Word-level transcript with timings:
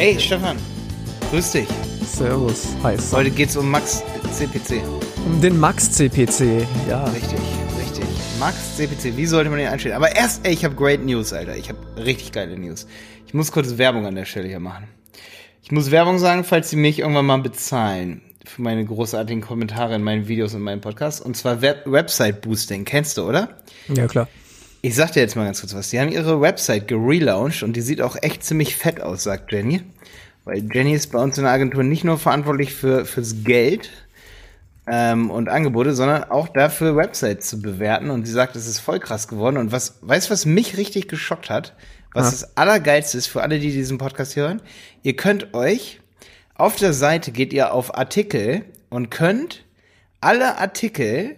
Hey 0.00 0.18
Stefan, 0.18 0.56
grüß 1.30 1.52
dich. 1.52 1.68
Servus, 2.06 2.68
heiß. 2.82 3.12
Heute 3.12 3.30
geht's 3.30 3.54
um 3.54 3.70
Max 3.70 4.02
CPC. 4.32 4.82
Um 5.26 5.42
den 5.42 5.60
Max 5.60 5.92
CPC, 5.92 6.66
ja. 6.88 7.04
Richtig, 7.04 7.38
richtig. 7.78 8.06
Max 8.38 8.78
CPC, 8.78 9.14
wie 9.18 9.26
sollte 9.26 9.50
man 9.50 9.58
den 9.58 9.68
einstellen? 9.68 9.94
Aber 9.94 10.16
erst, 10.16 10.46
ey, 10.46 10.54
ich 10.54 10.64
habe 10.64 10.74
great 10.74 11.04
News, 11.04 11.34
Alter. 11.34 11.54
Ich 11.54 11.68
habe 11.68 11.78
richtig 12.02 12.32
geile 12.32 12.58
News. 12.58 12.86
Ich 13.26 13.34
muss 13.34 13.52
kurz 13.52 13.76
Werbung 13.76 14.06
an 14.06 14.14
der 14.14 14.24
Stelle 14.24 14.48
hier 14.48 14.58
machen. 14.58 14.88
Ich 15.62 15.70
muss 15.70 15.90
Werbung 15.90 16.18
sagen, 16.18 16.44
falls 16.44 16.70
Sie 16.70 16.76
mich 16.76 17.00
irgendwann 17.00 17.26
mal 17.26 17.36
bezahlen 17.36 18.22
für 18.46 18.62
meine 18.62 18.82
großartigen 18.86 19.42
Kommentare 19.42 19.96
in 19.96 20.02
meinen 20.02 20.28
Videos 20.28 20.54
und 20.54 20.62
meinen 20.62 20.80
Podcasts. 20.80 21.20
Und 21.20 21.36
zwar 21.36 21.60
Web 21.60 21.82
Website 21.84 22.40
Boosting. 22.40 22.86
Kennst 22.86 23.18
du, 23.18 23.28
oder? 23.28 23.58
Ja, 23.88 24.06
klar. 24.06 24.28
Ich 24.82 24.94
sag 24.94 25.12
dir 25.12 25.20
jetzt 25.20 25.36
mal 25.36 25.44
ganz 25.44 25.60
kurz 25.60 25.74
was. 25.74 25.90
Die 25.90 26.00
haben 26.00 26.10
ihre 26.10 26.40
Website 26.40 26.88
gelauncht 26.88 27.62
und 27.62 27.74
die 27.74 27.82
sieht 27.82 28.00
auch 28.00 28.16
echt 28.20 28.42
ziemlich 28.44 28.76
fett 28.76 29.00
aus, 29.00 29.24
sagt 29.24 29.52
Jenny. 29.52 29.82
Weil 30.44 30.64
Jenny 30.72 30.94
ist 30.94 31.12
bei 31.12 31.18
uns 31.18 31.36
in 31.36 31.44
der 31.44 31.52
Agentur 31.52 31.82
nicht 31.82 32.04
nur 32.04 32.18
verantwortlich 32.18 32.72
für, 32.72 33.04
fürs 33.04 33.44
Geld 33.44 33.90
ähm, 34.86 35.30
und 35.30 35.50
Angebote, 35.50 35.92
sondern 35.94 36.24
auch 36.24 36.48
dafür, 36.48 36.96
Websites 36.96 37.48
zu 37.48 37.60
bewerten. 37.60 38.10
Und 38.10 38.26
sie 38.26 38.32
sagt, 38.32 38.56
es 38.56 38.66
ist 38.66 38.78
voll 38.78 39.00
krass 39.00 39.28
geworden. 39.28 39.58
Und 39.58 39.70
was, 39.70 39.98
weißt 40.00 40.28
du, 40.28 40.32
was 40.32 40.46
mich 40.46 40.78
richtig 40.78 41.08
geschockt 41.08 41.50
hat? 41.50 41.74
Was 42.14 42.26
ja. 42.26 42.30
das 42.30 42.56
Allergeilste 42.56 43.18
ist 43.18 43.26
für 43.26 43.42
alle, 43.42 43.58
die 43.58 43.72
diesen 43.72 43.98
Podcast 43.98 44.34
hören? 44.34 44.62
Ihr 45.02 45.14
könnt 45.14 45.52
euch 45.52 46.00
auf 46.60 46.76
der 46.76 46.92
Seite 46.92 47.32
geht 47.32 47.54
ihr 47.54 47.72
auf 47.72 47.96
Artikel 47.96 48.66
und 48.90 49.10
könnt 49.10 49.64
alle 50.20 50.58
Artikel 50.58 51.36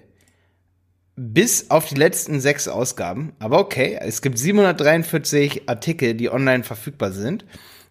bis 1.17 1.71
auf 1.71 1.89
die 1.89 1.95
letzten 1.95 2.41
sechs 2.41 2.69
Ausgaben. 2.69 3.33
Aber 3.39 3.59
okay, 3.59 3.99
es 4.01 4.23
gibt 4.23 4.39
743 4.39 5.69
Artikel, 5.69 6.15
die 6.15 6.31
online 6.31 6.65
verfügbar 6.65 7.13
sind. 7.13 7.45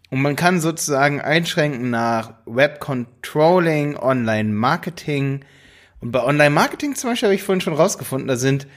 Und 0.10 0.22
man 0.22 0.36
kann 0.36 0.60
sozusagen 0.60 1.22
einschränken 1.22 1.90
nach 1.90 2.34
Web 2.46 2.80
Controlling, 2.80 3.96
Online 3.96 4.50
Marketing. 4.50 5.46
Und 6.02 6.12
bei 6.12 6.24
Online 6.24 6.50
Marketing 6.50 6.96
zum 6.96 7.12
Beispiel 7.12 7.28
habe 7.28 7.36
ich 7.36 7.44
vorhin 7.44 7.62
schon 7.62 7.76
rausgefunden, 7.76 8.28
da 8.28 8.36
sind 8.36 8.68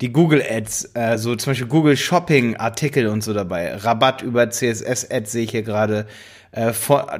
die 0.00 0.12
Google 0.12 0.42
Ads, 0.42 0.92
äh, 0.94 1.18
so 1.18 1.36
zum 1.36 1.50
Beispiel 1.50 1.68
Google 1.68 1.96
Shopping 1.96 2.56
Artikel 2.56 3.06
und 3.06 3.22
so 3.22 3.34
dabei. 3.34 3.74
Rabatt 3.76 4.22
über 4.22 4.48
CSS 4.50 5.10
Ads 5.10 5.30
sehe 5.30 5.44
ich 5.44 5.50
hier 5.50 5.62
gerade. 5.62 6.06
Äh, 6.52 6.72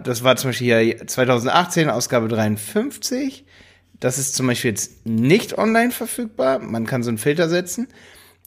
das 0.02 0.24
war 0.24 0.36
zum 0.36 0.50
Beispiel 0.50 0.80
hier 0.80 1.06
2018, 1.06 1.90
Ausgabe 1.90 2.28
53. 2.28 3.44
Das 4.00 4.18
ist 4.18 4.34
zum 4.34 4.46
Beispiel 4.46 4.70
jetzt 4.70 5.06
nicht 5.06 5.58
online 5.58 5.90
verfügbar. 5.90 6.58
Man 6.58 6.86
kann 6.86 7.02
so 7.02 7.10
einen 7.10 7.18
Filter 7.18 7.48
setzen. 7.48 7.88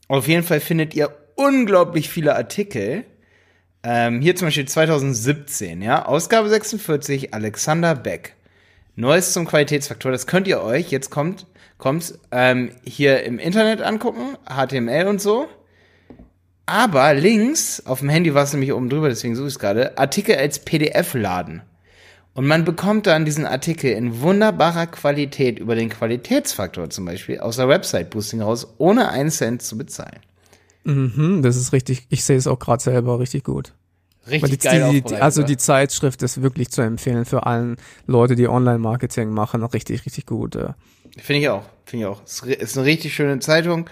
Auf 0.08 0.28
jeden 0.28 0.44
Fall 0.44 0.60
findet 0.60 0.96
ihr 0.96 1.16
unglaublich 1.36 2.10
viele 2.10 2.36
Artikel. 2.36 3.06
Ähm, 3.84 4.22
hier 4.22 4.36
zum 4.36 4.48
Beispiel 4.48 4.68
2017, 4.68 5.82
ja, 5.82 6.06
Ausgabe 6.06 6.50
46, 6.50 7.34
Alexander 7.34 7.96
Beck. 7.96 8.36
Neues 8.96 9.34
zum 9.34 9.46
Qualitätsfaktor, 9.46 10.12
das 10.12 10.28
könnt 10.28 10.48
ihr 10.48 10.62
euch, 10.62 10.92
jetzt 10.92 11.10
kommt, 11.10 11.48
kommt 11.78 12.14
ähm, 12.32 12.72
hier 12.84 13.24
im 13.24 13.40
Internet 13.40 13.82
angucken, 13.82 14.38
HTML 14.46 15.08
und 15.08 15.20
so. 15.20 15.48
Aber 16.66 17.14
links, 17.14 17.84
auf 17.86 18.00
dem 18.00 18.10
Handy 18.10 18.34
war 18.34 18.44
es 18.44 18.54
nämlich 18.54 18.72
oben 18.72 18.90
drüber, 18.90 19.10
deswegen 19.10 19.36
suche 19.36 19.48
ich 19.48 19.54
es 19.56 19.60
gerade, 19.60 19.98
Artikel 19.98 20.36
als 20.36 20.60
PDF 20.60 21.14
laden. 21.14 21.64
Und 22.36 22.48
man 22.48 22.66
bekommt 22.66 23.06
dann 23.06 23.26
diesen 23.26 23.46
Artikel 23.46 23.92
in 23.92 24.22
wunderbarer 24.22 24.88
Qualität 24.88 25.60
über 25.60 25.76
den 25.76 25.90
Qualitätsfaktor 25.90 26.90
zum 26.90 27.06
Beispiel 27.06 27.40
aus 27.40 27.58
der 27.58 27.68
Website-Boosting 27.68 28.42
raus, 28.42 28.74
ohne 28.80 29.10
einen 29.10 29.30
Cent 29.30 29.62
zu 29.62 29.78
bezahlen. 29.78 30.20
Mhm, 30.84 31.42
das 31.44 31.56
ist 31.56 31.74
richtig, 31.74 32.08
ich 32.10 32.24
sehe 32.24 32.38
es 32.38 32.48
auch 32.48 32.60
gerade 32.60 32.82
selber 32.82 33.20
richtig 33.20 33.44
gut. 33.44 33.74
Richtig 34.30 34.60
die, 34.60 34.68
geil. 34.68 34.90
Die, 34.92 35.02
die, 35.02 35.16
also 35.16 35.44
die 35.44 35.58
Zeitschrift 35.58 36.24
ist 36.24 36.42
wirklich 36.42 36.72
zu 36.72 36.82
empfehlen 36.82 37.26
für 37.26 37.46
allen 37.46 37.76
Leute, 38.08 38.36
die 38.36 38.48
Online-Marketing 38.48 39.30
machen. 39.30 39.64
Richtig, 39.64 40.06
richtig 40.06 40.26
gut. 40.26 40.56
Ja. 40.56 40.76
Finde 41.18 41.42
ich 41.42 41.50
auch. 41.50 41.64
Finde 41.86 42.06
ich 42.06 42.12
auch. 42.12 42.22
Es 42.24 42.42
ist 42.42 42.78
eine 42.78 42.88
richtig 42.88 43.14
schöne 43.14 43.40
Zeitung. 43.40 43.90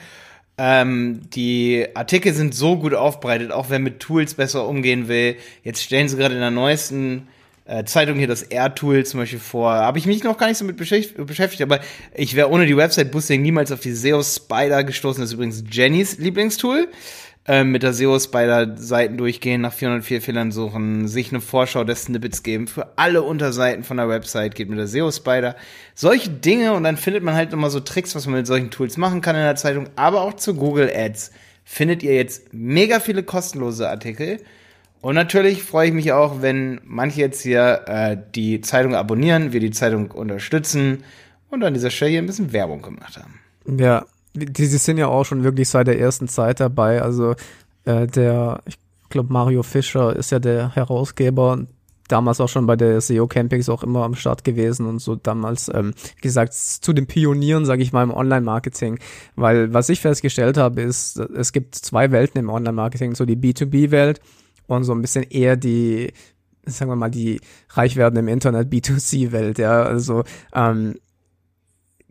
Ähm, 0.57 1.21
die 1.33 1.85
Artikel 1.95 2.33
sind 2.33 2.55
so 2.55 2.77
gut 2.77 2.93
aufbereitet, 2.93 3.51
auch 3.51 3.69
wer 3.69 3.79
mit 3.79 3.99
Tools 3.99 4.35
besser 4.35 4.67
umgehen 4.67 5.07
will. 5.07 5.35
Jetzt 5.63 5.83
stellen 5.83 6.07
sie 6.07 6.17
gerade 6.17 6.35
in 6.35 6.41
der 6.41 6.51
neuesten 6.51 7.27
äh, 7.65 7.83
Zeitung 7.85 8.17
hier 8.17 8.27
das 8.27 8.43
Air-Tool 8.43 9.05
zum 9.05 9.19
Beispiel 9.19 9.39
vor. 9.39 9.71
Habe 9.71 9.97
ich 9.97 10.05
mich 10.05 10.23
noch 10.23 10.37
gar 10.37 10.47
nicht 10.47 10.57
so 10.57 10.65
mit 10.65 10.77
beschäftigt, 10.77 11.61
aber 11.61 11.79
ich 12.13 12.35
wäre 12.35 12.49
ohne 12.49 12.65
die 12.65 12.75
Website-Boosting 12.75 13.41
niemals 13.41 13.71
auf 13.71 13.79
die 13.79 13.93
SEO 13.93 14.23
Spider 14.23 14.83
gestoßen. 14.83 15.21
Das 15.21 15.29
ist 15.29 15.33
übrigens 15.33 15.63
Jennys 15.69 16.17
Lieblingstool. 16.17 16.87
Ähm, 17.47 17.71
mit 17.71 17.81
der 17.81 17.91
SEO 17.93 18.19
Spider 18.19 18.77
Seiten 18.77 19.17
durchgehen, 19.17 19.61
nach 19.61 19.73
404 19.73 20.21
Fehlern 20.21 20.51
suchen, 20.51 21.07
sich 21.07 21.31
eine 21.31 21.41
Vorschau 21.41 21.83
des 21.83 22.03
Snippets 22.03 22.43
geben 22.43 22.67
für 22.67 22.99
alle 22.99 23.23
Unterseiten 23.23 23.83
von 23.83 23.97
der 23.97 24.07
Website, 24.07 24.53
geht 24.53 24.69
mit 24.69 24.77
der 24.77 24.85
SEO 24.85 25.11
Spider. 25.11 25.55
Solche 25.95 26.29
Dinge 26.29 26.73
und 26.73 26.83
dann 26.83 26.97
findet 26.97 27.23
man 27.23 27.33
halt 27.33 27.51
immer 27.51 27.71
so 27.71 27.79
Tricks, 27.79 28.13
was 28.13 28.27
man 28.27 28.35
mit 28.35 28.45
solchen 28.45 28.69
Tools 28.69 28.95
machen 28.95 29.21
kann 29.21 29.35
in 29.35 29.41
der 29.41 29.55
Zeitung, 29.55 29.89
aber 29.95 30.21
auch 30.21 30.35
zu 30.35 30.53
Google 30.53 30.91
Ads 30.95 31.31
findet 31.63 32.03
ihr 32.03 32.13
jetzt 32.13 32.53
mega 32.53 32.99
viele 32.99 33.23
kostenlose 33.23 33.89
Artikel 33.89 34.37
und 35.01 35.15
natürlich 35.15 35.63
freue 35.63 35.87
ich 35.87 35.93
mich 35.93 36.11
auch, 36.11 36.41
wenn 36.41 36.79
manche 36.83 37.19
jetzt 37.21 37.41
hier 37.41 37.81
äh, 37.87 38.17
die 38.35 38.61
Zeitung 38.61 38.95
abonnieren, 38.95 39.51
wir 39.51 39.59
die 39.59 39.71
Zeitung 39.71 40.11
unterstützen 40.11 41.03
und 41.49 41.63
an 41.63 41.73
dieser 41.73 41.89
Stelle 41.89 42.11
hier 42.11 42.21
ein 42.21 42.27
bisschen 42.27 42.53
Werbung 42.53 42.81
gemacht 42.81 43.17
haben. 43.17 43.39
Ja, 43.79 44.05
die, 44.33 44.45
die 44.45 44.65
sind 44.65 44.97
ja 44.97 45.07
auch 45.07 45.25
schon 45.25 45.43
wirklich 45.43 45.69
seit 45.69 45.87
der 45.87 45.99
ersten 45.99 46.27
Zeit 46.27 46.59
dabei. 46.59 47.01
Also 47.01 47.35
äh, 47.85 48.07
der, 48.07 48.61
ich 48.65 48.77
glaube, 49.09 49.33
Mario 49.33 49.63
Fischer 49.63 50.15
ist 50.15 50.31
ja 50.31 50.39
der 50.39 50.75
Herausgeber, 50.75 51.65
damals 52.07 52.41
auch 52.41 52.49
schon 52.49 52.67
bei 52.67 52.75
der 52.75 52.99
SEO 53.01 53.27
Campings 53.27 53.69
auch 53.69 53.83
immer 53.83 54.03
am 54.03 54.15
Start 54.15 54.43
gewesen 54.43 54.85
und 54.85 54.99
so 54.99 55.15
damals, 55.15 55.71
ähm, 55.73 55.93
gesagt, 56.21 56.53
zu 56.53 56.93
den 56.93 57.07
Pionieren, 57.07 57.65
sage 57.65 57.83
ich 57.83 57.93
mal, 57.93 58.03
im 58.03 58.11
Online-Marketing. 58.11 58.99
Weil 59.35 59.73
was 59.73 59.89
ich 59.89 60.01
festgestellt 60.01 60.57
habe, 60.57 60.81
ist, 60.81 61.17
es 61.17 61.53
gibt 61.53 61.75
zwei 61.75 62.11
Welten 62.11 62.39
im 62.39 62.49
Online-Marketing, 62.49 63.15
so 63.15 63.25
die 63.25 63.37
B2B-Welt 63.37 64.21
und 64.75 64.83
so 64.83 64.93
ein 64.93 65.01
bisschen 65.01 65.23
eher 65.23 65.55
die, 65.55 66.13
sagen 66.65 66.91
wir 66.91 66.95
mal, 66.95 67.11
die 67.11 67.39
reich 67.69 67.95
werden 67.95 68.17
im 68.17 68.27
Internet 68.27 68.71
B2C-Welt, 68.71 69.59
ja. 69.59 69.83
Also 69.83 70.23
ähm, 70.53 70.95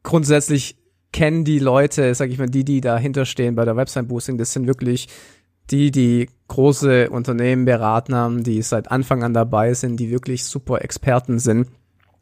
grundsätzlich 0.02 0.76
kennen 1.12 1.44
die 1.44 1.58
Leute, 1.58 2.14
sag 2.14 2.30
ich 2.30 2.38
mal, 2.38 2.48
die, 2.48 2.64
die 2.64 2.80
dahinter 2.80 3.24
stehen 3.24 3.54
bei 3.54 3.64
der 3.64 3.76
Website-Boosting, 3.76 4.38
das 4.38 4.52
sind 4.52 4.66
wirklich 4.66 5.08
die, 5.70 5.90
die 5.90 6.28
große 6.48 7.10
Unternehmen 7.10 7.64
beraten 7.64 8.14
haben, 8.14 8.42
die 8.42 8.62
seit 8.62 8.90
Anfang 8.90 9.22
an 9.22 9.34
dabei 9.34 9.74
sind, 9.74 9.98
die 9.98 10.10
wirklich 10.10 10.44
super 10.44 10.82
Experten 10.82 11.38
sind. 11.38 11.68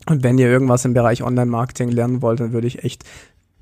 Und 0.07 0.23
wenn 0.23 0.39
ihr 0.39 0.49
irgendwas 0.49 0.85
im 0.85 0.95
Bereich 0.95 1.23
Online-Marketing 1.23 1.91
lernen 1.91 2.23
wollt, 2.23 2.41
dann 2.41 2.53
würde 2.53 2.67
ich 2.67 2.85
echt 2.85 3.05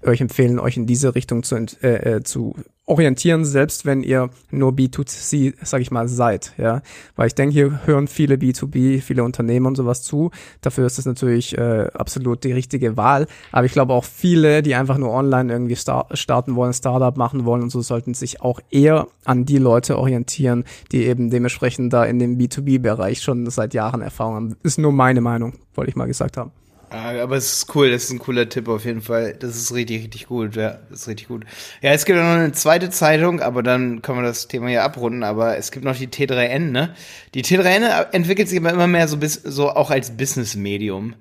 euch 0.03 0.21
empfehlen, 0.21 0.59
euch 0.59 0.77
in 0.77 0.87
diese 0.87 1.15
Richtung 1.15 1.43
zu, 1.43 1.57
äh, 1.83 2.17
äh, 2.17 2.23
zu 2.23 2.55
orientieren, 2.87 3.45
selbst 3.45 3.85
wenn 3.85 4.03
ihr 4.03 4.31
nur 4.51 4.71
B2C, 4.71 5.55
sag 5.63 5.81
ich 5.81 5.91
mal, 5.91 6.09
seid, 6.09 6.53
ja. 6.57 6.83
Weil 7.17 7.27
ich 7.27 7.35
denke, 7.35 7.53
hier 7.53 7.87
hören 7.87 8.07
viele 8.07 8.37
B2B, 8.37 9.01
viele 9.03 9.25
Unternehmen 9.25 9.67
und 9.67 9.77
sowas 9.77 10.03
zu. 10.03 10.31
Dafür 10.61 10.87
ist 10.87 10.99
es 10.99 11.05
natürlich 11.05 11.59
äh, 11.59 11.89
absolut 11.93 12.45
die 12.45 12.53
richtige 12.53 12.97
Wahl. 12.97 13.27
Aber 13.51 13.67
ich 13.67 13.73
glaube 13.73 13.93
auch 13.93 14.05
viele, 14.05 14.63
die 14.63 14.77
einfach 14.77 14.99
nur 14.99 15.11
online 15.11 15.53
irgendwie 15.53 15.75
star 15.75 16.07
starten 16.13 16.55
wollen, 16.55 16.73
Startup 16.73 17.17
machen 17.17 17.45
wollen 17.45 17.63
und 17.63 17.71
so, 17.71 17.83
sollten 17.83 18.15
sich 18.15 18.41
auch 18.41 18.61
eher 18.71 19.09
an 19.25 19.45
die 19.45 19.59
Leute 19.59 19.99
orientieren, 19.99 20.65
die 20.93 21.07
eben 21.07 21.31
dementsprechend 21.31 21.93
da 21.93 22.05
in 22.05 22.21
dem 22.21 22.39
B2B-Bereich 22.39 23.21
schon 23.21 23.51
seit 23.51 23.75
Jahren 23.75 24.01
Erfahrung 24.01 24.35
haben. 24.37 24.57
Ist 24.63 24.79
nur 24.79 24.93
meine 24.93 25.21
Meinung, 25.21 25.55
wollte 25.75 25.91
ich 25.91 25.97
mal 25.97 26.07
gesagt 26.07 26.37
haben. 26.37 26.53
Ah, 26.89 27.21
aber 27.21 27.37
es 27.37 27.53
ist 27.53 27.75
cool, 27.75 27.91
das 27.91 28.05
ist 28.05 28.13
ein 28.13 28.21
cooler 28.21 28.49
Tipp 28.49 28.69
auf 28.69 28.85
jeden 28.85 29.03
Fall. 29.03 29.35
Das 29.35 29.57
ist 29.57 29.75
richtig, 29.75 30.05
richtig 30.05 30.27
gut, 30.29 30.55
ja, 30.55 30.79
das 30.89 31.01
ist 31.03 31.09
richtig 31.09 31.27
gut. 31.27 31.45
Ja, 31.83 31.91
es 31.91 32.05
gibt 32.05 32.17
noch 32.17 32.25
eine 32.25 32.53
zweite 32.53 32.91
Zeitung, 32.91 33.41
aber 33.41 33.65
dann 33.65 34.03
können 34.03 34.19
wir 34.19 34.23
das 34.23 34.47
Thema 34.47 34.69
hier 34.69 34.85
abrunden, 34.85 35.25
aber 35.25 35.57
es 35.57 35.73
gibt 35.73 35.85
noch 35.85 35.97
die 35.97 36.07
T3N, 36.07 36.71
ne? 36.71 36.95
Die 37.35 37.43
T3N 37.43 38.13
entwickelt 38.13 38.49
sich 38.49 38.59
immer 38.59 38.87
mehr 38.87 39.09
so 39.09 39.17
bis, 39.17 39.35
so 39.35 39.71
auch 39.71 39.91
als 39.91 40.17
Business-Medium. 40.17 41.17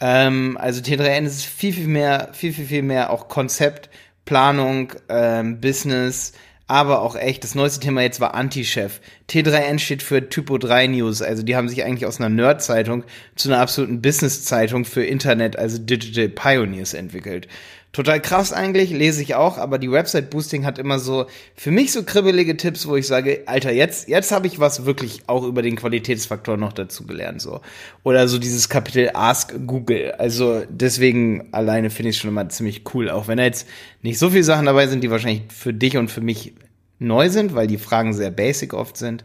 Ähm, 0.00 0.56
also 0.60 0.80
T3N 0.80 1.24
ist 1.24 1.44
viel, 1.44 1.72
viel 1.72 1.88
mehr, 1.88 2.28
viel, 2.32 2.52
viel, 2.52 2.66
viel 2.66 2.82
mehr 2.82 3.10
auch 3.10 3.26
Konzept, 3.26 3.90
Planung, 4.24 4.92
ähm, 5.08 5.60
Business, 5.60 6.32
aber 6.68 7.00
auch 7.02 7.16
echt, 7.16 7.42
das 7.42 7.54
neueste 7.54 7.80
Thema 7.80 8.02
jetzt 8.02 8.20
war 8.20 8.34
Anti-Chef. 8.34 9.00
T3N 9.28 9.78
steht 9.78 10.02
für 10.02 10.28
Typo 10.28 10.58
3 10.58 10.86
News, 10.88 11.22
also 11.22 11.42
die 11.42 11.56
haben 11.56 11.68
sich 11.68 11.82
eigentlich 11.82 12.06
aus 12.06 12.20
einer 12.20 12.28
Nerd-Zeitung 12.28 13.04
zu 13.34 13.48
einer 13.48 13.60
absoluten 13.60 14.02
Business-Zeitung 14.02 14.84
für 14.84 15.02
Internet, 15.02 15.58
also 15.58 15.78
Digital 15.78 16.28
Pioneers 16.28 16.92
entwickelt. 16.94 17.48
Total 17.92 18.20
krass 18.20 18.52
eigentlich, 18.52 18.90
lese 18.90 19.22
ich 19.22 19.34
auch, 19.34 19.56
aber 19.56 19.78
die 19.78 19.90
Website 19.90 20.28
Boosting 20.28 20.66
hat 20.66 20.78
immer 20.78 20.98
so 20.98 21.24
für 21.56 21.70
mich 21.70 21.90
so 21.90 22.02
kribbelige 22.02 22.56
Tipps, 22.56 22.86
wo 22.86 22.96
ich 22.96 23.06
sage, 23.06 23.44
Alter, 23.46 23.72
jetzt 23.72 24.08
jetzt 24.08 24.30
habe 24.30 24.46
ich 24.46 24.60
was 24.60 24.84
wirklich 24.84 25.22
auch 25.26 25.42
über 25.42 25.62
den 25.62 25.74
Qualitätsfaktor 25.74 26.58
noch 26.58 26.74
dazu 26.74 27.06
gelernt 27.06 27.40
so. 27.40 27.62
Oder 28.04 28.28
so 28.28 28.38
dieses 28.38 28.68
Kapitel 28.68 29.10
Ask 29.14 29.54
Google. 29.66 30.12
Also 30.12 30.64
deswegen 30.68 31.48
alleine 31.52 31.88
finde 31.88 32.10
ich 32.10 32.18
schon 32.18 32.30
immer 32.30 32.48
ziemlich 32.50 32.82
cool, 32.94 33.08
auch 33.08 33.26
wenn 33.26 33.38
da 33.38 33.44
jetzt 33.44 33.66
nicht 34.02 34.18
so 34.18 34.28
viele 34.28 34.44
Sachen 34.44 34.66
dabei 34.66 34.86
sind, 34.86 35.02
die 35.02 35.10
wahrscheinlich 35.10 35.44
für 35.48 35.72
dich 35.72 35.96
und 35.96 36.10
für 36.10 36.20
mich 36.20 36.52
neu 36.98 37.30
sind, 37.30 37.54
weil 37.54 37.68
die 37.68 37.78
Fragen 37.78 38.12
sehr 38.12 38.30
basic 38.30 38.74
oft 38.74 38.98
sind. 38.98 39.24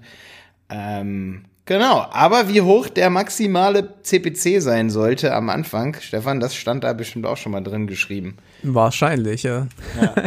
Ähm, 0.69 1.43
Genau, 1.65 2.05
aber 2.11 2.49
wie 2.49 2.59
hoch 2.59 2.89
der 2.89 3.09
maximale 3.09 3.93
CPC 4.03 4.61
sein 4.61 4.89
sollte 4.89 5.33
am 5.33 5.49
Anfang, 5.49 5.95
Stefan, 6.01 6.41
das 6.41 6.55
stand 6.55 6.83
da 6.83 6.91
bestimmt 6.91 7.25
auch 7.25 7.37
schon 7.37 7.53
mal 7.53 7.61
drin 7.61 7.87
geschrieben. 7.87 8.35
Wahrscheinlich, 8.63 9.43
ja. 9.43 9.67
ja. 10.01 10.13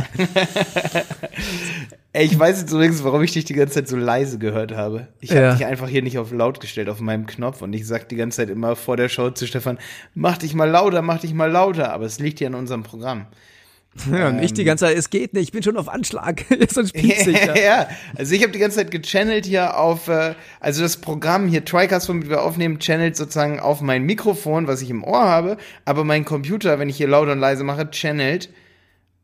Ey, 2.14 2.24
ich 2.24 2.38
weiß 2.38 2.62
jetzt 2.62 2.72
übrigens, 2.72 3.04
warum 3.04 3.22
ich 3.22 3.32
dich 3.32 3.44
die 3.44 3.52
ganze 3.52 3.74
Zeit 3.74 3.88
so 3.88 3.96
leise 3.98 4.38
gehört 4.38 4.72
habe. 4.72 5.08
Ich 5.20 5.32
habe 5.32 5.42
ja. 5.42 5.52
dich 5.54 5.66
einfach 5.66 5.88
hier 5.88 6.00
nicht 6.00 6.16
auf 6.16 6.32
laut 6.32 6.60
gestellt 6.60 6.88
auf 6.88 7.00
meinem 7.00 7.26
Knopf 7.26 7.60
und 7.60 7.74
ich 7.74 7.86
sag 7.86 8.08
die 8.08 8.16
ganze 8.16 8.38
Zeit 8.38 8.48
immer 8.48 8.74
vor 8.74 8.96
der 8.96 9.10
Show 9.10 9.28
zu 9.28 9.46
Stefan, 9.46 9.78
mach 10.14 10.38
dich 10.38 10.54
mal 10.54 10.70
lauter, 10.70 11.02
mach 11.02 11.18
dich 11.18 11.34
mal 11.34 11.50
lauter, 11.50 11.92
aber 11.92 12.06
es 12.06 12.18
liegt 12.18 12.40
ja 12.40 12.48
an 12.48 12.54
unserem 12.54 12.82
Programm. 12.82 13.26
Ja, 14.10 14.28
und 14.28 14.38
ähm, 14.38 14.42
ich 14.42 14.54
die 14.54 14.64
ganze 14.64 14.86
Zeit, 14.86 14.96
es 14.96 15.10
geht 15.10 15.34
nicht, 15.34 15.44
ich 15.44 15.52
bin 15.52 15.62
schon 15.62 15.76
auf 15.76 15.88
Anschlag. 15.88 16.44
Sonst 16.70 16.96
ja, 16.96 17.56
ja, 17.56 17.88
also 18.16 18.34
ich 18.34 18.42
habe 18.42 18.52
die 18.52 18.58
ganze 18.58 18.78
Zeit 18.78 18.90
gechannelt 18.90 19.46
hier 19.46 19.78
auf, 19.78 20.08
äh, 20.08 20.34
also 20.60 20.82
das 20.82 20.98
Programm 20.98 21.48
hier, 21.48 21.64
TriCast, 21.64 22.08
womit 22.08 22.28
wir 22.28 22.42
aufnehmen, 22.42 22.78
channelt 22.78 23.16
sozusagen 23.16 23.60
auf 23.60 23.80
mein 23.80 24.02
Mikrofon, 24.02 24.66
was 24.66 24.82
ich 24.82 24.90
im 24.90 25.04
Ohr 25.04 25.22
habe, 25.22 25.56
aber 25.84 26.04
mein 26.04 26.24
Computer, 26.24 26.78
wenn 26.78 26.88
ich 26.88 26.96
hier 26.96 27.08
laut 27.08 27.28
und 27.28 27.38
leise 27.38 27.64
mache, 27.64 27.90
channelt 27.90 28.50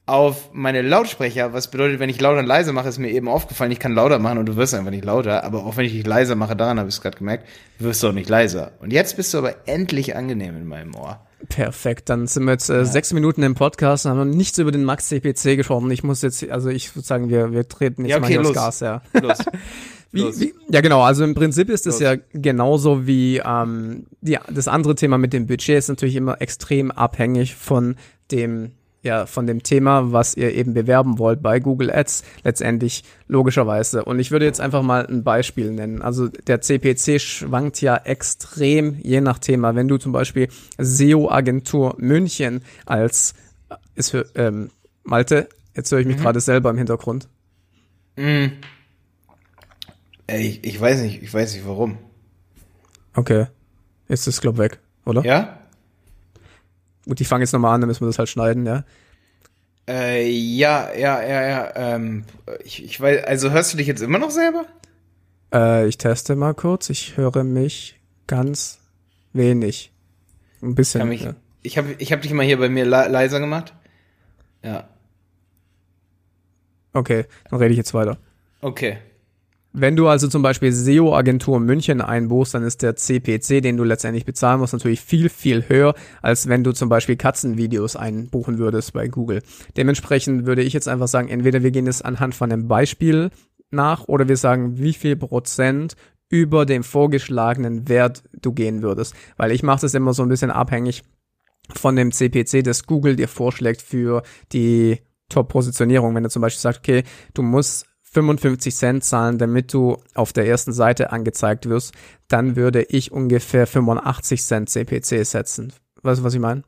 auf 0.04 0.50
meine 0.52 0.82
Lautsprecher, 0.82 1.52
was 1.52 1.70
bedeutet, 1.70 2.00
wenn 2.00 2.10
ich 2.10 2.20
laut 2.20 2.36
und 2.36 2.46
leise 2.46 2.72
mache, 2.72 2.88
ist 2.88 2.98
mir 2.98 3.10
eben 3.10 3.28
aufgefallen, 3.28 3.70
ich 3.70 3.78
kann 3.78 3.94
lauter 3.94 4.19
machen 4.19 4.38
und 4.38 4.46
du 4.46 4.56
wirst 4.56 4.74
einfach 4.74 4.90
nicht 4.90 5.04
lauter, 5.04 5.44
aber 5.44 5.64
auch 5.64 5.76
wenn 5.76 5.84
ich 5.84 5.92
dich 5.92 6.06
leiser 6.06 6.34
mache, 6.34 6.56
daran 6.56 6.78
habe 6.78 6.88
ich 6.88 6.96
es 6.96 7.00
gerade 7.00 7.16
gemerkt, 7.16 7.46
wirst 7.78 8.02
du 8.02 8.08
auch 8.08 8.12
nicht 8.12 8.28
leiser. 8.28 8.72
Und 8.80 8.92
jetzt 8.92 9.16
bist 9.16 9.32
du 9.32 9.38
aber 9.38 9.54
endlich 9.66 10.16
angenehm 10.16 10.56
in 10.56 10.66
meinem 10.66 10.94
Ohr. 10.96 11.20
Perfekt, 11.49 12.09
dann 12.09 12.27
sind 12.27 12.44
wir 12.44 12.53
jetzt 12.53 12.71
äh, 12.71 12.79
ja. 12.79 12.85
sechs 12.85 13.12
Minuten 13.12 13.43
im 13.43 13.55
Podcast 13.55 14.06
und 14.06 14.12
haben 14.12 14.31
noch 14.31 14.37
nichts 14.37 14.59
über 14.59 14.73
den 14.73 14.85
Max 14.85 15.09
CPC 15.09 15.56
gesprochen. 15.56 15.91
Ich 15.91 16.03
muss 16.03 16.23
jetzt, 16.23 16.49
also 16.50 16.69
ich 16.69 16.94
würde 16.94 17.06
sagen, 17.06 17.29
wir, 17.29 17.53
wir 17.53 17.67
treten 17.69 18.05
jetzt 18.05 18.11
ja, 18.11 18.17
okay, 18.17 18.23
mal 18.23 18.29
hier 18.29 18.43
los. 18.43 18.55
Gas, 18.55 18.81
ja. 18.81 19.03
Los. 19.21 19.39
Wie, 20.12 20.25
wie, 20.41 20.55
ja, 20.69 20.83
genau. 20.83 21.00
Also 21.00 21.25
im 21.25 21.35
Prinzip 21.35 21.71
ist 21.71 21.87
es 21.87 21.99
ja 21.99 22.17
genauso 22.35 23.06
wie 23.06 23.39
ähm, 23.44 24.06
ja, 24.21 24.41
das 24.50 24.69
andere 24.69 24.94
Thema 24.94 25.17
mit 25.17 25.33
dem 25.33 25.47
Budget 25.47 25.79
ist 25.79 25.89
natürlich 25.89 26.17
immer 26.17 26.41
extrem 26.43 26.91
abhängig 26.91 27.56
von 27.56 27.97
dem 28.31 28.73
ja 29.02 29.26
von 29.26 29.46
dem 29.46 29.62
Thema, 29.62 30.12
was 30.12 30.37
ihr 30.37 30.54
eben 30.54 30.75
bewerben 30.75 31.19
wollt 31.19 31.43
bei 31.43 31.58
Google 31.58 31.90
Ads, 31.90 32.25
letztendlich 32.44 33.04
logischerweise. 33.26 34.04
Und 34.04 34.19
ich 34.19 34.31
würde 34.31 34.44
jetzt 34.44 34.60
einfach 34.60 34.82
mal 34.82 35.06
ein 35.06 35.25
Beispiel 35.25 35.70
nennen. 35.72 36.02
Also 36.02 36.28
der 36.28 36.60
CPC 36.60 37.20
schwankt 37.20 37.81
ja 37.81 37.96
extrem 37.96 38.96
je 39.02 39.20
nach 39.20 39.38
Thema. 39.38 39.75
Wenn 39.75 39.88
du 39.88 39.99
zum 39.99 40.12
Beispiel 40.12 40.49
SEO-Agentur 40.78 41.96
München 41.99 42.62
als 42.87 43.34
ist 43.94 44.10
für, 44.10 44.26
ähm, 44.34 44.70
Malte, 45.05 45.48
jetzt 45.75 45.90
höre 45.90 46.00
ich 46.00 46.06
mich 46.06 46.16
mhm. 46.19 46.22
gerade 46.22 46.40
selber 46.40 46.70
im 46.70 46.78
Hintergrund. 46.78 47.28
Mhm. 48.16 48.52
Ich, 50.28 50.64
ich 50.64 50.81
weiß 50.81 51.02
nicht, 51.02 51.22
ich 51.22 51.32
weiß 51.32 51.55
nicht 51.55 51.66
warum. 51.66 51.98
Okay. 53.14 53.46
Ist 54.08 54.26
das, 54.26 54.40
glaub, 54.40 54.58
weg, 54.58 54.78
oder? 55.05 55.25
Ja? 55.25 55.62
Gut, 57.06 57.20
ich 57.20 57.28
fange 57.28 57.43
jetzt 57.43 57.52
nochmal 57.52 57.75
an, 57.75 57.81
dann 57.81 57.88
müssen 57.88 58.02
wir 58.02 58.06
das 58.06 58.19
halt 58.19 58.28
schneiden, 58.28 58.66
ja. 58.66 58.84
Äh, 59.88 60.28
ja, 60.31 60.93
ja, 60.94 61.22
ja, 61.22 61.49
ja. 61.49 61.72
Ähm, 61.75 62.25
ich, 62.64 62.84
ich 62.84 63.00
weiß, 63.00 63.25
also 63.25 63.50
hörst 63.50 63.72
du 63.72 63.76
dich 63.76 63.87
jetzt 63.87 64.02
immer 64.02 64.19
noch 64.19 64.31
selber? 64.31 64.66
Äh, 65.52 65.88
ich 65.88 65.99
teste 65.99 66.37
mal 66.37 66.54
kurz. 66.54 66.88
Ich 66.90 67.16
höre 67.16 67.43
mich 67.44 68.00
ganz 68.26 68.78
wenig. 69.32 69.93
Ein 70.62 70.75
bisschen. 70.75 71.08
Mich, 71.08 71.22
ja. 71.22 71.34
Ich 71.62 71.78
habe 71.78 71.94
ich 71.99 72.12
hab 72.12 72.22
dich 72.22 72.32
mal 72.32 72.46
hier 72.46 72.58
bei 72.58 72.69
mir 72.69 72.84
le 72.84 73.08
leiser 73.08 73.40
gemacht. 73.40 73.75
Ja. 74.62 74.88
Okay, 76.93 77.25
dann 77.50 77.58
rede 77.58 77.72
ich 77.72 77.78
jetzt 77.78 77.94
weiter. 77.94 78.19
Okay. 78.60 78.98
Wenn 79.74 79.96
du 79.96 80.06
also 80.06 80.28
zum 80.28 80.42
Beispiel 80.42 80.70
SEO-Agentur 80.70 81.58
München 81.58 82.02
einbuchst, 82.02 82.52
dann 82.52 82.62
ist 82.62 82.82
der 82.82 82.94
CPC, 82.94 83.62
den 83.62 83.78
du 83.78 83.84
letztendlich 83.84 84.26
bezahlen 84.26 84.60
musst, 84.60 84.74
natürlich 84.74 85.00
viel, 85.00 85.30
viel 85.30 85.66
höher, 85.66 85.94
als 86.20 86.46
wenn 86.46 86.62
du 86.62 86.72
zum 86.72 86.90
Beispiel 86.90 87.16
Katzenvideos 87.16 87.96
einbuchen 87.96 88.58
würdest 88.58 88.92
bei 88.92 89.08
Google. 89.08 89.42
Dementsprechend 89.78 90.44
würde 90.44 90.62
ich 90.62 90.74
jetzt 90.74 90.88
einfach 90.88 91.08
sagen, 91.08 91.28
entweder 91.28 91.62
wir 91.62 91.70
gehen 91.70 91.86
es 91.86 92.02
anhand 92.02 92.34
von 92.34 92.52
einem 92.52 92.69
Beispiel 92.69 93.30
nach 93.70 94.08
oder 94.08 94.28
wir 94.28 94.36
sagen, 94.36 94.78
wie 94.78 94.92
viel 94.92 95.16
Prozent 95.16 95.96
über 96.28 96.66
dem 96.66 96.82
vorgeschlagenen 96.82 97.88
Wert 97.88 98.24
du 98.40 98.52
gehen 98.52 98.82
würdest. 98.82 99.14
Weil 99.38 99.52
ich 99.52 99.62
mache 99.62 99.80
das 99.82 99.94
immer 99.94 100.12
so 100.12 100.22
ein 100.22 100.28
bisschen 100.28 100.50
abhängig 100.50 101.02
von 101.74 101.96
dem 101.96 102.12
CPC, 102.12 102.62
das 102.62 102.86
Google 102.86 103.16
dir 103.16 103.28
vorschlägt 103.28 103.80
für 103.80 104.22
die 104.52 104.98
Top-Positionierung. 105.30 106.14
Wenn 106.14 106.24
du 106.24 106.30
zum 106.30 106.42
Beispiel 106.42 106.60
sagst, 106.60 106.80
okay, 106.80 107.04
du 107.32 107.42
musst 107.42 107.86
55 108.12 108.75
Cent 108.75 109.05
zahlen, 109.05 109.38
damit 109.38 109.73
du 109.73 109.97
auf 110.14 110.32
der 110.32 110.47
ersten 110.47 110.73
Seite 110.73 111.12
angezeigt 111.12 111.69
wirst, 111.69 111.94
dann 112.29 112.56
würde 112.56 112.82
ich 112.82 113.11
ungefähr 113.11 113.67
85 113.67 114.43
Cent 114.43 114.69
CPC 114.69 115.25
setzen. 115.25 115.73
Weißt 116.03 116.20
du, 116.20 116.25
was 116.25 116.35
ich 116.35 116.41
meine? 116.41 116.62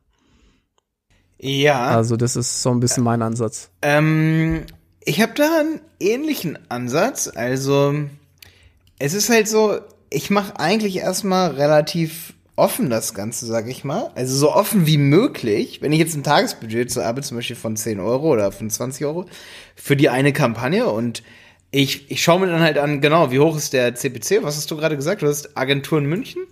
Ja. 1.39 1.87
Also 1.87 2.17
das 2.17 2.35
ist 2.35 2.63
so 2.63 2.71
ein 2.71 2.79
bisschen 2.79 3.03
mein 3.03 3.21
Ansatz. 3.21 3.69
Ähm, 3.81 4.65
ich 5.03 5.21
habe 5.21 5.33
da 5.35 5.59
einen 5.59 5.81
ähnlichen 5.99 6.57
Ansatz. 6.69 7.31
Also 7.33 7.93
es 8.97 9.13
ist 9.13 9.29
halt 9.29 9.47
so, 9.47 9.79
ich 10.09 10.31
mache 10.31 10.59
eigentlich 10.59 10.97
erstmal 10.97 11.51
relativ 11.51 12.33
offen 12.55 12.89
das 12.89 13.13
Ganze, 13.13 13.45
sag 13.45 13.67
ich 13.67 13.83
mal. 13.83 14.11
Also 14.15 14.35
so 14.35 14.51
offen 14.51 14.87
wie 14.87 14.97
möglich. 14.97 15.81
Wenn 15.81 15.91
ich 15.91 15.99
jetzt 15.99 16.15
ein 16.15 16.23
Tagesbudget 16.23 16.91
zu 16.91 17.03
habe, 17.03 17.21
zum 17.21 17.37
Beispiel 17.37 17.55
von 17.55 17.75
10 17.75 17.99
Euro 17.99 18.31
oder 18.31 18.51
von 18.51 18.69
20 18.69 19.05
Euro, 19.05 19.25
für 19.75 19.95
die 19.95 20.09
eine 20.09 20.33
Kampagne 20.33 20.87
und 20.87 21.23
ich, 21.71 22.09
ich 22.09 22.23
schaue 22.23 22.39
mir 22.39 22.47
dann 22.47 22.61
halt 22.61 22.77
an, 22.77 23.01
genau, 23.01 23.31
wie 23.31 23.39
hoch 23.39 23.57
ist 23.57 23.73
der 23.73 23.95
CPC? 23.95 24.43
Was 24.43 24.55
hast 24.55 24.71
du 24.71 24.77
gerade 24.77 24.95
gesagt? 24.95 25.21
Du 25.21 25.27
hast 25.27 25.57
Agentur 25.57 25.99
in 25.99 26.05
München? 26.05 26.43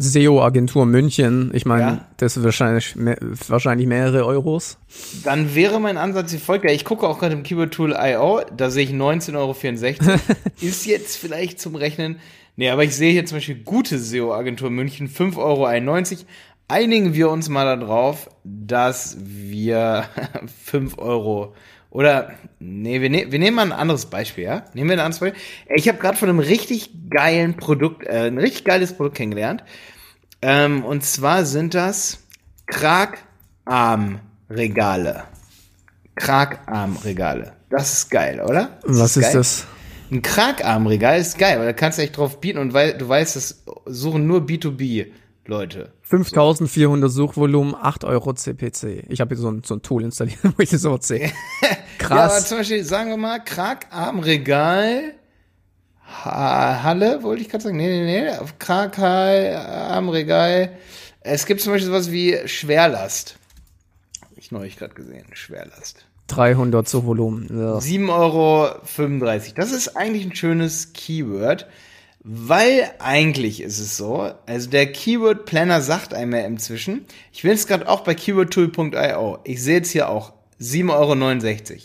SEO-Agentur 0.00 0.86
München. 0.86 1.50
Ich 1.54 1.66
meine, 1.66 1.82
ja. 1.82 2.06
das 2.16 2.36
ist 2.36 2.44
wahrscheinlich, 2.44 2.96
mehr, 2.96 3.18
wahrscheinlich 3.48 3.86
mehrere 3.86 4.24
Euros. 4.26 4.78
Dann 5.24 5.54
wäre 5.54 5.80
mein 5.80 5.96
Ansatz 5.96 6.32
wie 6.32 6.38
folgt. 6.38 6.64
Ja, 6.64 6.70
ich 6.70 6.84
gucke 6.84 7.06
auch 7.06 7.18
gerade 7.18 7.34
im 7.34 7.42
Keyword 7.42 7.72
Tool 7.72 7.96
IO, 7.98 8.42
da 8.56 8.70
sehe 8.70 8.84
ich 8.84 8.90
19,64 8.90 9.36
Euro. 9.36 10.20
ist 10.60 10.86
jetzt 10.86 11.16
vielleicht 11.16 11.60
zum 11.60 11.74
Rechnen 11.74 12.16
Nee, 12.56 12.68
aber 12.68 12.84
ich 12.84 12.94
sehe 12.94 13.12
hier 13.12 13.24
zum 13.24 13.38
Beispiel 13.38 13.62
gute 13.64 13.98
SEO-Agentur 13.98 14.68
München, 14.68 15.08
5,91 15.08 15.38
Euro. 15.38 16.24
Einigen 16.68 17.14
wir 17.14 17.30
uns 17.30 17.48
mal 17.48 17.64
darauf, 17.64 18.28
dass 18.44 19.16
wir 19.22 20.04
5 20.64 20.98
Euro 20.98 21.54
oder, 21.90 22.32
nee, 22.60 23.00
wir, 23.00 23.10
ne 23.10 23.32
wir 23.32 23.38
nehmen 23.38 23.56
mal 23.56 23.66
ein 23.66 23.72
anderes 23.72 24.06
Beispiel, 24.06 24.44
ja? 24.44 24.64
Nehmen 24.74 24.90
wir 24.90 24.96
ein 24.96 25.00
anderes 25.00 25.18
Beispiel. 25.20 25.40
Ich 25.74 25.88
habe 25.88 25.98
gerade 25.98 26.16
von 26.16 26.28
einem 26.28 26.38
richtig 26.38 26.90
geilen 27.10 27.56
Produkt, 27.56 28.06
äh, 28.06 28.28
ein 28.28 28.38
richtig 28.38 28.64
geiles 28.64 28.92
Produkt 28.92 29.16
kennengelernt. 29.16 29.64
Ähm, 30.42 30.84
und 30.84 31.04
zwar 31.04 31.44
sind 31.44 31.74
das 31.74 32.18
Kragarmregale. 32.66 35.24
Kragarmregale. 36.16 37.52
Das 37.68 37.92
ist 37.92 38.10
geil, 38.10 38.40
oder? 38.40 38.78
Das 38.82 38.98
Was 38.98 39.16
ist, 39.16 39.26
ist 39.26 39.34
das? 39.34 39.66
Ein 40.10 40.22
Kragarmregal 40.22 41.20
ist 41.20 41.38
geil, 41.38 41.58
weil 41.58 41.66
da 41.66 41.72
kannst 41.72 41.98
du 41.98 42.02
echt 42.02 42.16
drauf 42.16 42.40
bieten 42.40 42.58
und 42.58 42.72
weil 42.72 42.98
du 42.98 43.08
weißt, 43.08 43.36
das 43.36 43.62
suchen 43.86 44.26
nur 44.26 44.40
B2B 44.40 45.06
Leute. 45.46 45.92
5400 46.02 47.10
Suchvolumen, 47.10 47.74
8 47.74 48.04
Euro 48.04 48.32
CPC. 48.32 49.04
Ich 49.08 49.20
habe 49.20 49.34
hier 49.34 49.42
so 49.42 49.50
ein, 49.50 49.62
so 49.64 49.74
ein 49.74 49.82
Tool 49.82 50.02
installiert, 50.02 50.38
wo 50.42 50.62
ich 50.62 50.70
das 50.70 50.82
so 50.82 50.98
sehe. 51.00 51.30
Krass. 51.98 52.10
Ja, 52.10 52.24
aber 52.24 52.44
zum 52.44 52.58
Beispiel, 52.58 52.84
sagen 52.84 53.10
wir 53.10 53.16
mal, 53.16 53.38
Kragarmregal, 53.38 55.14
Halle, 56.10 57.22
wollte 57.22 57.42
ich 57.42 57.48
gerade 57.48 57.64
sagen. 57.64 57.76
Nee, 57.76 57.88
nee, 57.88 58.22
nee. 58.22 58.30
Auf 58.36 58.58
Kragarmregal. 58.58 60.72
Es 61.20 61.46
gibt 61.46 61.60
zum 61.60 61.72
Beispiel 61.72 61.88
sowas 61.88 62.10
wie 62.10 62.36
Schwerlast. 62.46 63.36
Hab 64.22 64.36
ich 64.36 64.50
neulich 64.50 64.76
gerade 64.76 64.94
gesehen, 64.94 65.26
Schwerlast. 65.32 66.04
300 66.28 66.88
zu 66.88 67.04
Volumen. 67.04 67.48
Ja. 67.50 67.78
7,35 67.78 68.10
Euro. 68.10 68.70
Das 69.56 69.72
ist 69.72 69.96
eigentlich 69.96 70.24
ein 70.24 70.34
schönes 70.34 70.92
Keyword, 70.92 71.66
weil 72.22 72.90
eigentlich 72.98 73.60
ist 73.60 73.78
es 73.78 73.96
so, 73.96 74.30
also 74.46 74.70
der 74.70 74.92
Keyword 74.92 75.44
Planner 75.44 75.80
sagt 75.80 76.14
einem 76.14 76.34
ja 76.34 76.40
inzwischen, 76.40 77.06
ich 77.32 77.44
will 77.44 77.52
es 77.52 77.66
gerade 77.66 77.88
auch 77.88 78.02
bei 78.02 78.14
keywordtool.io, 78.14 79.38
ich 79.44 79.62
sehe 79.62 79.76
jetzt 79.76 79.90
hier 79.90 80.08
auch 80.08 80.32
7,69 80.60 81.70
Euro. 81.70 81.80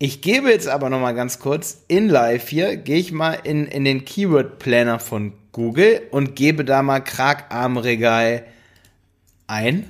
Ich 0.00 0.20
gebe 0.20 0.48
jetzt 0.48 0.68
aber 0.68 0.90
noch 0.90 1.00
mal 1.00 1.12
ganz 1.12 1.40
kurz 1.40 1.82
in 1.88 2.08
live 2.08 2.48
hier, 2.48 2.76
gehe 2.76 2.98
ich 2.98 3.10
mal 3.10 3.32
in, 3.32 3.66
in 3.66 3.84
den 3.84 4.04
Keyword 4.04 4.60
Planner 4.60 5.00
von 5.00 5.32
Google 5.50 6.02
und 6.12 6.36
gebe 6.36 6.64
da 6.64 6.84
mal 6.84 7.00
Kragarmregal 7.00 8.44
ein 9.48 9.88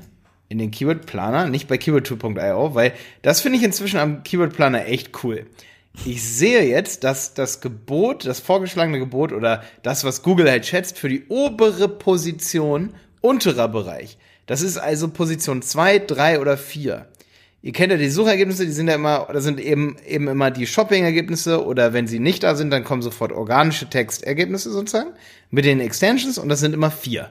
in 0.49 0.57
den 0.57 0.71
Keyword 0.71 1.05
Planer, 1.05 1.51
nicht 1.51 1.69
bei 1.69 1.77
keywordtool.io, 1.77 2.75
weil 2.75 2.95
das 3.21 3.43
finde 3.43 3.59
ich 3.59 3.65
inzwischen 3.65 4.01
am 4.01 4.23
Keyword 4.23 4.55
Planer 4.55 4.87
echt 4.87 5.23
cool. 5.23 5.45
Ich 6.07 6.23
sehe 6.23 6.63
jetzt, 6.63 7.05
dass 7.05 7.35
das 7.35 7.61
Gebot, 7.61 8.25
das 8.25 8.41
vorgeschlagene 8.41 8.99
Gebot 8.99 9.33
oder 9.33 9.63
das, 9.83 10.05
was 10.05 10.23
Google 10.23 10.51
halt 10.51 10.65
schätzt, 10.65 10.99
für 10.99 11.11
die 11.11 11.27
obere 11.29 11.87
Position 11.87 12.95
unterer 13.21 13.69
Bereich. 13.69 14.17
Das 14.47 14.63
ist 14.63 14.79
also 14.79 15.09
Position 15.09 15.61
2, 15.61 15.99
3 15.99 16.41
oder 16.41 16.57
4. 16.57 17.07
Ihr 17.61 17.73
kennt 17.73 17.91
ja 17.91 17.99
die 17.99 18.09
Suchergebnisse, 18.09 18.67
die 18.67 18.73
sind 18.73 18.87
ja 18.87 18.95
immer, 18.95 19.27
da 19.33 19.41
sind 19.41 19.59
eben, 19.59 19.97
eben 20.07 20.29
immer 20.29 20.53
die 20.53 20.67
Shopping-Ergebnisse 20.67 21.65
oder 21.65 21.93
wenn 21.93 22.07
sie 22.07 22.21
nicht 22.21 22.45
da 22.45 22.55
sind, 22.55 22.71
dann 22.71 22.85
kommen 22.85 23.03
sofort 23.03 23.33
organische 23.33 23.91
Textergebnisse 23.91 24.71
sozusagen 24.71 25.11
mit 25.51 25.65
den 25.65 25.81
Extensions 25.81 26.39
und 26.39 26.49
das 26.49 26.61
sind 26.61 26.73
immer 26.73 26.91
vier. 26.91 27.31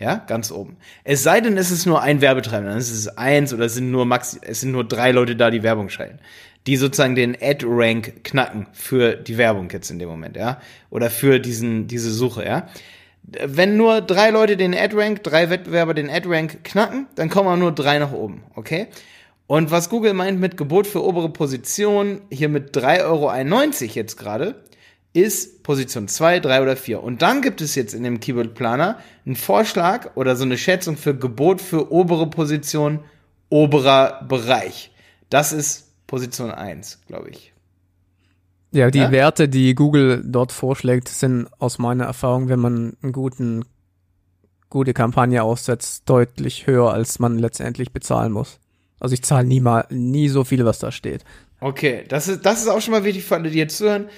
Ja, 0.00 0.16
ganz 0.28 0.52
oben. 0.52 0.76
Es 1.02 1.24
sei 1.24 1.40
denn, 1.40 1.56
es 1.56 1.72
ist 1.72 1.84
nur 1.84 2.02
ein 2.02 2.20
Werbetreibender, 2.20 2.70
dann 2.70 2.78
ist 2.78 2.92
es 2.92 3.08
eins 3.08 3.52
oder 3.52 3.64
es 3.64 3.74
sind 3.74 3.90
nur 3.90 4.04
max, 4.04 4.38
es 4.40 4.60
sind 4.60 4.70
nur 4.70 4.86
drei 4.86 5.10
Leute 5.10 5.34
da, 5.34 5.50
die 5.50 5.64
Werbung 5.64 5.88
schalten. 5.88 6.20
Die 6.68 6.76
sozusagen 6.76 7.16
den 7.16 7.36
Ad-Rank 7.40 8.24
knacken 8.24 8.66
für 8.72 9.16
die 9.16 9.38
Werbung 9.38 9.70
jetzt 9.70 9.90
in 9.90 9.98
dem 9.98 10.08
Moment, 10.08 10.36
ja. 10.36 10.60
Oder 10.90 11.10
für 11.10 11.40
diesen, 11.40 11.88
diese 11.88 12.12
Suche, 12.12 12.44
ja. 12.44 12.68
Wenn 13.24 13.76
nur 13.76 14.00
drei 14.00 14.30
Leute 14.30 14.56
den 14.56 14.74
Ad-Rank, 14.74 15.24
drei 15.24 15.50
Wettbewerber 15.50 15.94
den 15.94 16.10
Ad-Rank 16.10 16.62
knacken, 16.62 17.06
dann 17.16 17.28
kommen 17.28 17.48
auch 17.48 17.56
nur 17.56 17.72
drei 17.72 17.98
nach 17.98 18.12
oben, 18.12 18.44
okay? 18.54 18.86
Und 19.48 19.70
was 19.70 19.88
Google 19.88 20.12
meint 20.12 20.38
mit 20.38 20.58
Gebot 20.58 20.86
für 20.86 21.02
obere 21.02 21.30
Position, 21.30 22.20
hier 22.30 22.50
mit 22.50 22.76
3,91 22.76 23.04
Euro 23.06 23.94
jetzt 23.94 24.18
gerade, 24.18 24.62
ist 25.14 25.62
Position 25.62 26.06
2, 26.06 26.40
3 26.40 26.62
oder 26.62 26.76
4. 26.76 27.02
Und 27.02 27.22
dann 27.22 27.40
gibt 27.40 27.62
es 27.62 27.74
jetzt 27.74 27.94
in 27.94 28.02
dem 28.02 28.20
Keyword 28.20 28.54
Planer 28.54 28.98
einen 29.24 29.36
Vorschlag 29.36 30.16
oder 30.16 30.36
so 30.36 30.44
eine 30.44 30.58
Schätzung 30.58 30.98
für 30.98 31.16
Gebot 31.16 31.62
für 31.62 31.90
obere 31.90 32.28
Position, 32.28 33.00
oberer 33.48 34.22
Bereich. 34.28 34.92
Das 35.30 35.54
ist 35.54 35.94
Position 36.06 36.50
1, 36.50 37.00
glaube 37.06 37.30
ich. 37.30 37.54
Ja, 38.70 38.90
die 38.90 38.98
ja? 38.98 39.10
Werte, 39.10 39.48
die 39.48 39.74
Google 39.74 40.22
dort 40.26 40.52
vorschlägt, 40.52 41.08
sind 41.08 41.48
aus 41.58 41.78
meiner 41.78 42.04
Erfahrung, 42.04 42.50
wenn 42.50 42.60
man 42.60 42.98
einen 43.02 43.12
guten, 43.12 43.64
gute 44.68 44.92
Kampagne 44.92 45.42
aussetzt, 45.42 46.02
deutlich 46.04 46.66
höher, 46.66 46.92
als 46.92 47.18
man 47.18 47.38
letztendlich 47.38 47.92
bezahlen 47.92 48.32
muss. 48.32 48.60
Also 49.00 49.14
ich 49.14 49.22
zahle 49.22 49.46
nie 49.46 49.60
mal, 49.60 49.86
nie 49.90 50.28
so 50.28 50.44
viel, 50.44 50.64
was 50.64 50.78
da 50.78 50.90
steht. 50.92 51.24
Okay, 51.60 52.04
das 52.08 52.28
ist, 52.28 52.46
das 52.46 52.60
ist 52.60 52.68
auch 52.68 52.80
schon 52.80 52.92
mal 52.92 53.04
wichtig 53.04 53.24
für 53.24 53.36
alle, 53.36 53.50
die 53.50 53.58
jetzt 53.58 53.76
zuhören 53.78 54.08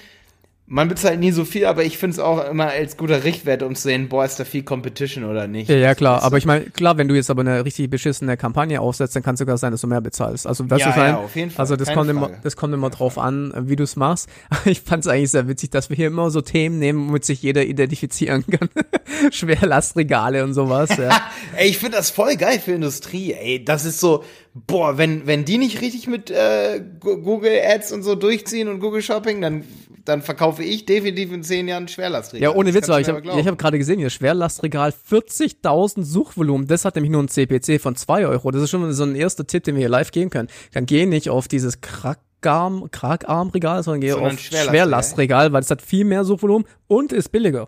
man 0.71 0.87
bezahlt 0.87 1.19
nie 1.19 1.31
so 1.31 1.43
viel, 1.43 1.65
aber 1.65 1.83
ich 1.83 1.97
finde 1.97 2.13
es 2.13 2.19
auch 2.19 2.49
immer 2.49 2.67
als 2.67 2.95
guter 2.95 3.25
Richtwert, 3.25 3.61
um 3.61 3.75
zu 3.75 3.81
sehen, 3.81 4.07
boah, 4.07 4.23
ist 4.23 4.39
da 4.39 4.45
viel 4.45 4.63
Competition 4.63 5.25
oder 5.25 5.45
nicht. 5.45 5.69
Ja, 5.69 5.75
ja 5.75 5.95
klar. 5.95 6.23
Aber 6.23 6.37
ich 6.37 6.45
meine, 6.45 6.63
klar, 6.63 6.97
wenn 6.97 7.09
du 7.09 7.15
jetzt 7.15 7.29
aber 7.29 7.41
eine 7.41 7.65
richtig 7.65 7.89
beschissene 7.89 8.37
Kampagne 8.37 8.79
aufsetzt, 8.79 9.13
dann 9.13 9.21
kann 9.21 9.33
es 9.33 9.39
sogar 9.39 9.57
sein, 9.57 9.73
dass 9.73 9.81
du 9.81 9.87
mehr 9.87 9.99
bezahlst. 9.99 10.47
Also, 10.47 10.69
weißt 10.69 10.79
ja, 10.79 10.91
du, 10.93 10.99
ja, 11.01 11.17
auf 11.17 11.35
jeden 11.35 11.51
Fall. 11.51 11.63
Also, 11.63 11.75
das 11.75 11.91
kommt, 11.91 12.09
immer, 12.09 12.31
das 12.41 12.55
kommt 12.55 12.73
immer 12.73 12.89
drauf 12.89 13.17
an, 13.17 13.53
wie 13.67 13.75
du 13.75 13.83
es 13.83 13.97
machst. 13.97 14.29
Ich 14.63 14.81
fand 14.81 15.03
es 15.03 15.11
eigentlich 15.11 15.31
sehr 15.31 15.47
witzig, 15.49 15.71
dass 15.71 15.89
wir 15.89 15.97
hier 15.97 16.07
immer 16.07 16.29
so 16.29 16.39
Themen 16.39 16.79
nehmen, 16.79 17.09
womit 17.09 17.25
sich 17.25 17.41
jeder 17.41 17.65
identifizieren 17.65 18.45
kann. 18.47 18.69
Schwerlastregale 19.31 20.43
und 20.43 20.53
sowas, 20.53 20.95
ja. 20.97 21.21
ey, 21.57 21.67
ich 21.67 21.79
finde 21.79 21.97
das 21.97 22.11
voll 22.11 22.37
geil 22.37 22.59
für 22.59 22.71
Industrie, 22.71 23.33
ey. 23.33 23.65
Das 23.65 23.83
ist 23.83 23.99
so, 23.99 24.23
boah, 24.53 24.97
wenn, 24.97 25.27
wenn 25.27 25.43
die 25.43 25.57
nicht 25.57 25.81
richtig 25.81 26.07
mit 26.07 26.31
äh, 26.31 26.81
Google 27.01 27.59
Ads 27.61 27.91
und 27.91 28.03
so 28.03 28.15
durchziehen 28.15 28.69
und 28.69 28.79
Google 28.79 29.01
Shopping, 29.01 29.41
dann 29.41 29.65
dann 30.05 30.21
verkaufe 30.21 30.63
ich 30.63 30.85
definitiv 30.85 31.31
in 31.31 31.43
zehn 31.43 31.67
Jahren 31.67 31.87
Schwerlastregal. 31.87 32.51
Ja, 32.51 32.55
ohne 32.55 32.73
Witz, 32.73 32.87
ich 32.87 33.07
habe 33.07 33.45
hab 33.45 33.57
gerade 33.57 33.77
gesehen, 33.77 33.99
hier 33.99 34.09
Schwerlastregal 34.09 34.93
40.000 35.09 36.03
Suchvolumen. 36.03 36.67
Das 36.67 36.85
hat 36.85 36.95
nämlich 36.95 37.11
nur 37.11 37.21
ein 37.21 37.27
CPC 37.27 37.79
von 37.79 37.95
2 37.95 38.27
Euro. 38.27 38.51
Das 38.51 38.61
ist 38.61 38.69
schon 38.69 38.91
so 38.93 39.03
ein 39.03 39.15
erster 39.15 39.45
Tipp, 39.45 39.63
den 39.63 39.75
wir 39.75 39.81
hier 39.81 39.89
live 39.89 40.11
gehen 40.11 40.29
können. 40.29 40.49
Dann 40.73 40.85
geh 40.85 41.05
nicht 41.05 41.29
auf 41.29 41.47
dieses 41.47 41.81
Kragarm, 41.81 42.89
Kragarmregal, 42.91 43.83
sondern 43.83 44.01
geh 44.01 44.11
sondern 44.11 44.33
auf 44.33 44.39
Schwerlastregal, 44.39 44.69
Schwerlastregal, 44.69 45.53
weil 45.53 45.61
es 45.61 45.69
hat 45.69 45.81
viel 45.81 46.05
mehr 46.05 46.23
Suchvolumen 46.23 46.67
und 46.87 47.13
ist 47.13 47.29
billiger. 47.31 47.67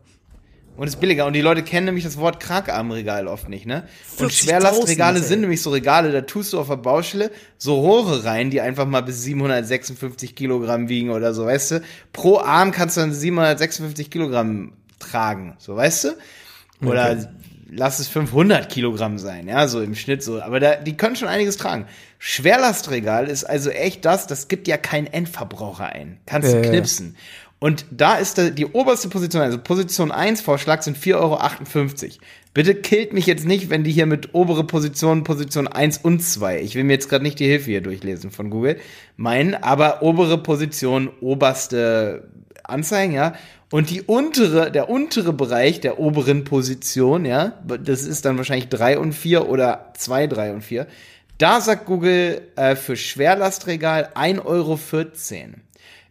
Und 0.76 0.88
ist 0.88 1.00
billiger. 1.00 1.28
Und 1.28 1.34
die 1.34 1.42
Leute 1.42 1.62
kennen 1.62 1.86
nämlich 1.86 2.04
das 2.04 2.18
Wort 2.18 2.40
Kragarmregal 2.40 3.28
oft 3.28 3.48
nicht, 3.48 3.66
ne? 3.68 3.84
Und 4.18 4.34
Schwerlastregale 4.34 5.20
sind 5.20 5.42
nämlich 5.42 5.62
so 5.62 5.70
Regale, 5.70 6.12
da 6.12 6.22
tust 6.22 6.54
du 6.54 6.60
auf 6.60 6.68
der 6.68 6.78
Baustelle 6.78 7.30
so 7.58 7.80
Rohre 7.80 8.24
rein, 8.24 8.50
die 8.50 8.60
einfach 8.60 8.88
mal 8.88 9.02
bis 9.02 9.22
756 9.22 10.36
Kilogramm 10.36 10.90
wiegen 10.90 11.12
oder 11.12 11.34
so, 11.34 11.46
weißt 11.46 11.72
du? 11.72 11.82
Pro 12.12 12.40
Arm 12.40 12.72
kannst 12.72 12.98
du 12.98 13.02
dann 13.02 13.14
756 13.14 14.10
Kilogramm 14.10 14.74
tragen, 15.00 15.56
so, 15.60 15.76
weißt 15.76 16.06
du? 16.06 16.10
Oder 16.88 17.12
okay. 17.12 17.28
lass 17.70 18.00
es 18.00 18.08
500 18.08 18.68
Kilogramm 18.68 19.20
sein, 19.20 19.48
ja, 19.48 19.68
so 19.68 19.80
im 19.80 19.94
Schnitt 19.94 20.24
so. 20.24 20.42
Aber 20.42 20.60
da, 20.60 20.76
die 20.76 20.98
können 20.98 21.16
schon 21.16 21.28
einiges 21.28 21.58
tragen. 21.58 21.86
Schwerlastregal 22.18 23.28
ist 23.28 23.44
also 23.44 23.70
echt 23.70 24.06
das, 24.06 24.28
das 24.28 24.48
gibt 24.48 24.68
ja 24.68 24.78
kein 24.78 25.08
Endverbraucher 25.08 25.88
ein. 25.88 26.20
Kannst 26.26 26.54
du 26.54 26.62
knipsen. 26.62 27.16
Und 27.64 27.86
da 27.92 28.16
ist 28.16 28.42
die 28.58 28.66
oberste 28.66 29.08
Position, 29.08 29.42
also 29.42 29.58
Position 29.58 30.12
1 30.12 30.42
Vorschlag 30.42 30.82
sind 30.82 30.98
4,58 30.98 31.16
Euro. 31.16 31.40
Bitte 32.54 32.76
killt 32.76 33.14
mich 33.14 33.26
jetzt 33.26 33.46
nicht, 33.46 33.70
wenn 33.70 33.86
die 33.86 33.94
hier 33.94 34.06
mit 34.06 34.36
obere 34.36 34.66
Position, 34.66 35.24
Position 35.24 35.70
1 35.70 36.00
und 36.00 36.22
2, 36.22 36.60
ich 36.60 36.76
will 36.76 36.84
mir 36.84 36.92
jetzt 36.92 37.08
gerade 37.08 37.24
nicht 37.24 37.40
die 37.40 37.46
Hilfe 37.46 37.72
hier 37.72 37.80
durchlesen 37.80 38.32
von 38.32 38.50
Google, 38.50 38.76
meinen, 39.16 39.56
aber 39.56 40.02
obere 40.02 40.44
Position, 40.44 41.10
oberste 41.22 42.28
Anzeigen, 42.66 43.14
ja. 43.14 43.34
Und 43.72 43.90
die 43.92 44.02
untere, 44.02 44.70
der 44.70 44.90
untere 44.90 45.32
Bereich 45.32 45.80
der 45.80 46.00
oberen 46.00 46.44
Position, 46.44 47.24
ja, 47.24 47.54
das 47.82 48.02
ist 48.02 48.26
dann 48.26 48.36
wahrscheinlich 48.36 48.68
3 48.68 49.00
und 49.00 49.14
4 49.14 49.48
oder 49.48 49.94
2, 49.96 50.28
3 50.28 50.54
und 50.56 50.64
4. 50.64 50.86
Da 51.38 51.62
sagt 51.62 51.86
Google 51.86 52.42
äh, 52.58 52.76
für 52.76 52.98
Schwerlastregal 52.98 54.10
1,14 54.16 54.44
Euro. 54.44 54.78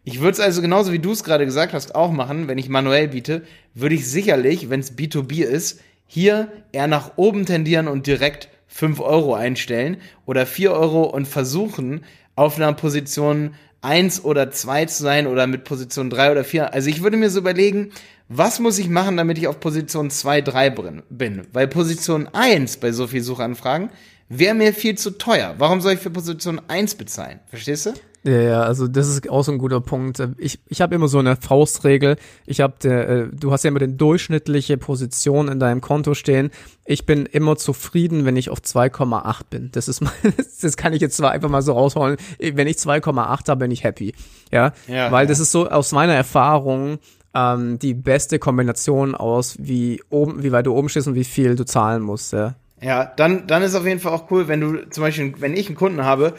Ich 0.04 0.20
würde 0.20 0.32
es 0.32 0.40
also 0.40 0.62
genauso 0.62 0.92
wie 0.92 0.98
du 0.98 1.12
es 1.12 1.22
gerade 1.22 1.44
gesagt 1.44 1.72
hast 1.72 1.94
auch 1.94 2.10
machen, 2.10 2.48
wenn 2.48 2.58
ich 2.58 2.68
manuell 2.68 3.08
biete, 3.08 3.42
würde 3.74 3.94
ich 3.94 4.10
sicherlich, 4.10 4.68
wenn 4.68 4.80
es 4.80 4.96
B2B 4.96 5.44
ist, 5.44 5.80
hier 6.06 6.50
eher 6.72 6.88
nach 6.88 7.12
oben 7.16 7.46
tendieren 7.46 7.86
und 7.86 8.06
direkt 8.06 8.48
5 8.66 9.00
Euro 9.00 9.34
einstellen 9.34 9.98
oder 10.26 10.44
4 10.44 10.72
Euro 10.72 11.04
und 11.04 11.28
versuchen, 11.28 12.04
auf 12.34 12.56
einer 12.56 12.72
Position 12.72 13.54
1 13.82 14.24
oder 14.24 14.50
2 14.50 14.86
zu 14.86 15.02
sein 15.02 15.26
oder 15.26 15.46
mit 15.46 15.64
Position 15.64 16.10
3 16.10 16.32
oder 16.32 16.44
4. 16.44 16.72
Also 16.72 16.88
ich 16.88 17.02
würde 17.02 17.16
mir 17.16 17.30
so 17.30 17.38
überlegen, 17.38 17.90
was 18.28 18.58
muss 18.58 18.78
ich 18.78 18.88
machen, 18.88 19.16
damit 19.16 19.38
ich 19.38 19.46
auf 19.46 19.60
Position 19.60 20.10
2, 20.10 20.40
3 20.40 20.70
bin? 21.10 21.42
Weil 21.52 21.68
Position 21.68 22.28
1 22.32 22.78
bei 22.78 22.92
so 22.92 23.06
viel 23.06 23.22
Suchanfragen 23.22 23.90
wäre 24.28 24.54
mir 24.54 24.72
viel 24.72 24.96
zu 24.96 25.10
teuer. 25.12 25.54
Warum 25.58 25.80
soll 25.80 25.94
ich 25.94 26.00
für 26.00 26.10
Position 26.10 26.60
1 26.68 26.94
bezahlen? 26.94 27.40
Verstehst 27.48 27.86
du? 27.86 27.92
Ja, 28.24 28.40
ja, 28.40 28.62
also 28.62 28.86
das 28.86 29.08
ist 29.08 29.28
auch 29.28 29.42
so 29.42 29.50
ein 29.50 29.58
guter 29.58 29.80
Punkt. 29.80 30.22
Ich, 30.38 30.60
ich 30.68 30.80
habe 30.80 30.94
immer 30.94 31.08
so 31.08 31.18
eine 31.18 31.34
Faustregel. 31.34 32.16
Ich 32.46 32.60
habe, 32.60 32.88
äh, 32.88 33.36
du 33.36 33.50
hast 33.50 33.64
ja 33.64 33.68
immer 33.68 33.80
die 33.80 33.96
durchschnittliche 33.96 34.76
Position 34.76 35.48
in 35.48 35.58
deinem 35.58 35.80
Konto 35.80 36.14
stehen. 36.14 36.50
Ich 36.84 37.04
bin 37.04 37.26
immer 37.26 37.56
zufrieden, 37.56 38.24
wenn 38.24 38.36
ich 38.36 38.48
auf 38.48 38.60
2,8 38.60 39.40
bin. 39.50 39.70
Das 39.72 39.88
ist 39.88 40.02
mal, 40.02 40.12
das 40.62 40.76
kann 40.76 40.92
ich 40.92 41.00
jetzt 41.00 41.16
zwar 41.16 41.32
einfach 41.32 41.48
mal 41.48 41.62
so 41.62 41.72
rausholen. 41.72 42.16
Wenn 42.38 42.68
ich 42.68 42.76
2,8 42.76 43.48
habe, 43.48 43.56
bin 43.56 43.72
ich 43.72 43.82
happy. 43.82 44.14
Ja, 44.52 44.72
ja 44.86 45.10
weil 45.10 45.24
ja. 45.24 45.28
das 45.28 45.40
ist 45.40 45.50
so 45.50 45.68
aus 45.68 45.90
meiner 45.90 46.14
Erfahrung 46.14 46.98
ähm, 47.34 47.80
die 47.80 47.94
beste 47.94 48.38
Kombination 48.38 49.16
aus, 49.16 49.56
wie 49.58 50.00
oben, 50.10 50.44
wie 50.44 50.52
weit 50.52 50.66
du 50.66 50.76
oben 50.76 50.88
stehst 50.88 51.08
und 51.08 51.16
wie 51.16 51.24
viel 51.24 51.56
du 51.56 51.64
zahlen 51.64 52.02
musst. 52.02 52.32
Ja. 52.32 52.54
Ja, 52.80 53.04
dann, 53.04 53.46
dann 53.46 53.62
ist 53.62 53.76
auf 53.76 53.86
jeden 53.86 54.00
Fall 54.00 54.12
auch 54.12 54.30
cool, 54.30 54.48
wenn 54.48 54.60
du 54.60 54.90
zum 54.90 55.02
Beispiel, 55.02 55.34
wenn 55.38 55.56
ich 55.56 55.68
einen 55.68 55.76
Kunden 55.76 56.04
habe, 56.04 56.34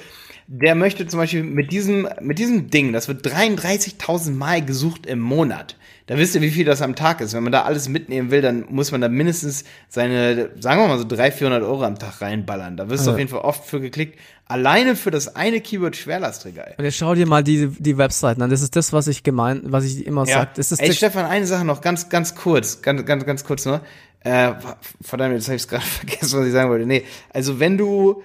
der 0.48 0.76
möchte 0.76 1.08
zum 1.08 1.20
Beispiel 1.20 1.44
mit 1.44 1.72
diesem, 1.72 2.08
mit 2.22 2.40
diesem 2.40 2.70
Ding, 2.70 2.94
das 2.94 3.08
wird 3.08 3.26
33.000 3.26 4.32
Mal 4.32 4.64
gesucht 4.64 5.06
im 5.06 5.20
Monat. 5.20 5.78
Da 6.06 6.18
wisst 6.18 6.36
ihr, 6.36 6.42
wie 6.42 6.50
viel 6.50 6.66
das 6.66 6.82
am 6.82 6.96
Tag 6.96 7.22
ist. 7.22 7.34
Wenn 7.34 7.44
man 7.44 7.54
da 7.54 7.62
alles 7.62 7.88
mitnehmen 7.88 8.30
will, 8.30 8.42
dann 8.42 8.66
muss 8.70 8.92
man 8.92 9.00
da 9.00 9.08
mindestens 9.08 9.64
seine, 9.88 10.50
sagen 10.60 10.82
wir 10.82 10.90
mal 10.90 10.98
so 10.98 11.06
300, 11.06 11.34
400 11.34 11.64
Euro 11.64 11.84
am 11.84 11.98
Tag 11.98 12.22
reinballern. 12.22 12.76
Da 12.76 12.90
wirst 12.90 13.08
du 13.08 13.12
auf 13.12 13.18
jeden 13.18 13.30
Fall 13.30 13.40
oft 13.40 13.64
für 13.66 13.80
geklickt. 13.80 14.20
Alleine 14.46 14.98
für 14.98 15.12
das 15.12 15.38
eine 15.38 15.62
Keyword 15.62 15.96
Schwerlastregal. 15.96 16.76
Und 16.78 16.84
jetzt 16.84 16.98
schau 16.98 17.16
dir 17.16 17.26
mal 17.26 17.42
die, 17.42 17.68
die 17.68 17.98
Webseiten 17.98 18.42
an. 18.42 18.50
Das 18.50 18.62
ist 18.62 18.76
das, 18.76 18.92
was 18.92 19.08
ich 19.08 19.24
gemeint, 19.24 19.62
was 19.66 19.86
ich 19.86 20.06
immer 20.06 20.26
ja. 20.28 20.50
sag. 20.56 20.80
Ey, 20.80 20.92
Stefan, 20.92 21.26
eine 21.26 21.48
Sache 21.48 21.64
noch, 21.64 21.80
ganz, 21.80 22.10
ganz 22.10 22.36
kurz, 22.36 22.82
ganz, 22.82 23.06
ganz, 23.06 23.26
ganz 23.26 23.46
kurz 23.46 23.66
nur. 23.66 23.80
Äh, 24.26 24.54
verdammt, 25.02 25.36
jetzt 25.36 25.48
habe 25.48 25.56
ich 25.56 25.68
gerade 25.68 25.86
vergessen, 25.86 26.40
was 26.40 26.48
ich 26.48 26.54
sagen 26.54 26.70
wollte. 26.70 26.86
Nee, 26.86 27.04
also 27.32 27.62
wenn 27.62 27.78
du 27.78 28.24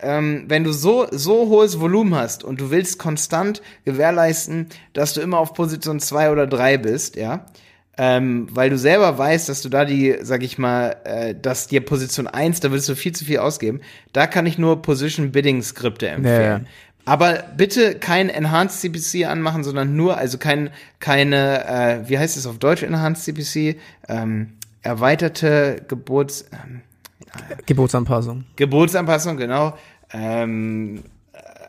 ähm, 0.00 0.44
wenn 0.48 0.64
du 0.64 0.72
so, 0.72 1.06
so 1.10 1.48
hohes 1.48 1.80
Volumen 1.80 2.14
hast 2.14 2.44
und 2.44 2.60
du 2.60 2.70
willst 2.70 2.98
konstant 2.98 3.62
gewährleisten, 3.84 4.66
dass 4.92 5.14
du 5.14 5.20
immer 5.20 5.38
auf 5.38 5.54
Position 5.54 6.00
2 6.00 6.30
oder 6.30 6.46
3 6.46 6.78
bist, 6.78 7.16
ja, 7.16 7.46
ähm, 8.00 8.46
weil 8.52 8.70
du 8.70 8.78
selber 8.78 9.18
weißt, 9.18 9.48
dass 9.48 9.60
du 9.60 9.68
da 9.68 9.84
die, 9.84 10.16
sag 10.22 10.44
ich 10.44 10.56
mal, 10.56 10.96
äh, 11.04 11.34
dass 11.34 11.66
dir 11.66 11.80
Position 11.80 12.28
1, 12.28 12.60
da 12.60 12.70
würdest 12.70 12.88
du 12.88 12.94
viel 12.94 13.12
zu 13.12 13.24
viel 13.24 13.38
ausgeben, 13.38 13.80
da 14.12 14.28
kann 14.28 14.46
ich 14.46 14.56
nur 14.56 14.82
Position 14.82 15.32
Bidding 15.32 15.62
Skripte 15.62 16.08
empfehlen. 16.08 16.66
Ja. 16.66 16.70
Aber 17.04 17.42
bitte 17.56 17.94
kein 17.94 18.28
Enhanced 18.28 18.80
CPC 18.80 19.26
anmachen, 19.26 19.64
sondern 19.64 19.96
nur, 19.96 20.18
also 20.18 20.38
kein, 20.38 20.70
keine, 21.00 21.66
äh, 21.66 22.08
wie 22.08 22.18
heißt 22.18 22.36
es 22.36 22.46
auf 22.46 22.58
Deutsch 22.58 22.82
Enhanced 22.82 23.24
CPC? 23.24 23.80
Ähm, 24.08 24.50
erweiterte 24.82 25.82
Geburts, 25.88 26.44
ähm, 26.52 26.82
Geburtsanpassung. 27.66 28.44
Geburtsanpassung, 28.56 29.36
genau. 29.36 29.76
Ähm, 30.12 31.02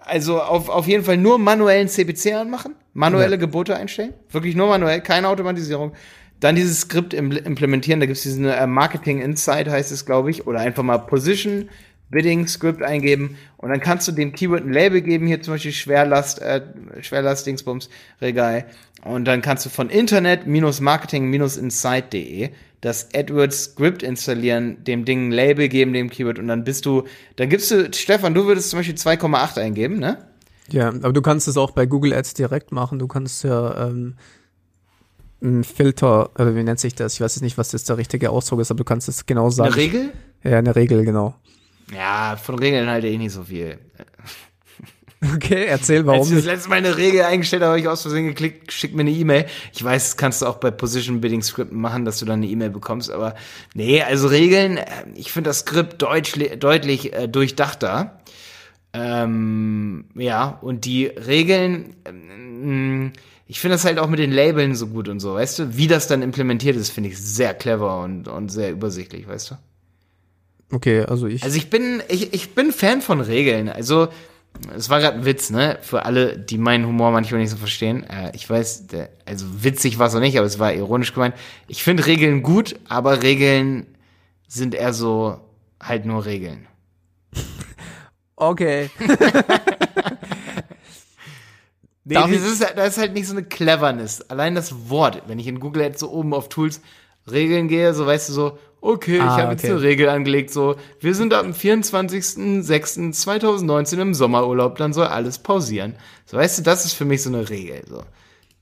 also 0.10 0.42
auf, 0.42 0.70
auf 0.70 0.88
jeden 0.88 1.04
Fall 1.04 1.18
nur 1.18 1.38
manuellen 1.38 1.88
CPC 1.88 2.34
anmachen, 2.34 2.74
manuelle 2.94 3.36
ja. 3.36 3.38
Gebote 3.38 3.76
einstellen, 3.76 4.14
wirklich 4.32 4.56
nur 4.56 4.68
manuell, 4.68 5.02
keine 5.02 5.28
Automatisierung. 5.28 5.94
Dann 6.40 6.56
dieses 6.56 6.82
Skript 6.82 7.14
implementieren, 7.14 8.00
da 8.00 8.06
gibt 8.06 8.18
es 8.18 8.24
diesen 8.24 8.46
äh, 8.46 8.66
Marketing 8.66 9.22
Insight, 9.22 9.68
heißt 9.68 9.92
es, 9.92 10.06
glaube 10.06 10.32
ich, 10.32 10.48
oder 10.48 10.60
einfach 10.60 10.84
mal 10.84 10.98
Position 10.98 11.70
Bidding 12.12 12.48
Script 12.48 12.82
eingeben 12.82 13.38
und 13.58 13.70
dann 13.70 13.82
kannst 13.82 14.08
du 14.08 14.12
dem 14.12 14.34
Keyword 14.34 14.66
ein 14.66 14.74
Label 14.74 15.02
geben, 15.02 15.28
hier 15.28 15.44
zum 15.44 15.54
Beispiel 15.54 15.74
Schwerlast, 15.74 16.42
äh, 16.42 16.62
Schwerlast 17.02 17.46
Dingsbums 17.46 17.90
Regal 18.22 18.66
und 19.04 19.26
dann 19.26 19.42
kannst 19.42 19.66
du 19.66 19.70
von 19.70 19.90
Internet-Marketing-Insight.de 19.90 22.50
das 22.82 23.10
AdWords 23.14 23.64
Script 23.66 24.04
installieren, 24.04 24.84
dem 24.84 25.06
Ding 25.06 25.28
ein 25.28 25.32
Label 25.32 25.68
geben, 25.68 25.94
dem 25.94 26.10
Keyword 26.10 26.40
und 26.40 26.48
dann 26.48 26.64
bist 26.64 26.86
du, 26.86 27.04
dann 27.36 27.50
gibst 27.50 27.72
du, 27.72 27.92
Stefan, 27.94 28.34
du 28.34 28.46
würdest 28.46 28.70
zum 28.70 28.80
Beispiel 28.80 28.96
2,8 28.96 29.60
eingeben, 29.60 30.00
ne? 30.00 30.26
Ja, 30.72 30.90
aber 30.90 31.14
du 31.14 31.22
kannst 31.22 31.48
es 31.48 31.58
auch 31.58 31.72
bei 31.72 31.86
Google 31.86 32.14
Ads 32.14 32.36
direkt 32.36 32.72
machen. 32.72 33.00
Du 33.00 33.08
kannst 33.08 33.44
ja 33.44 33.88
ähm, 33.88 34.16
ein 35.42 35.64
Filter, 35.64 36.30
oder 36.36 36.56
wie 36.56 36.64
nennt 36.64 36.80
sich 36.80 36.96
das? 36.96 37.16
Ich 37.16 37.22
weiß 37.22 37.36
jetzt 37.36 37.42
nicht, 37.42 37.58
was 37.58 37.70
das 37.70 37.86
der 37.86 37.98
richtige 37.98 38.30
Ausdruck 38.30 38.60
ist, 38.60 38.72
aber 38.72 38.78
du 38.78 38.84
kannst 38.84 39.10
es 39.10 39.26
genau 39.26 39.50
sagen. 39.50 39.74
Eine 39.74 39.82
Regel? 39.82 40.12
Ja, 40.44 40.60
eine 40.60 40.76
Regel, 40.76 41.04
genau. 41.06 41.36
Ja, 41.94 42.38
von 42.42 42.60
Regeln 42.60 42.88
halte 42.88 43.08
ich 43.08 43.18
nicht 43.18 43.34
so 43.34 43.44
viel. 43.44 43.80
Okay, 45.36 45.66
erzähl, 45.66 46.06
warum 46.06 46.22
Als 46.22 46.30
ich 46.30 46.38
das 46.38 46.46
letzte 46.46 46.70
Mal 46.70 46.78
eine 46.78 46.96
Regel 46.96 47.24
eingestellt 47.24 47.62
habe, 47.62 47.72
habe 47.72 47.80
ich 47.80 47.88
aus 47.88 48.04
Versehen 48.04 48.28
geklickt, 48.28 48.72
schick 48.72 48.96
mir 48.96 49.02
eine 49.02 49.12
E-Mail. 49.12 49.46
Ich 49.74 49.84
weiß, 49.84 50.12
das 50.12 50.18
kannst 50.18 50.42
du 50.42 50.46
auch 50.46 50.58
bei 50.58 50.72
Position 50.72 51.20
Bidding 51.20 51.42
Skripten 51.42 51.80
machen, 51.80 52.06
dass 52.06 52.20
du 52.20 52.26
dann 52.26 52.40
eine 52.40 52.48
E-Mail 52.48 52.70
bekommst, 52.70 53.12
aber 53.12 53.36
nee, 53.74 54.02
also 54.02 54.28
Regeln, 54.28 54.78
äh, 54.78 54.86
ich 55.16 55.32
finde 55.32 55.50
das 55.50 55.60
Skript 55.60 56.02
deutlich, 56.02 56.60
deutlich 56.60 57.14
äh, 57.14 57.28
durchdachter. 57.28 58.22
Ähm, 58.94 60.06
ja, 60.16 60.58
und 60.62 60.86
die 60.86 61.08
Regeln, 61.08 61.96
ähm, 62.06 63.14
ich 63.46 63.60
finde 63.60 63.76
das 63.76 63.86
halt 63.86 64.00
auch 64.00 64.08
mit 64.08 64.20
den 64.20 64.32
Labeln 64.32 64.76
so 64.76 64.88
gut 64.88 65.10
und 65.10 65.20
so, 65.20 65.34
weißt 65.34 65.60
du? 65.60 65.78
Wie 65.78 65.88
das 65.88 66.08
dann 66.08 66.22
implementiert 66.22 66.76
ist, 66.76 66.92
finde 66.92 67.10
ich 67.10 67.20
sehr 67.20 67.54
clever 67.54 68.02
und, 68.02 68.28
und 68.28 68.50
sehr 68.50 68.72
übersichtlich, 68.72 69.28
weißt 69.28 69.52
du? 69.52 69.56
Okay, 70.72 71.02
also 71.02 71.28
ich. 71.28 71.44
Also 71.44 71.58
ich 71.58 71.70
bin, 71.70 72.02
ich, 72.10 72.34
ich 72.34 72.54
bin 72.54 72.72
Fan 72.72 73.02
von 73.02 73.22
Regeln. 73.22 73.70
Also, 73.70 74.10
es 74.76 74.90
war 74.90 75.00
gerade 75.00 75.18
ein 75.18 75.26
Witz, 75.26 75.50
ne? 75.50 75.78
Für 75.82 76.06
alle, 76.06 76.38
die 76.38 76.58
meinen 76.58 76.86
Humor 76.86 77.12
manchmal 77.12 77.40
nicht 77.40 77.50
so 77.50 77.58
verstehen. 77.58 78.04
Äh, 78.04 78.32
ich 78.36 78.50
weiß, 78.50 78.88
der, 78.88 79.10
also 79.26 79.46
witzig 79.64 80.00
war 80.00 80.08
es 80.08 80.16
auch 80.16 80.20
nicht, 80.20 80.38
aber 80.38 80.48
es 80.48 80.60
war 80.60 80.74
ironisch 80.74 81.14
gemeint. 81.14 81.36
Ich 81.68 81.84
finde 81.84 82.06
Regeln 82.06 82.44
gut, 82.44 82.76
aber 82.88 83.24
Regeln 83.24 83.88
sind 84.48 84.76
eher 84.76 84.94
so 84.94 85.40
halt 85.82 86.06
nur 86.06 86.26
Regeln. 86.26 86.68
Okay. 88.42 88.90
nee, 92.06 92.14
das 92.14 92.32
ist, 92.32 92.62
das 92.62 92.88
ist 92.88 92.98
halt 92.98 93.14
nicht 93.14 93.28
so 93.28 93.34
eine 93.34 93.44
Cleverness. 93.44 94.22
Allein 94.30 94.56
das 94.56 94.90
Wort, 94.90 95.24
wenn 95.28 95.40
ich 95.40 95.48
in 95.48 95.60
Google 95.60 95.84
jetzt 95.84 96.00
so 96.00 96.10
oben 96.10 96.34
auf 96.34 96.48
Tools 96.48 96.80
Regeln 97.30 97.68
gehe, 97.68 97.94
so 97.94 98.06
weißt 98.06 98.30
du 98.30 98.34
so, 98.34 98.58
okay, 98.82 99.20
Ah, 99.20 99.36
ich 99.36 99.42
habe 99.42 99.52
jetzt 99.54 99.64
okay. 99.64 99.74
eine 99.74 99.82
Regel 99.82 100.10
angelegt, 100.10 100.52
so, 100.52 100.76
wir 101.00 101.16
sind 101.16 101.34
am 101.34 101.52
24.06.2019 101.52 104.02
im 104.02 104.14
Sommerurlaub, 104.14 104.76
dann 104.78 104.94
soll 104.94 105.08
alles 105.08 105.40
pausieren. 105.40 105.96
So, 106.26 106.38
weißt 106.38 106.60
du, 106.60 106.64
das 106.64 106.86
ist 106.86 106.94
für 106.94 107.06
mich 107.06 107.24
so 107.24 107.30
eine 107.30 107.50
Regel, 107.50 107.82
so. 107.88 108.04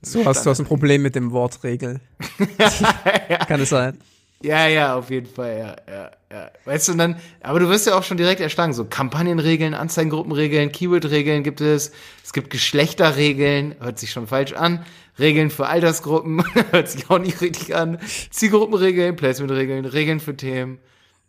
So 0.00 0.24
hast 0.24 0.46
du 0.46 0.50
hast 0.50 0.60
ein 0.60 0.66
Problem 0.66 1.02
mit 1.02 1.16
dem 1.16 1.32
Wort 1.32 1.64
Regel. 1.64 2.00
Kann 3.48 3.60
es 3.60 3.70
sein? 3.70 3.98
Ja, 4.42 4.68
ja, 4.68 4.94
auf 4.96 5.10
jeden 5.10 5.26
Fall, 5.26 5.58
ja, 5.58 5.76
ja, 5.92 6.10
ja. 6.30 6.50
Weißt 6.64 6.86
du, 6.88 6.92
und 6.92 6.98
dann, 6.98 7.16
aber 7.42 7.58
du 7.58 7.68
wirst 7.68 7.86
ja 7.88 7.96
auch 7.98 8.04
schon 8.04 8.16
direkt 8.18 8.40
erschlagen, 8.40 8.72
so 8.72 8.84
Kampagnenregeln, 8.84 9.74
Anzeigengruppenregeln, 9.74 10.70
Keywordregeln 10.70 11.42
gibt 11.42 11.60
es, 11.60 11.90
es 12.24 12.32
gibt 12.32 12.50
Geschlechterregeln, 12.50 13.74
hört 13.80 13.98
sich 13.98 14.12
schon 14.12 14.28
falsch 14.28 14.52
an, 14.52 14.84
Regeln 15.18 15.50
für 15.50 15.66
Altersgruppen, 15.66 16.44
hört 16.70 16.88
sich 16.88 17.10
auch 17.10 17.18
nicht 17.18 17.40
richtig 17.40 17.74
an, 17.74 17.98
Zielgruppenregeln, 18.30 19.16
Placementregeln, 19.16 19.84
Regeln 19.86 20.20
für 20.20 20.36
Themen. 20.36 20.78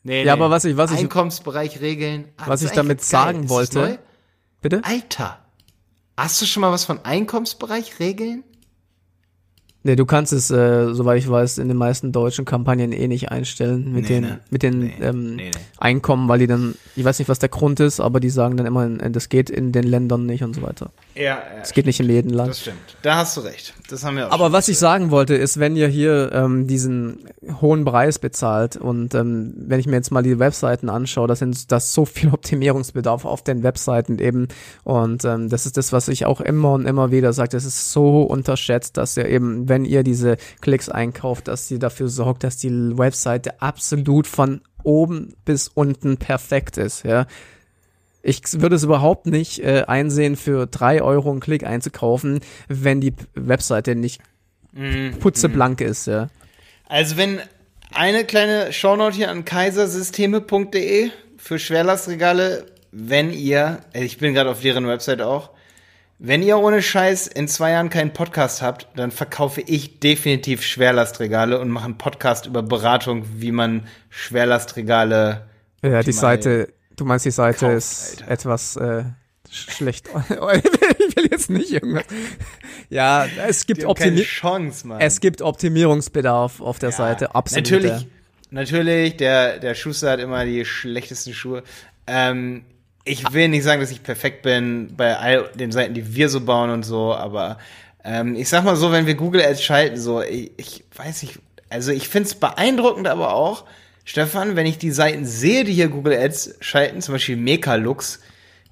Nee, 0.03 0.23
Ja, 0.23 0.33
aber 0.33 0.51
was 0.51 0.65
ich- 0.65 0.77
was 0.77 0.91
ich- 0.91 0.99
Einkommensbereich 0.99 1.81
Regeln. 1.81 2.25
Ah, 2.37 2.43
was 2.47 2.61
ich 2.61 2.71
damit 2.71 3.03
sagen 3.03 3.49
wollte-? 3.49 3.97
Bitte? 4.61 4.81
Alter. 4.83 5.39
Hast 6.15 6.41
du 6.41 6.45
schon 6.45 6.61
mal 6.61 6.71
was 6.71 6.85
von 6.85 7.03
Einkommensbereich 7.03 7.99
Regeln? 7.99 8.43
Nee, 9.81 9.95
du 9.95 10.05
kannst 10.05 10.33
es, 10.33 10.51
äh, 10.51 10.93
soweit 10.93 11.19
ich 11.19 11.29
weiß, 11.29 11.57
in 11.57 11.69
den 11.69 11.77
meisten 11.77 12.12
deutschen 12.12 12.43
Kampagnen 12.43 12.91
eh 12.91 13.07
nicht 13.07 13.32
einstellen 13.32 13.93
mit 13.93 14.03
Nee, 14.03 14.15
den, 14.15 14.21
ne? 14.23 14.39
mit 14.49 14.62
den 14.62 14.80
Nee, 14.80 14.93
ähm, 15.01 15.36
nee. 15.38 15.51
Einkommen, 15.77 16.27
weil 16.27 16.39
die 16.39 16.47
dann, 16.47 16.75
ich 16.97 17.06
weiß 17.06 17.17
nicht, 17.19 17.30
was 17.30 17.39
der 17.39 17.47
Grund 17.47 17.80
ist, 17.80 18.01
aber 18.01 18.19
die 18.19 18.30
sagen 18.30 18.58
dann 18.58 18.65
immer, 18.65 18.86
äh, 18.86 19.10
das 19.10 19.30
geht 19.30 19.49
in 19.49 19.71
den 19.71 19.86
Ländern 19.86 20.25
nicht 20.25 20.43
und 20.43 20.53
so 20.53 20.63
weiter. 20.63 20.91
Ja, 21.15 21.23
ja. 21.23 21.39
Es 21.62 21.71
geht 21.71 21.86
nicht 21.86 21.99
in 22.01 22.10
jedem 22.10 22.34
Land. 22.34 22.49
Das 22.49 22.60
stimmt. 22.60 22.77
Da 23.03 23.15
hast 23.15 23.38
du 23.38 23.41
recht. 23.41 23.73
Das 23.89 24.03
haben 24.03 24.17
wir 24.17 24.27
auch 24.27 24.32
Aber 24.32 24.51
was 24.51 24.67
ich 24.67 24.77
sagen 24.77 25.12
wollte, 25.12 25.36
ist, 25.36 25.62
wenn 25.62 25.77
ihr 25.77 25.88
hier 25.88 26.32
ähm, 26.34 26.67
diesen 26.67 27.19
hohen 27.62 27.86
Preis 27.86 28.19
bezahlt 28.19 28.75
und 28.75 29.15
ähm, 29.15 29.53
wenn 29.56 29.80
ich 29.80 29.88
mir 29.88 29.95
jetzt 29.95 30.12
mal 30.12 30.23
die 30.23 30.39
Webseiten 30.39 30.89
anschaue, 30.89 31.27
da 31.30 31.36
sind 31.38 31.71
das 31.71 31.93
so 31.93 32.03
viel 32.06 32.30
Optimierungsbedarf 32.34 33.23
auf 33.23 33.43
den 33.45 33.63
Webseiten 33.63 34.19
eben 34.19 34.49
und 34.84 35.23
ähm, 35.23 35.47
das 35.47 35.65
ist 35.65 35.77
das, 35.77 35.93
was 35.93 36.10
ich 36.10 36.25
auch 36.25 36.41
immer 36.41 36.73
und 36.73 36.86
immer 36.86 37.12
wieder 37.12 37.32
sage, 37.32 37.49
das 37.49 37.63
ist 37.63 37.93
so 37.93 38.23
unterschätzt, 38.23 38.97
dass 38.97 39.15
ihr 39.15 39.25
eben, 39.27 39.68
wenn 39.69 39.86
ihr 39.86 40.03
diese 40.03 40.38
Klicks 40.62 40.89
einkauft, 40.89 41.47
dass 41.47 41.69
ihr 41.71 41.79
dafür 41.79 42.10
sorgt, 42.10 42.43
dass 42.43 42.58
die 42.58 42.97
Webseite 42.97 43.62
absolut 43.62 44.27
von 44.27 44.62
oben 44.84 45.34
bis 45.45 45.67
unten 45.67 46.17
perfekt 46.17 46.77
ist, 46.77 47.03
ja. 47.03 47.25
Ich 48.21 48.41
würde 48.60 48.75
es 48.75 48.84
überhaupt 48.84 49.27
nicht 49.27 49.63
äh, 49.63 49.86
einsehen, 49.88 50.36
für 50.36 50.67
drei 50.67 51.01
Euro 51.01 51.32
einen 51.32 51.39
Klick 51.39 51.63
einzukaufen, 51.63 52.41
wenn 52.67 52.99
die 52.99 53.13
Webseite 53.34 53.95
nicht 53.95 54.21
putzeblank 55.19 55.82
ist, 55.82 56.08
ja. 56.08 56.29
Also 56.88 57.17
wenn 57.17 57.39
eine 57.93 58.23
kleine 58.23 58.71
Shownote 58.73 59.15
hier 59.15 59.32
an 59.32 59.45
kaisersysteme.de 59.45 61.10
für 61.38 61.60
Schwerlastregale, 61.60 62.65
wenn 62.91 63.32
ihr, 63.32 63.79
ich 63.93 64.17
bin 64.17 64.34
gerade 64.34 64.49
auf 64.49 64.62
deren 64.62 64.88
Website 64.88 65.21
auch, 65.21 65.51
wenn 66.21 66.43
ihr 66.43 66.58
ohne 66.58 66.82
Scheiß 66.82 67.27
in 67.27 67.47
zwei 67.47 67.71
Jahren 67.71 67.89
keinen 67.89 68.12
Podcast 68.12 68.62
habt, 68.62 68.88
dann 68.95 69.10
verkaufe 69.12 69.62
ich 69.62 69.99
definitiv 70.01 70.63
Schwerlastregale 70.63 71.60
und 71.60 71.69
mache 71.69 71.86
einen 71.86 71.97
Podcast 71.97 72.45
über 72.45 72.62
Beratung, 72.62 73.23
wie 73.38 73.51
man 73.53 73.88
Schwerlastregale 74.10 75.47
Ja, 75.82 76.03
die 76.03 76.12
Seite, 76.12 76.73
du 76.95 77.05
meinst, 77.05 77.25
die 77.25 77.32
Seite 77.32 77.60
kauft, 77.67 77.77
ist 77.77 78.21
Alter. 78.21 78.32
etwas 78.32 78.75
äh, 78.75 79.03
sch- 79.51 79.71
schlecht. 79.71 80.10
ich 80.29 81.15
will 81.15 81.27
jetzt 81.32 81.49
nicht 81.49 81.71
irgendwas. 81.71 82.03
Ja, 82.89 83.25
es 83.47 83.65
gibt 83.65 83.82
Die 83.82 83.86
haben 83.86 83.93
keine 83.95 84.12
Optimi 84.12 84.25
Chance, 84.25 84.88
Mann. 84.88 84.99
es 85.01 85.19
gibt 85.21 85.41
Optimierungsbedarf 85.41 86.62
auf 86.62 86.79
der 86.79 86.89
Ja, 86.89 86.95
Seite, 86.95 87.36
absolut. 87.36 87.69
Natürlich, 87.71 88.08
natürlich, 88.51 89.17
der, 89.17 89.60
der 89.60 89.75
Schuster 89.75 90.12
hat 90.12 90.19
immer 90.19 90.43
die 90.45 90.65
schlechtesten 90.65 91.34
Schuhe. 91.34 91.63
Ähm, 92.08 92.65
ich 93.05 93.31
will 93.33 93.47
nicht 93.47 93.63
sagen, 93.63 93.81
dass 93.81 93.91
ich 93.91 94.03
perfekt 94.03 94.41
bin 94.41 94.95
bei 94.95 95.17
all 95.17 95.49
den 95.55 95.71
Seiten, 95.71 95.93
die 95.93 96.15
wir 96.15 96.29
so 96.29 96.41
bauen 96.41 96.69
und 96.69 96.83
so, 96.83 97.13
aber 97.13 97.57
ähm, 98.03 98.35
ich 98.35 98.49
sag 98.49 98.63
mal 98.63 98.75
so, 98.75 98.91
wenn 98.91 99.05
wir 99.05 99.15
Google 99.15 99.41
Ads 99.41 99.63
schalten, 99.63 99.97
so, 99.97 100.21
ich, 100.21 100.51
ich 100.57 100.83
weiß 100.95 101.23
nicht, 101.23 101.39
also 101.69 101.91
ich 101.91 102.07
find's 102.07 102.35
beeindruckend, 102.35 103.07
aber 103.07 103.33
auch, 103.33 103.65
Stefan, 104.05 104.55
wenn 104.55 104.65
ich 104.65 104.77
die 104.77 104.91
Seiten 104.91 105.25
sehe, 105.25 105.63
die 105.63 105.73
hier 105.73 105.88
Google 105.89 106.17
Ads 106.17 106.55
schalten, 106.62 107.01
zum 107.01 107.13
Beispiel 107.13 107.38
Mekalux, 107.38 108.19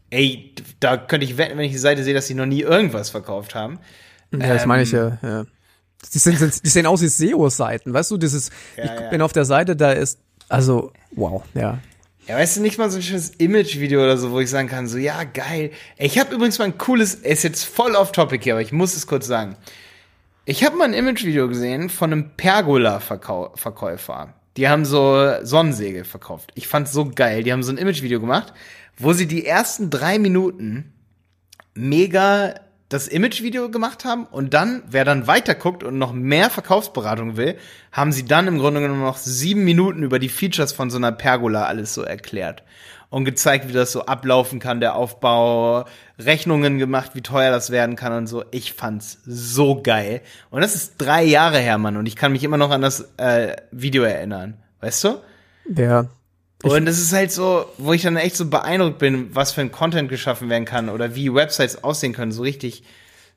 ey, 0.10 0.54
da 0.80 0.98
könnte 0.98 1.26
ich 1.26 1.38
wetten, 1.38 1.58
wenn 1.58 1.66
ich 1.66 1.74
die 1.74 1.78
Seite 1.78 2.04
sehe, 2.04 2.14
dass 2.14 2.28
die 2.28 2.34
noch 2.34 2.46
nie 2.46 2.62
irgendwas 2.62 3.10
verkauft 3.10 3.54
haben. 3.54 3.80
Ja, 4.32 4.54
das 4.54 4.66
meine 4.66 4.84
ich 4.84 4.94
Ähm, 4.94 5.18
ja. 5.22 5.30
ja. 5.30 5.46
Die, 6.14 6.20
sind, 6.20 6.38
sind, 6.38 6.64
die 6.66 6.70
sehen 6.70 6.86
aus 6.86 7.02
wie 7.02 7.08
SEO-Seiten, 7.08 7.94
weißt 7.94 8.12
du, 8.12 8.18
dieses, 8.18 8.50
Ja, 8.76 8.84
ich 8.86 8.90
ja. 8.90 9.10
bin 9.10 9.22
auf 9.22 9.34
der 9.34 9.46
Seite, 9.46 9.76
da 9.76 9.92
ist, 9.92 10.20
also, 10.50 10.92
wow, 11.12 11.44
ja. 11.54 11.80
Ja, 12.28 12.36
weißt 12.36 12.58
du, 12.58 12.62
nicht 12.62 12.78
mal 12.78 12.90
so 12.90 12.98
ein 12.98 13.04
schönes 13.04 13.30
Image-Video 13.38 14.04
oder 14.04 14.18
so, 14.18 14.32
wo 14.32 14.42
ich 14.42 14.50
sagen 14.50 14.68
kann, 14.68 14.88
so, 14.88 14.98
ja, 14.98 15.24
geil. 15.24 15.72
Ich 15.98 16.20
habe 16.20 16.36
übrigens 16.36 16.60
mal 16.60 16.66
ein 16.66 16.78
cooles, 16.78 17.16
ist 17.16 17.44
jetzt 17.44 17.64
voll 17.64 17.96
off 17.96 18.12
topic 18.12 18.44
hier, 18.44 18.54
aber 18.54 18.62
ich 18.62 18.74
muss 18.74 18.98
es 18.98 19.08
kurz 19.08 19.28
sagen. 19.28 19.56
Ich 20.44 20.66
habe 20.66 20.76
mal 20.76 20.84
ein 20.86 20.94
Image-Video 20.94 21.48
gesehen 21.48 21.90
von 21.90 22.12
einem 22.12 22.32
Pergola-Verkäufer. 22.36 24.34
Die 24.58 24.68
haben 24.68 24.84
so 24.84 25.36
Sonnensegel 25.42 26.04
verkauft. 26.04 26.52
Ich 26.56 26.68
fand's 26.68 26.92
so 26.92 27.10
geil. 27.10 27.44
Die 27.44 27.54
haben 27.54 27.64
so 27.64 27.72
ein 27.72 27.78
Image-Video 27.78 28.20
gemacht, 28.20 28.52
wo 28.98 29.14
sie 29.14 29.28
die 29.28 29.46
ersten 29.46 29.90
drei 29.90 30.20
Minuten 30.20 30.92
mega 31.76 32.56
das 32.90 33.08
Image-Video 33.08 33.70
gemacht 33.70 34.06
haben 34.06 34.26
und 34.26 34.54
dann, 34.54 34.82
wer 34.88 35.04
dann 35.04 35.28
weiter 35.28 35.56
guckt 35.56 35.84
und 35.84 35.98
noch 35.98 36.14
mehr 36.14 36.50
Verkaufsberatung 36.50 37.36
will, 37.36 37.58
haben 37.92 38.14
sie 38.14 38.26
dann 38.26 38.48
im 38.48 38.60
Grunde 38.60 38.80
genommen 38.80 39.02
noch 39.02 39.18
sieben 39.18 39.66
Minuten 39.66 40.04
über 40.04 40.20
die 40.20 40.30
Features 40.30 40.72
von 40.72 40.90
so 40.90 40.98
einer 40.98 41.12
Pergola 41.12 41.66
alles 41.66 41.94
so 41.94 42.02
erklärt 42.04 42.64
und 43.10 43.26
gezeigt, 43.26 43.68
wie 43.68 43.74
das 43.74 43.92
so 43.92 44.06
ablaufen 44.06 44.60
kann, 44.60 44.80
der 44.80 44.96
Aufbau, 44.96 45.86
Rechnungen 46.18 46.78
gemacht, 46.78 47.12
wie 47.14 47.22
teuer 47.22 47.52
das 47.52 47.72
werden 47.72 47.96
kann 47.96 48.14
und 48.14 48.28
so. 48.28 48.44
Ich 48.52 48.74
fand's 48.74 49.20
so 49.26 49.82
geil. 49.82 50.22
Und 50.50 50.62
das 50.62 50.76
ist 50.76 50.96
drei 50.98 51.24
Jahre 51.24 51.60
her, 51.60 51.78
Mann, 51.78 51.98
und 51.98 52.06
ich 52.06 52.16
kann 52.16 52.32
mich 52.32 52.44
immer 52.44 52.58
noch 52.58 52.72
an 52.72 52.82
das 52.82 53.14
äh, 53.18 53.56
Video 53.72 54.04
erinnern. 54.04 54.58
Weißt 54.82 55.04
du? 55.04 55.22
Ja, 55.76 56.08
Und 56.64 56.88
es 56.88 57.00
ist 57.00 57.14
halt 57.14 57.32
so, 57.32 57.66
wo 57.78 57.94
ich 57.94 58.02
dann 58.02 58.18
echt 58.18 58.36
so 58.36 58.50
beeindruckt 58.50 58.98
bin, 58.98 59.36
was 59.36 59.52
für 59.52 59.62
ein 59.62 59.72
Content 59.72 60.10
geschaffen 60.10 60.50
werden 60.50 60.66
kann 60.66 60.90
oder 60.90 61.16
wie 61.16 61.34
Websites 61.34 61.84
aussehen 61.84 62.14
können, 62.14 62.32
so 62.32 62.42
richtig, 62.42 62.84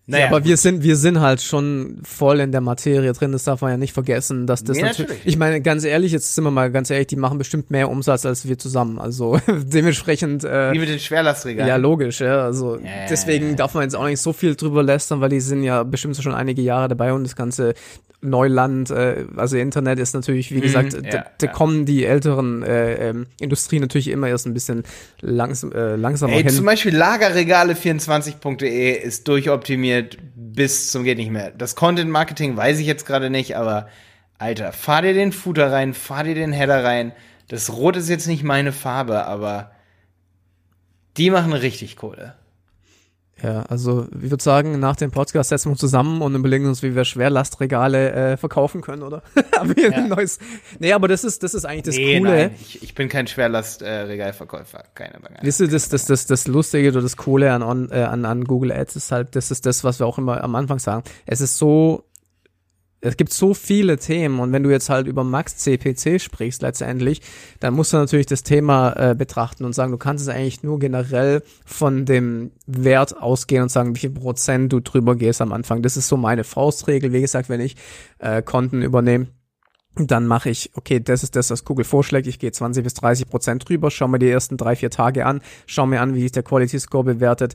Naja, 0.07 0.25
ja, 0.25 0.31
aber 0.31 0.45
wir 0.45 0.57
sind, 0.57 0.83
wir 0.83 0.97
sind 0.97 1.21
halt 1.21 1.41
schon 1.41 1.99
voll 2.03 2.41
in 2.41 2.51
der 2.51 2.61
Materie 2.61 3.13
drin, 3.13 3.31
das 3.31 3.45
darf 3.45 3.61
man 3.61 3.71
ja 3.71 3.77
nicht 3.77 3.93
vergessen, 3.93 4.47
dass 4.47 4.65
das 4.65 4.77
nee, 4.77 4.83
natürlich, 4.83 5.09
natürlich, 5.11 5.27
ich 5.27 5.37
meine, 5.37 5.61
ganz 5.61 5.85
ehrlich, 5.85 6.11
jetzt 6.11 6.35
sind 6.35 6.43
wir 6.43 6.51
mal 6.51 6.73
ganz 6.73 6.91
ehrlich, 6.91 7.07
die 7.07 7.17
machen 7.17 7.39
bestimmt 7.39 7.71
mehr 7.71 7.89
Umsatz 7.89 8.27
als 8.27 8.49
wir 8.49 8.59
zusammen, 8.59 8.99
also 8.99 9.39
dementsprechend. 9.49 10.43
Äh, 10.43 10.73
Wie 10.73 10.81
mit 10.81 10.89
den 10.89 10.99
Schwerlastregalen. 10.99 11.69
Ja, 11.69 11.77
logisch, 11.77 12.21
ja, 12.21 12.43
also 12.43 12.77
ja, 12.77 13.07
deswegen 13.09 13.55
darf 13.55 13.75
man 13.75 13.85
jetzt 13.85 13.95
auch 13.95 14.07
nicht 14.07 14.21
so 14.21 14.33
viel 14.33 14.57
drüber 14.57 14.83
lästern, 14.83 15.21
weil 15.21 15.29
die 15.29 15.41
sind 15.41 15.63
ja 15.63 15.85
bestimmt 15.85 16.17
schon 16.17 16.35
einige 16.35 16.63
Jahre 16.63 16.89
dabei 16.89 17.13
und 17.13 17.23
das 17.23 17.37
ganze 17.37 17.75
Neuland, 18.23 18.91
äh, 18.91 19.25
also 19.37 19.57
Internet 19.57 19.99
ist 19.99 20.13
natürlich, 20.13 20.51
wie 20.51 20.59
mhm, 20.59 20.63
gesagt, 20.63 20.93
ja, 20.93 21.01
da, 21.01 21.27
da 21.39 21.47
ja. 21.47 21.53
kommen 21.53 21.87
die 21.87 22.05
älteren 22.05 22.63
äh, 22.63 23.11
ähm, 23.11 23.27
Industrien 23.41 23.81
natürlich 23.81 24.09
immer 24.09 24.29
erst 24.29 24.47
ein 24.47 24.53
bisschen 24.55 24.83
langs 25.21 25.63
äh, 25.63 25.97
langsamer 25.97 26.35
Ey, 26.35 26.43
hin. 26.43 26.53
Zum 26.53 26.67
Beispiel 26.67 27.01
Lagerregale24.de 27.01 28.93
ist 29.03 29.27
durchoptimiert 29.27 29.90
bis 30.35 30.91
zum 30.91 31.05
geht 31.05 31.19
nicht 31.19 31.31
mehr. 31.31 31.51
Das 31.51 31.77
Content 31.77 32.11
Marketing 32.11 32.57
weiß 32.57 32.79
ich 32.79 32.87
jetzt 32.87 33.07
gerade 33.07 33.31
nicht, 33.31 33.57
aber 33.57 33.89
Alter, 34.39 34.73
fahr 34.73 35.03
dir 35.03 35.15
den 35.15 35.33
Footer 35.33 35.71
rein, 35.71 35.95
fahr 35.95 36.25
dir 36.25 36.35
den 36.35 36.53
Header 36.53 36.83
rein. 36.83 37.13
Das 37.49 37.73
Rot 37.73 37.97
ist 37.97 38.09
jetzt 38.09 38.27
nicht 38.27 38.43
meine 38.43 38.73
Farbe, 38.73 39.27
aber 39.27 39.73
die 41.17 41.31
machen 41.31 41.53
richtig 41.53 41.97
Kohle. 41.97 42.35
Ja, 43.43 43.63
also 43.63 44.07
ich 44.23 44.31
würde 44.31 44.43
sagen, 44.43 44.79
nach 44.79 44.97
dem 44.97 45.11
Podcast 45.11 45.49
setzen 45.49 45.67
wir 45.67 45.73
uns 45.73 45.81
zusammen 45.81 46.21
und 46.21 46.35
überlegen 46.35 46.67
uns, 46.67 46.83
wie 46.83 46.95
wir 46.95 47.05
Schwerlastregale 47.05 48.13
äh, 48.13 48.37
verkaufen 48.37 48.83
können, 48.83 49.03
oder? 49.03 49.23
Haben 49.57 49.75
wir 49.75 49.91
ja. 49.91 49.97
ein 49.97 50.09
neues. 50.09 50.39
Nee, 50.79 50.93
aber 50.93 51.09
das 51.09 51.25
ist, 51.25 51.43
das 51.43 51.55
ist 51.55 51.65
eigentlich 51.65 51.85
das 51.85 51.97
nee, 51.97 52.19
Coole. 52.19 52.31
Nein, 52.31 52.55
ich, 52.61 52.83
ich 52.83 52.95
bin 52.95 53.09
kein 53.09 53.27
Schwerlastregalverkäufer, 53.27 54.81
äh, 54.81 54.89
keine 54.95 55.21
Bange. 55.21 55.39
Wisst 55.41 55.61
ihr, 55.61 55.69
das, 55.69 55.89
das, 55.89 56.05
das, 56.05 56.27
das 56.27 56.47
Lustige 56.47 56.91
oder 56.91 57.01
das 57.01 57.17
Coole 57.17 57.53
an, 57.53 57.89
äh, 57.91 58.03
an, 58.03 58.25
an 58.25 58.45
Google 58.45 58.73
Ads 58.73 58.97
ist 58.97 59.13
halt, 59.13 59.37
das 59.37 59.51
ist 59.51 59.65
das, 59.65 59.85
was 59.85 60.01
wir 60.01 60.07
auch 60.07 60.19
immer 60.19 60.43
am 60.45 60.55
Anfang 60.55 60.79
sagen. 60.79 61.03
Es 61.27 61.41
ist 61.41 61.57
so 61.57 62.05
es 63.01 63.17
gibt 63.17 63.33
so 63.33 63.55
viele 63.55 63.97
Themen 63.97 64.41
und 64.41 64.53
wenn 64.53 64.63
du 64.63 64.71
jetzt 64.71 64.91
halt 64.91 65.07
über 65.07 65.25
Max 65.25 65.57
CPC 65.57 66.21
sprichst 66.21 66.63
letztendlich, 66.63 67.23
dann 67.59 67.75
musst 67.75 67.93
du 67.93 67.97
natürlich 67.97 68.27
das 68.27 68.43
Thema 68.43 68.93
äh, 68.93 69.15
betrachten 69.15 69.65
und 69.65 69.75
sagen, 69.75 69.93
du 69.93 69.99
kannst 69.99 70.23
es 70.23 70.29
eigentlich 70.29 70.63
nur 70.63 70.79
generell 70.79 71.43
von 71.65 72.05
dem 72.05 72.51
Wert 72.67 73.17
ausgehen 73.17 73.63
und 73.63 73.71
sagen, 73.71 73.95
wie 73.95 74.01
viel 74.01 74.11
Prozent 74.11 74.73
du 74.73 74.81
drüber 74.81 75.17
gehst 75.17 75.41
am 75.41 75.53
Anfang. 75.53 75.83
Das 75.83 75.97
ist 75.97 76.09
so 76.09 76.17
meine 76.17 76.45
Faustregel. 76.45 77.13
Wie 77.13 77.21
gesagt, 77.21 77.49
wenn 77.49 77.61
ich 77.61 77.77
äh, 78.19 78.43
Konten 78.43 78.83
übernehme, 78.83 79.29
dann 79.97 80.27
mache 80.27 80.51
ich, 80.51 80.71
okay, 80.75 81.01
das 81.01 81.23
ist 81.23 81.37
das, 81.37 81.51
was 81.51 81.65
Google 81.65 81.85
vorschlägt. 81.85 82.27
Ich 82.27 82.39
gehe 82.39 82.53
20 82.53 82.85
bis 82.85 82.95
30 82.95 83.29
Prozent 83.29 83.69
drüber, 83.69 83.91
schau 83.91 84.09
mir 84.09 84.19
die 84.19 84.31
ersten 84.31 84.57
drei, 84.57 84.77
vier 84.77 84.91
Tage 84.91 85.27
an, 85.27 85.41
schau 85.67 85.87
mir 85.87 86.01
an, 86.01 86.15
wie 86.15 86.23
sich 86.23 86.33
der 86.33 86.43
Quality 86.43 86.79
Score 86.79 87.05
bewertet 87.05 87.55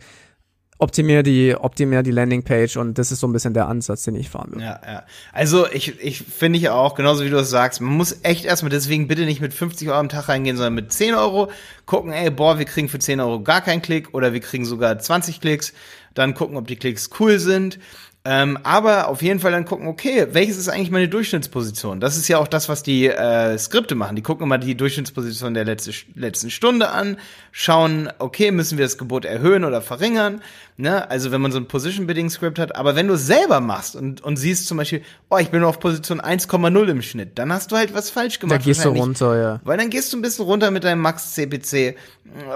optimier 0.77 1.23
die, 1.23 1.55
optimier 1.55 2.03
die 2.03 2.11
Landingpage 2.11 2.77
und 2.77 2.97
das 2.97 3.11
ist 3.11 3.21
so 3.21 3.27
ein 3.27 3.33
bisschen 3.33 3.53
der 3.53 3.67
Ansatz, 3.67 4.03
den 4.03 4.15
ich 4.15 4.29
fahren 4.29 4.51
will. 4.53 4.61
Ja, 4.61 4.79
ja. 4.85 5.03
Also 5.31 5.67
ich, 5.71 5.99
ich 6.01 6.19
finde 6.19 6.59
ich 6.59 6.69
auch, 6.69 6.95
genauso 6.95 7.23
wie 7.23 7.29
du 7.29 7.37
es 7.37 7.49
sagst, 7.49 7.79
man 7.79 7.93
muss 7.93 8.17
echt 8.23 8.45
erstmal 8.45 8.69
deswegen 8.69 9.07
bitte 9.07 9.25
nicht 9.25 9.39
mit 9.39 9.53
50 9.53 9.87
Euro 9.87 9.99
am 9.99 10.09
Tag 10.09 10.27
reingehen, 10.27 10.57
sondern 10.57 10.73
mit 10.73 10.91
10 10.91 11.13
Euro 11.13 11.49
gucken, 11.85 12.11
ey, 12.11 12.29
boah, 12.29 12.59
wir 12.59 12.65
kriegen 12.65 12.89
für 12.89 12.99
10 12.99 13.21
Euro 13.21 13.41
gar 13.41 13.61
keinen 13.61 13.81
Klick 13.81 14.13
oder 14.13 14.33
wir 14.33 14.41
kriegen 14.41 14.65
sogar 14.65 14.99
20 14.99 15.39
Klicks, 15.39 15.73
dann 16.13 16.33
gucken, 16.33 16.57
ob 16.57 16.67
die 16.67 16.75
Klicks 16.75 17.09
cool 17.19 17.39
sind 17.39 17.79
ähm, 18.27 18.57
aber 18.63 19.07
auf 19.07 19.21
jeden 19.21 19.39
Fall 19.39 19.51
dann 19.51 19.65
gucken, 19.65 19.87
okay, 19.87 20.25
welches 20.31 20.57
ist 20.57 20.67
eigentlich 20.67 20.89
meine 20.89 21.07
Durchschnittsposition? 21.07 21.99
Das 21.99 22.17
ist 22.17 22.27
ja 22.27 22.39
auch 22.39 22.47
das, 22.47 22.67
was 22.67 22.81
die 22.81 23.05
äh, 23.05 23.55
Skripte 23.59 23.93
machen. 23.93 24.15
Die 24.15 24.23
gucken 24.23 24.45
immer 24.45 24.57
die 24.57 24.75
Durchschnittsposition 24.75 25.53
der 25.53 25.63
letzte, 25.63 25.91
letzten 26.15 26.49
Stunde 26.49 26.89
an, 26.89 27.17
schauen, 27.51 28.09
okay, 28.17 28.49
müssen 28.49 28.79
wir 28.79 28.85
das 28.85 28.97
Gebot 28.97 29.25
erhöhen 29.25 29.63
oder 29.63 29.79
verringern? 29.79 30.41
Ne? 30.75 31.07
Also 31.07 31.31
wenn 31.31 31.39
man 31.39 31.51
so 31.51 31.59
ein 31.59 31.67
Position-Bidding-Skript 31.67 32.57
hat. 32.57 32.75
Aber 32.75 32.95
wenn 32.95 33.07
du 33.07 33.13
es 33.13 33.27
selber 33.27 33.59
machst 33.59 33.95
und, 33.95 34.21
und 34.21 34.37
siehst 34.37 34.65
zum 34.65 34.77
Beispiel, 34.77 35.03
oh, 35.29 35.37
ich 35.37 35.49
bin 35.49 35.59
nur 35.59 35.69
auf 35.69 35.79
Position 35.79 36.19
1,0 36.19 36.87
im 36.87 37.01
Schnitt, 37.03 37.37
dann 37.37 37.53
hast 37.53 37.71
du 37.71 37.75
halt 37.75 37.93
was 37.93 38.09
falsch 38.09 38.39
gemacht. 38.39 38.59
Da 38.59 38.63
gehst 38.63 38.83
du 38.83 38.89
runter, 38.89 39.39
ja. 39.39 39.61
Weil 39.63 39.77
dann 39.77 39.91
gehst 39.91 40.11
du 40.11 40.17
ein 40.17 40.23
bisschen 40.23 40.45
runter 40.45 40.71
mit 40.71 40.83
deinem 40.83 41.01
Max-CPC 41.01 41.95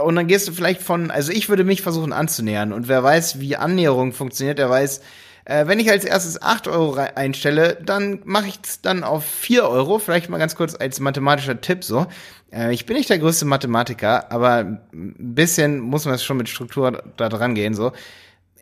und 0.04 0.16
dann 0.16 0.26
gehst 0.26 0.48
du 0.48 0.52
vielleicht 0.52 0.82
von, 0.82 1.12
also 1.12 1.32
ich 1.32 1.48
würde 1.48 1.64
mich 1.64 1.84
versuchen 1.84 2.12
anzunähern 2.12 2.74
und 2.74 2.88
wer 2.88 3.04
weiß, 3.04 3.40
wie 3.40 3.56
Annäherung 3.56 4.14
funktioniert, 4.14 4.58
der 4.58 4.68
weiß, 4.68 5.02
äh, 5.50 5.66
wenn 5.66 5.80
ich 5.80 5.90
als 5.90 6.06
erstes 6.06 6.40
8 6.40 6.68
Euro 6.68 6.94
einstelle, 7.16 7.76
dann 7.84 8.20
mache 8.24 8.50
ich 8.50 8.60
es 8.64 8.82
dann 8.82 9.04
auf 9.04 9.26
4 9.26 9.68
Euro. 9.68 9.98
Vielleicht 9.98 10.30
mal 10.30 10.38
ganz 10.38 10.56
kurz 10.56 10.76
als 10.76 11.00
mathematischer 11.00 11.60
Tipp 11.60 11.84
so. 11.84 12.06
Äh, 12.52 12.72
ich 12.72 12.86
bin 12.86 12.96
nicht 12.96 13.10
der 13.10 13.18
größte 13.18 13.46
Mathematiker, 13.46 14.32
aber 14.32 14.58
ein 14.94 15.16
bisschen 15.18 15.80
muss 15.80 16.06
man 16.06 16.14
es 16.14 16.24
schon 16.24 16.38
mit 16.38 16.50
Struktur 16.50 17.02
da 17.18 17.30
dran 17.30 17.56
gehen 17.56 17.74
so. 17.74 17.94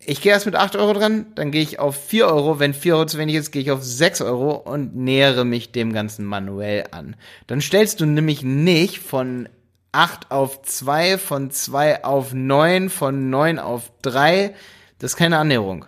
Ich 0.05 0.21
gehe 0.21 0.31
erst 0.31 0.45
mit 0.45 0.55
8 0.55 0.77
Euro 0.77 0.93
dran, 0.93 1.25
dann 1.35 1.51
gehe 1.51 1.61
ich 1.61 1.79
auf 1.79 2.01
4 2.07 2.25
Euro. 2.27 2.59
Wenn 2.59 2.73
4 2.73 2.95
Euro 2.95 3.05
zu 3.05 3.17
wenig 3.17 3.35
ist, 3.35 3.51
gehe 3.51 3.61
ich 3.61 3.71
auf 3.71 3.83
6 3.83 4.21
Euro 4.21 4.51
und 4.51 4.95
nähere 4.95 5.43
mich 5.43 5.73
dem 5.73 5.91
Ganzen 5.91 6.23
manuell 6.23 6.85
an. 6.91 7.17
Dann 7.47 7.59
stellst 7.59 7.99
du 7.99 8.05
nämlich 8.05 8.43
nicht 8.43 8.99
von 8.99 9.49
8 9.91 10.31
auf 10.31 10.61
2, 10.61 11.17
von 11.17 11.51
2 11.51 12.05
auf 12.05 12.33
9, 12.33 12.89
von 12.89 13.29
9 13.29 13.59
auf 13.59 13.91
3. 14.03 14.55
Das 14.99 15.11
ist 15.11 15.17
keine 15.17 15.37
Annäherung. 15.37 15.85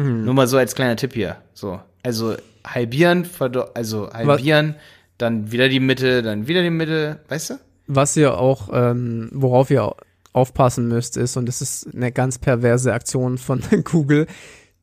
Mhm. 0.00 0.24
Nur 0.24 0.34
mal 0.34 0.46
so 0.46 0.56
als 0.56 0.74
kleiner 0.74 0.96
Tipp 0.96 1.14
hier. 1.14 1.36
So, 1.54 1.80
also 2.02 2.34
halbieren, 2.64 3.28
also 3.74 4.10
halbieren, 4.12 4.74
Was? 4.74 4.82
dann 5.18 5.52
wieder 5.52 5.68
die 5.68 5.80
Mitte, 5.80 6.22
dann 6.22 6.48
wieder 6.48 6.62
die 6.62 6.70
Mitte, 6.70 7.20
weißt 7.28 7.50
du? 7.50 7.54
Was 7.86 8.16
ihr 8.16 8.38
auch, 8.38 8.68
ähm, 8.72 9.30
worauf 9.32 9.70
ihr 9.70 9.94
aufpassen 10.32 10.88
müsst, 10.88 11.16
ist, 11.16 11.36
und 11.36 11.46
das 11.46 11.60
ist 11.60 11.88
eine 11.94 12.12
ganz 12.12 12.38
perverse 12.38 12.92
Aktion 12.92 13.38
von 13.38 13.62
Google, 13.84 14.26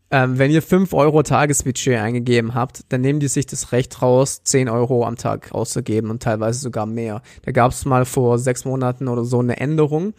ähm, 0.09 0.37
wenn 0.37 0.51
ihr 0.51 0.61
5 0.61 0.93
Euro 0.93 1.21
Tagesbudget 1.21 1.99
eingegeben 1.99 2.53
habt, 2.53 2.81
dann 2.89 3.01
nehmen 3.01 3.19
die 3.19 3.27
sich 3.27 3.45
das 3.45 3.73
Recht 3.73 4.01
raus, 4.01 4.41
10 4.43 4.69
Euro 4.69 5.05
am 5.05 5.17
Tag 5.17 5.51
auszugeben 5.51 6.09
und 6.09 6.23
teilweise 6.23 6.59
sogar 6.59 6.85
mehr. 6.85 7.21
Da 7.43 7.51
gab 7.51 7.73
es 7.73 7.83
mal 7.83 8.05
vor 8.05 8.39
sechs 8.39 8.63
Monaten 8.63 9.09
oder 9.09 9.25
so 9.25 9.39
eine 9.39 9.59
Änderung, 9.59 10.13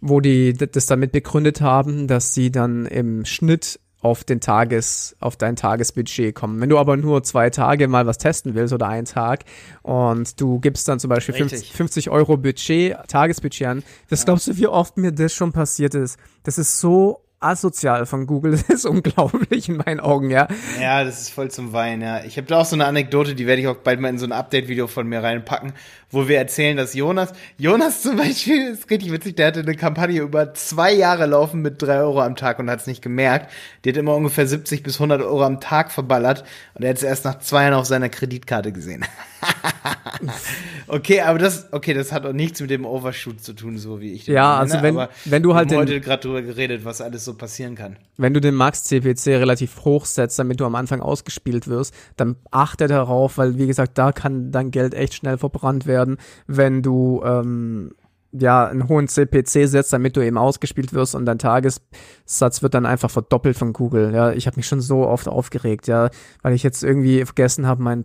wo 0.00 0.20
die 0.20 0.52
das 0.52 0.86
damit 0.86 1.10
begründet 1.10 1.60
haben, 1.60 2.06
dass 2.06 2.32
sie 2.32 2.52
dann 2.52 2.86
im 2.86 3.24
Schnitt 3.24 3.80
auf 4.04 4.22
den 4.22 4.38
Tages, 4.40 5.16
auf 5.18 5.36
dein 5.36 5.56
Tagesbudget 5.56 6.34
kommen. 6.34 6.60
Wenn 6.60 6.68
du 6.68 6.78
aber 6.78 6.98
nur 6.98 7.22
zwei 7.22 7.48
Tage 7.48 7.88
mal 7.88 8.06
was 8.06 8.18
testen 8.18 8.54
willst 8.54 8.74
oder 8.74 8.86
einen 8.86 9.06
Tag 9.06 9.44
und 9.82 10.38
du 10.38 10.60
gibst 10.60 10.86
dann 10.88 11.00
zum 11.00 11.08
Beispiel 11.08 11.34
50, 11.34 11.72
50, 11.72 12.10
Euro 12.10 12.36
Budget, 12.36 12.98
Tagesbudget 13.08 13.66
an, 13.66 13.82
was 14.10 14.20
ja. 14.20 14.24
glaubst 14.26 14.46
du, 14.46 14.58
wie 14.58 14.66
oft 14.66 14.98
mir 14.98 15.10
das 15.10 15.32
schon 15.32 15.52
passiert 15.52 15.94
ist? 15.94 16.18
Das 16.42 16.58
ist 16.58 16.80
so 16.80 17.23
asozial 17.44 18.06
von 18.06 18.26
Google. 18.26 18.52
Das 18.52 18.62
ist 18.68 18.86
unglaublich 18.86 19.68
in 19.68 19.76
meinen 19.76 20.00
Augen, 20.00 20.30
ja. 20.30 20.48
Ja, 20.80 21.04
das 21.04 21.22
ist 21.22 21.30
voll 21.30 21.50
zum 21.50 21.72
Weinen, 21.72 22.02
ja. 22.02 22.24
Ich 22.24 22.36
habe 22.36 22.46
da 22.46 22.60
auch 22.60 22.64
so 22.64 22.76
eine 22.76 22.86
Anekdote, 22.86 23.34
die 23.34 23.46
werde 23.46 23.62
ich 23.62 23.68
auch 23.68 23.76
bald 23.76 24.00
mal 24.00 24.08
in 24.08 24.18
so 24.18 24.26
ein 24.26 24.32
Update-Video 24.32 24.86
von 24.86 25.06
mir 25.06 25.22
reinpacken, 25.22 25.72
wo 26.10 26.28
wir 26.28 26.38
erzählen, 26.38 26.76
dass 26.76 26.94
Jonas, 26.94 27.32
Jonas 27.58 28.02
zum 28.02 28.16
Beispiel, 28.16 28.68
ist 28.72 28.90
richtig 28.90 29.12
witzig, 29.12 29.36
der 29.36 29.48
hatte 29.48 29.60
eine 29.60 29.76
Kampagne 29.76 30.20
über 30.20 30.54
zwei 30.54 30.92
Jahre 30.92 31.26
laufen 31.26 31.62
mit 31.62 31.82
drei 31.82 31.98
Euro 31.98 32.20
am 32.22 32.36
Tag 32.36 32.58
und 32.58 32.70
hat 32.70 32.80
es 32.80 32.86
nicht 32.86 33.02
gemerkt. 33.02 33.52
Die 33.84 33.90
hat 33.90 33.96
immer 33.96 34.14
ungefähr 34.14 34.46
70 34.46 34.82
bis 34.82 34.96
100 34.96 35.22
Euro 35.22 35.44
am 35.44 35.60
Tag 35.60 35.92
verballert 35.92 36.44
und 36.74 36.84
er 36.84 36.90
hat 36.90 36.96
es 36.96 37.02
erst 37.02 37.24
nach 37.24 37.38
zwei 37.40 37.64
Jahren 37.64 37.74
auf 37.74 37.86
seiner 37.86 38.08
Kreditkarte 38.08 38.72
gesehen. 38.72 39.04
okay, 40.86 41.20
aber 41.20 41.38
das, 41.38 41.68
okay, 41.72 41.94
das 41.94 42.12
hat 42.12 42.26
auch 42.26 42.32
nichts 42.32 42.60
mit 42.60 42.70
dem 42.70 42.84
Overshoot 42.84 43.42
zu 43.42 43.52
tun, 43.52 43.78
so 43.78 44.00
wie 44.00 44.12
ich. 44.12 44.24
Den 44.24 44.34
ja, 44.34 44.56
also 44.56 44.82
wenn, 44.82 44.96
wenn 45.24 45.42
du 45.42 45.54
halt 45.54 45.70
wir 45.70 45.78
haben 45.78 45.86
heute 45.86 46.00
gerade 46.00 46.22
drüber 46.22 46.42
geredet, 46.42 46.84
was 46.84 47.00
alles 47.00 47.24
so 47.24 47.33
passieren 47.36 47.74
kann. 47.74 47.96
Wenn 48.16 48.34
du 48.34 48.40
den 48.40 48.54
Max 48.54 48.84
CPC 48.84 49.28
relativ 49.28 49.84
hoch 49.84 50.06
setzt, 50.06 50.38
damit 50.38 50.60
du 50.60 50.64
am 50.64 50.74
Anfang 50.74 51.00
ausgespielt 51.00 51.68
wirst, 51.68 51.94
dann 52.16 52.36
achte 52.50 52.86
darauf, 52.86 53.38
weil 53.38 53.58
wie 53.58 53.66
gesagt, 53.66 53.98
da 53.98 54.12
kann 54.12 54.50
dein 54.50 54.70
Geld 54.70 54.94
echt 54.94 55.14
schnell 55.14 55.38
verbrannt 55.38 55.86
werden, 55.86 56.18
wenn 56.46 56.82
du 56.82 57.22
ähm, 57.24 57.92
ja, 58.32 58.66
einen 58.66 58.88
hohen 58.88 59.08
CPC 59.08 59.68
setzt, 59.68 59.92
damit 59.92 60.16
du 60.16 60.20
eben 60.20 60.38
ausgespielt 60.38 60.92
wirst 60.92 61.14
und 61.14 61.24
dein 61.24 61.38
Tagessatz 61.38 62.62
wird 62.62 62.74
dann 62.74 62.86
einfach 62.86 63.10
verdoppelt 63.10 63.56
von 63.56 63.72
Google. 63.72 64.12
Ja, 64.12 64.32
ich 64.32 64.46
habe 64.46 64.56
mich 64.56 64.66
schon 64.66 64.80
so 64.80 65.06
oft 65.06 65.28
aufgeregt, 65.28 65.86
ja, 65.86 66.10
weil 66.42 66.54
ich 66.54 66.62
jetzt 66.62 66.82
irgendwie 66.82 67.24
vergessen 67.24 67.66
habe, 67.66 67.82
mein 67.82 68.04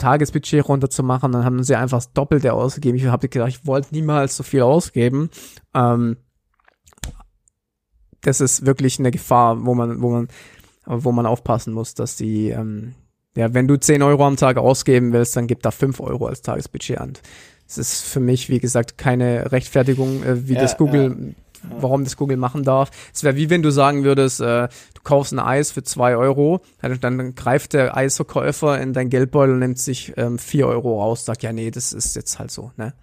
Tagesbudget 0.00 0.68
runterzumachen. 0.68 1.32
Dann 1.32 1.44
haben 1.44 1.62
sie 1.62 1.76
einfach 1.76 1.98
das 1.98 2.12
Doppelte 2.12 2.52
ausgegeben. 2.52 2.98
Ich 2.98 3.06
habe 3.06 3.28
gedacht, 3.28 3.48
ich 3.48 3.66
wollte 3.66 3.88
niemals 3.92 4.36
so 4.36 4.42
viel 4.42 4.62
ausgeben. 4.62 5.30
Ähm, 5.74 6.16
das 8.22 8.40
ist 8.40 8.66
wirklich 8.66 8.98
eine 8.98 9.10
Gefahr, 9.10 9.64
wo 9.64 9.74
man, 9.74 10.00
wo 10.02 10.10
man, 10.10 10.28
wo 10.84 11.12
man 11.12 11.26
aufpassen 11.26 11.72
muss, 11.72 11.94
dass 11.94 12.16
die, 12.16 12.50
ähm, 12.50 12.94
ja, 13.36 13.54
wenn 13.54 13.68
du 13.68 13.78
10 13.78 14.02
Euro 14.02 14.26
am 14.26 14.36
Tag 14.36 14.56
ausgeben 14.56 15.12
willst, 15.12 15.36
dann 15.36 15.46
gib 15.46 15.62
da 15.62 15.70
5 15.70 16.00
Euro 16.00 16.26
als 16.26 16.42
Tagesbudget 16.42 16.98
an. 16.98 17.12
Das 17.66 17.78
ist 17.78 18.02
für 18.02 18.20
mich, 18.20 18.48
wie 18.48 18.58
gesagt, 18.58 18.98
keine 18.98 19.52
Rechtfertigung, 19.52 20.22
äh, 20.24 20.48
wie 20.48 20.54
ja, 20.54 20.60
das 20.60 20.76
Google 20.76 21.16
ja 21.18 21.34
warum 21.62 22.04
das 22.04 22.16
Google 22.16 22.36
machen 22.36 22.64
darf. 22.64 22.90
Es 23.12 23.24
wäre 23.24 23.36
wie 23.36 23.50
wenn 23.50 23.62
du 23.62 23.70
sagen 23.70 24.04
würdest, 24.04 24.40
äh, 24.40 24.68
du 24.68 25.02
kaufst 25.02 25.32
ein 25.32 25.38
Eis 25.38 25.70
für 25.70 25.82
zwei 25.82 26.16
Euro, 26.16 26.60
dann, 26.80 27.00
dann 27.00 27.34
greift 27.34 27.72
der 27.72 27.96
Eisverkäufer 27.96 28.80
in 28.80 28.92
dein 28.92 29.10
Geldbeutel 29.10 29.54
und 29.54 29.60
nimmt 29.60 29.78
sich 29.78 30.12
ähm, 30.16 30.38
vier 30.38 30.66
Euro 30.66 31.00
raus, 31.00 31.24
sagt, 31.24 31.42
ja, 31.42 31.52
nee, 31.52 31.70
das 31.70 31.92
ist 31.92 32.16
jetzt 32.16 32.38
halt 32.38 32.50
so, 32.50 32.72
ne? 32.76 32.94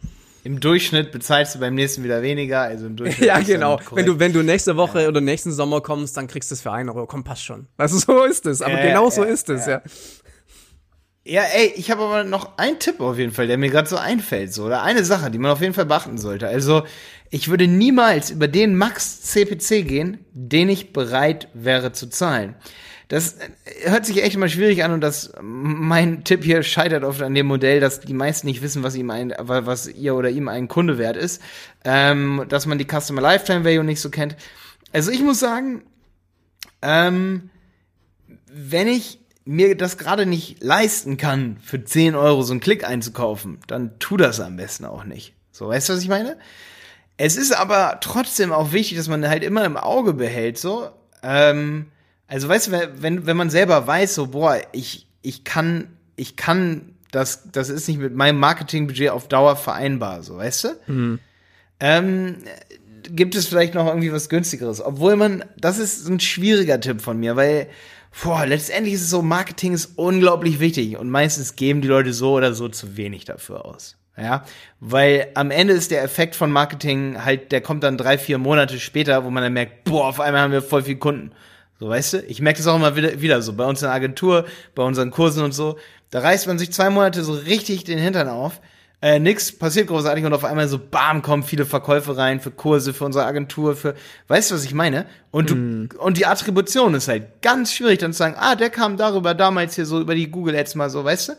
Im 0.47 0.61
Durchschnitt 0.61 1.11
bezahlst 1.11 1.55
du 1.55 1.59
beim 1.59 1.75
nächsten 1.75 2.05
wieder 2.05 2.21
weniger. 2.21 2.61
Also 2.61 2.85
im 2.85 2.95
Durchschnitt. 2.95 3.27
ja, 3.27 3.37
genau. 3.39 3.81
Wenn 3.91 4.05
du, 4.05 4.17
wenn 4.17 4.31
du 4.31 4.43
nächste 4.43 4.77
Woche 4.77 5.01
ja. 5.01 5.09
oder 5.09 5.19
nächsten 5.19 5.51
Sommer 5.51 5.81
kommst, 5.81 6.15
dann 6.15 6.27
kriegst 6.27 6.49
du 6.51 6.55
es 6.55 6.61
für 6.61 6.71
einen 6.71 6.87
Euro. 6.87 7.05
Komm, 7.05 7.25
passt 7.25 7.43
schon. 7.43 7.67
Also 7.77 7.97
so 7.97 8.23
ist 8.23 8.45
es. 8.45 8.61
Aber 8.61 8.79
äh, 8.79 8.87
genau 8.87 9.09
so 9.09 9.25
äh, 9.25 9.31
ist 9.33 9.49
es, 9.49 9.65
ja. 9.65 9.81
Ja, 11.25 11.41
ey, 11.41 11.73
ich 11.75 11.91
habe 11.91 12.03
aber 12.03 12.23
noch 12.23 12.57
einen 12.57 12.79
Tipp 12.79 13.01
auf 13.01 13.17
jeden 13.17 13.33
Fall, 13.33 13.47
der 13.47 13.57
mir 13.57 13.69
gerade 13.69 13.89
so 13.89 13.97
einfällt, 13.97 14.53
so 14.53 14.63
oder 14.63 14.83
eine 14.83 15.03
Sache, 15.03 15.29
die 15.29 15.37
man 15.37 15.51
auf 15.51 15.59
jeden 15.59 15.73
Fall 15.73 15.85
beachten 15.85 16.17
sollte. 16.17 16.47
Also, 16.47 16.83
ich 17.29 17.49
würde 17.49 17.67
niemals 17.67 18.29
über 18.29 18.47
den 18.47 18.77
Max 18.77 19.23
CPC 19.23 19.85
gehen, 19.85 20.25
den 20.31 20.69
ich 20.69 20.93
bereit 20.93 21.49
wäre 21.53 21.91
zu 21.91 22.09
zahlen. 22.09 22.55
Das 23.07 23.33
äh, 23.33 23.89
hört 23.89 24.05
sich 24.05 24.23
echt 24.23 24.35
immer 24.35 24.49
schwierig 24.49 24.83
an 24.83 24.91
und 24.91 25.01
das 25.01 25.33
mein 25.41 26.23
Tipp 26.23 26.43
hier 26.43 26.63
scheitert 26.63 27.03
oft 27.03 27.21
an 27.21 27.35
dem 27.35 27.47
Modell, 27.47 27.79
dass 27.79 28.01
die 28.01 28.13
meisten 28.13 28.47
nicht 28.47 28.61
wissen, 28.61 28.83
was 28.83 28.95
ihm 28.95 29.09
ein, 29.09 29.33
was 29.37 29.87
ihr 29.87 30.15
oder 30.15 30.29
ihm 30.29 30.47
ein 30.47 30.67
Kunde 30.67 30.97
wert 30.97 31.17
ist, 31.17 31.41
ähm, 31.85 32.45
dass 32.49 32.65
man 32.65 32.77
die 32.77 32.87
Customer 32.87 33.21
Lifetime 33.21 33.63
Value 33.63 33.83
nicht 33.83 34.01
so 34.01 34.09
kennt. 34.09 34.35
Also 34.91 35.11
ich 35.11 35.21
muss 35.21 35.39
sagen, 35.39 35.83
ähm, 36.81 37.49
wenn 38.47 38.87
ich 38.87 39.19
mir 39.45 39.77
das 39.77 39.97
gerade 39.97 40.25
nicht 40.25 40.61
leisten 40.61 41.15
kann, 41.15 41.57
für 41.63 41.83
10 41.83 42.15
Euro 42.15 42.41
so 42.43 42.51
einen 42.51 42.59
Klick 42.59 42.83
einzukaufen, 42.83 43.59
dann 43.67 43.97
tu 43.99 44.17
das 44.17 44.41
am 44.41 44.57
besten 44.57 44.85
auch 44.85 45.05
nicht. 45.05 45.33
So, 45.51 45.69
weißt 45.69 45.89
du, 45.89 45.93
was 45.93 46.01
ich 46.01 46.09
meine? 46.09 46.37
Es 47.15 47.37
ist 47.37 47.53
aber 47.53 47.99
trotzdem 48.01 48.51
auch 48.51 48.73
wichtig, 48.73 48.97
dass 48.97 49.07
man 49.07 49.27
halt 49.27 49.43
immer 49.43 49.63
im 49.65 49.77
Auge 49.77 50.13
behält, 50.13 50.57
so, 50.57 50.89
ähm, 51.23 51.87
also 52.27 52.49
weißt 52.49 52.67
du, 52.67 52.71
wenn, 53.01 53.25
wenn 53.25 53.37
man 53.37 53.49
selber 53.49 53.87
weiß, 53.87 54.15
so, 54.15 54.27
boah, 54.27 54.59
ich, 54.71 55.07
ich 55.21 55.43
kann, 55.43 55.87
ich 56.15 56.35
kann, 56.35 56.93
das, 57.11 57.51
das 57.51 57.69
ist 57.69 57.87
nicht 57.87 57.99
mit 57.99 58.15
meinem 58.15 58.39
Marketingbudget 58.39 59.09
auf 59.09 59.27
Dauer 59.27 59.55
vereinbar, 59.55 60.23
so, 60.23 60.37
weißt 60.37 60.63
du? 60.65 60.91
Mhm. 60.91 61.19
Ähm, 61.79 62.35
gibt 63.03 63.35
es 63.35 63.47
vielleicht 63.47 63.75
noch 63.75 63.87
irgendwie 63.87 64.11
was 64.11 64.29
günstigeres? 64.29 64.81
Obwohl 64.81 65.15
man, 65.15 65.45
das 65.57 65.79
ist 65.79 66.07
ein 66.07 66.19
schwieriger 66.19 66.79
Tipp 66.79 67.01
von 67.01 67.19
mir, 67.19 67.35
weil, 67.35 67.67
boah, 68.23 68.45
letztendlich 68.45 68.95
ist 68.95 69.03
es 69.03 69.09
so, 69.09 69.21
Marketing 69.21 69.73
ist 69.73 69.97
unglaublich 69.97 70.59
wichtig 70.59 70.97
und 70.97 71.09
meistens 71.09 71.55
geben 71.55 71.81
die 71.81 71.87
Leute 71.87 72.13
so 72.13 72.33
oder 72.33 72.53
so 72.53 72.67
zu 72.67 72.97
wenig 72.97 73.25
dafür 73.25 73.65
aus. 73.65 73.95
Ja, 74.19 74.45
weil 74.79 75.27
am 75.35 75.51
Ende 75.51 75.73
ist 75.73 75.91
der 75.91 76.03
Effekt 76.03 76.35
von 76.35 76.51
Marketing 76.51 77.23
halt, 77.23 77.51
der 77.51 77.61
kommt 77.61 77.83
dann 77.83 77.99
drei, 77.99 78.17
vier 78.17 78.39
Monate 78.39 78.79
später, 78.79 79.23
wo 79.23 79.29
man 79.29 79.43
dann 79.43 79.53
merkt, 79.53 79.83
boah, 79.83 80.07
auf 80.07 80.19
einmal 80.19 80.41
haben 80.41 80.51
wir 80.51 80.63
voll 80.63 80.81
viel 80.81 80.95
Kunden. 80.95 81.31
So, 81.79 81.89
weißt 81.89 82.13
du? 82.13 82.17
Ich 82.23 82.41
merke 82.41 82.57
das 82.57 82.67
auch 82.67 82.75
immer 82.75 82.95
wieder, 82.95 83.21
wieder 83.21 83.41
so 83.41 83.53
bei 83.53 83.65
uns 83.65 83.81
in 83.81 83.87
der 83.87 83.93
Agentur, 83.93 84.45
bei 84.75 84.83
unseren 84.83 85.11
Kursen 85.11 85.43
und 85.43 85.53
so. 85.53 85.77
Da 86.09 86.19
reißt 86.19 86.47
man 86.47 86.57
sich 86.57 86.71
zwei 86.71 86.89
Monate 86.89 87.23
so 87.23 87.33
richtig 87.33 87.83
den 87.83 87.99
Hintern 87.99 88.29
auf. 88.29 88.61
Äh, 88.99 89.19
nix 89.19 89.51
passiert 89.51 89.87
großartig 89.87 90.25
und 90.25 90.33
auf 90.33 90.43
einmal 90.43 90.67
so 90.67 90.79
bam 90.79 91.21
kommen 91.21 91.43
viele 91.43 91.67
Verkäufe 91.67 92.17
rein 92.17 92.39
für 92.39 92.49
Kurse, 92.49 92.95
für 92.95 93.05
unsere 93.05 93.25
Agentur, 93.25 93.75
für 93.75 93.93
weißt 94.27 94.49
du, 94.49 94.55
was 94.55 94.63
ich 94.63 94.73
meine? 94.73 95.05
Und 95.29 95.51
du, 95.51 95.55
mm. 95.55 95.89
und 95.99 96.17
die 96.17 96.25
Attribution 96.25 96.95
ist 96.95 97.07
halt 97.07 97.43
ganz 97.43 97.73
schwierig 97.73 97.99
dann 97.99 98.11
zu 98.11 98.17
sagen, 98.17 98.35
ah, 98.39 98.55
der 98.55 98.71
kam 98.71 98.97
darüber 98.97 99.35
damals 99.35 99.75
hier 99.75 99.85
so 99.85 100.01
über 100.01 100.15
die 100.15 100.31
Google 100.31 100.55
Ads 100.55 100.73
mal 100.73 100.89
so, 100.89 101.03
weißt 101.03 101.29
du? 101.29 101.33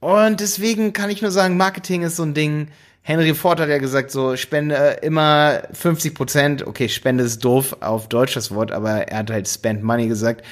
Und 0.00 0.40
deswegen 0.40 0.94
kann 0.94 1.10
ich 1.10 1.20
nur 1.20 1.30
sagen, 1.30 1.58
Marketing 1.58 2.04
ist 2.04 2.16
so 2.16 2.22
ein 2.22 2.32
Ding, 2.32 2.68
Henry 3.08 3.34
Ford 3.34 3.58
hat 3.58 3.70
ja 3.70 3.78
gesagt, 3.78 4.10
so 4.10 4.36
spende 4.36 4.98
immer 5.00 5.62
50 5.72 6.14
Prozent. 6.14 6.66
Okay, 6.66 6.90
Spende 6.90 7.24
ist 7.24 7.42
doof 7.42 7.74
auf 7.80 8.06
Deutsch 8.10 8.34
das 8.34 8.50
Wort, 8.50 8.70
aber 8.70 9.08
er 9.08 9.20
hat 9.20 9.30
halt 9.30 9.48
spend 9.48 9.82
money 9.82 10.08
gesagt. 10.08 10.44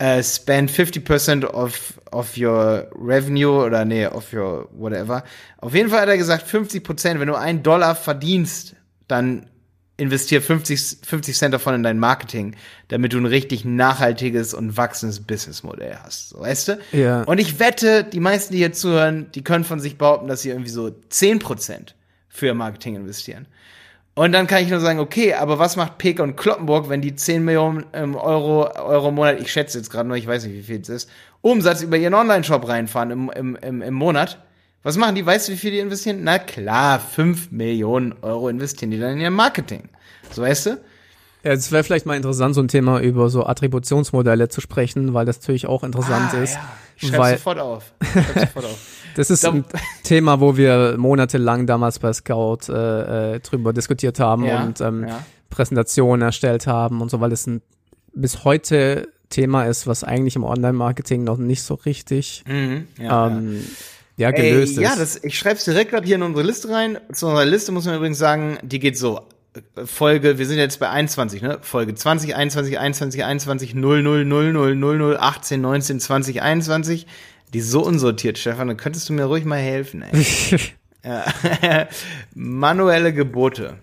Uh, 0.00 0.22
spend 0.22 0.70
50% 0.70 1.44
of, 1.44 2.00
of 2.12 2.36
your 2.36 2.88
revenue 2.94 3.64
oder 3.64 3.84
nee, 3.84 4.06
of 4.06 4.32
your 4.32 4.68
whatever. 4.70 5.24
Auf 5.58 5.74
jeden 5.74 5.90
Fall 5.90 6.02
hat 6.02 6.08
er 6.08 6.16
gesagt, 6.16 6.46
50%, 6.46 7.18
wenn 7.18 7.26
du 7.26 7.34
einen 7.34 7.64
Dollar 7.64 7.96
verdienst, 7.96 8.76
dann 9.08 9.50
investier 9.96 10.40
50, 10.40 10.98
50 11.04 11.36
Cent 11.36 11.52
davon 11.52 11.74
in 11.74 11.82
dein 11.82 11.98
Marketing, 11.98 12.54
damit 12.88 13.12
du 13.12 13.18
ein 13.18 13.26
richtig 13.26 13.64
nachhaltiges 13.64 14.54
und 14.54 14.76
wachsendes 14.76 15.18
Businessmodell 15.18 15.96
hast. 16.00 16.28
So, 16.28 16.38
weißt 16.38 16.68
du? 16.68 16.78
Ja. 16.92 17.22
Und 17.22 17.38
ich 17.38 17.58
wette, 17.58 18.04
die 18.04 18.20
meisten, 18.20 18.52
die 18.52 18.58
hier 18.58 18.72
zuhören, 18.72 19.32
die 19.34 19.42
können 19.42 19.64
von 19.64 19.80
sich 19.80 19.98
behaupten, 19.98 20.28
dass 20.28 20.42
sie 20.42 20.50
irgendwie 20.50 20.70
so 20.70 20.92
10 21.08 21.40
Prozent 21.40 21.96
für 22.34 22.52
Marketing 22.52 22.96
investieren. 22.96 23.46
Und 24.14 24.32
dann 24.32 24.46
kann 24.46 24.62
ich 24.62 24.70
nur 24.70 24.80
sagen, 24.80 24.98
okay, 24.98 25.34
aber 25.34 25.58
was 25.58 25.76
macht 25.76 25.98
Peek 25.98 26.20
und 26.20 26.36
Kloppenburg, 26.36 26.88
wenn 26.88 27.00
die 27.00 27.14
10 27.14 27.44
Millionen 27.44 27.86
ähm, 27.92 28.16
Euro, 28.16 28.68
Euro 28.76 29.08
im 29.08 29.14
Monat, 29.14 29.40
ich 29.40 29.50
schätze 29.50 29.78
jetzt 29.78 29.90
gerade 29.90 30.08
nur, 30.08 30.16
ich 30.16 30.26
weiß 30.26 30.44
nicht, 30.44 30.54
wie 30.54 30.62
viel 30.62 30.80
es 30.80 30.88
ist, 30.88 31.10
Umsatz 31.42 31.82
über 31.82 31.96
ihren 31.96 32.14
Online-Shop 32.14 32.66
reinfahren 32.68 33.10
im, 33.10 33.30
im, 33.30 33.56
im, 33.56 33.82
im 33.82 33.94
Monat? 33.94 34.38
Was 34.82 34.96
machen 34.96 35.14
die? 35.14 35.24
Weißt 35.24 35.48
du, 35.48 35.52
wie 35.52 35.56
viel 35.56 35.70
die 35.70 35.78
investieren? 35.78 36.20
Na 36.22 36.38
klar, 36.38 37.00
5 37.00 37.52
Millionen 37.52 38.14
Euro 38.22 38.48
investieren 38.48 38.90
die 38.90 38.98
dann 38.98 39.12
in 39.12 39.20
ihr 39.20 39.30
Marketing. 39.30 39.88
So 40.30 40.42
weißt 40.42 40.66
du? 40.66 40.70
Ja, 41.44 41.52
es 41.52 41.70
wäre 41.72 41.84
vielleicht 41.84 42.06
mal 42.06 42.16
interessant, 42.16 42.54
so 42.54 42.62
ein 42.62 42.68
Thema 42.68 43.00
über 43.00 43.28
so 43.30 43.46
Attributionsmodelle 43.46 44.48
zu 44.48 44.60
sprechen, 44.60 45.14
weil 45.14 45.26
das 45.26 45.40
natürlich 45.40 45.66
auch 45.66 45.84
interessant 45.84 46.34
ah, 46.34 46.42
ist. 46.42 46.54
Ja. 46.54 46.68
Schreib 46.96 47.18
weil, 47.18 47.36
sofort 47.36 47.58
auf. 47.58 47.92
Schreib 48.02 48.38
sofort 48.48 48.66
auf. 48.66 48.78
Das 49.16 49.30
ist 49.30 49.44
ein 49.44 49.64
Thema, 50.02 50.40
wo 50.40 50.56
wir 50.56 50.96
monatelang 50.98 51.68
damals 51.68 52.00
bei 52.00 52.12
Scout 52.12 52.68
äh, 52.68 53.34
äh, 53.34 53.38
drüber 53.38 53.72
diskutiert 53.72 54.18
haben 54.18 54.44
ja, 54.44 54.64
und 54.64 54.80
ähm, 54.80 55.06
ja. 55.06 55.24
Präsentationen 55.50 56.22
erstellt 56.22 56.66
haben 56.66 57.00
und 57.00 57.12
so, 57.12 57.20
weil 57.20 57.30
es 57.30 57.46
ein 57.46 57.62
bis 58.12 58.44
heute 58.44 59.08
Thema 59.30 59.64
ist, 59.64 59.86
was 59.86 60.04
eigentlich 60.04 60.36
im 60.36 60.44
Online-Marketing 60.44 61.24
noch 61.24 61.38
nicht 61.38 61.62
so 61.62 61.74
richtig 61.74 62.44
mhm, 62.46 62.86
ja, 62.98 63.28
ähm, 63.28 63.64
ja. 64.16 64.30
gelöst 64.30 64.78
Ey, 64.78 64.84
ist. 64.84 64.90
Ja, 64.90 64.96
das, 64.96 65.22
ich 65.22 65.38
schreibe 65.38 65.56
es 65.56 65.64
direkt 65.64 65.90
gerade 65.90 66.06
hier 66.06 66.16
in 66.16 66.22
unsere 66.22 66.46
Liste 66.46 66.68
rein. 66.70 66.98
Zu 67.12 67.26
unserer 67.26 67.44
Liste 67.44 67.72
muss 67.72 67.86
man 67.86 67.96
übrigens 67.96 68.18
sagen, 68.18 68.58
die 68.62 68.78
geht 68.78 68.96
so. 68.98 69.20
Folge, 69.84 70.38
wir 70.38 70.46
sind 70.46 70.58
jetzt 70.58 70.80
bei 70.80 70.88
21, 70.88 71.42
ne? 71.42 71.58
Folge 71.62 71.94
20, 71.94 72.34
21, 72.34 72.78
21, 72.78 73.24
21, 73.24 73.74
00, 73.74 74.02
00, 74.24 74.74
00, 74.74 75.16
18, 75.16 75.60
19, 75.60 76.00
20, 76.00 76.42
21. 76.42 77.06
Die 77.52 77.58
ist 77.58 77.70
so 77.70 77.84
unsortiert, 77.84 78.36
Stefan, 78.38 78.68
dann 78.68 78.76
könntest 78.76 79.08
du 79.08 79.12
mir 79.12 79.24
ruhig 79.24 79.44
mal 79.44 79.58
helfen, 79.58 80.02
ey. 80.02 80.60
Manuelle 82.34 83.12
Gebote. 83.12 83.78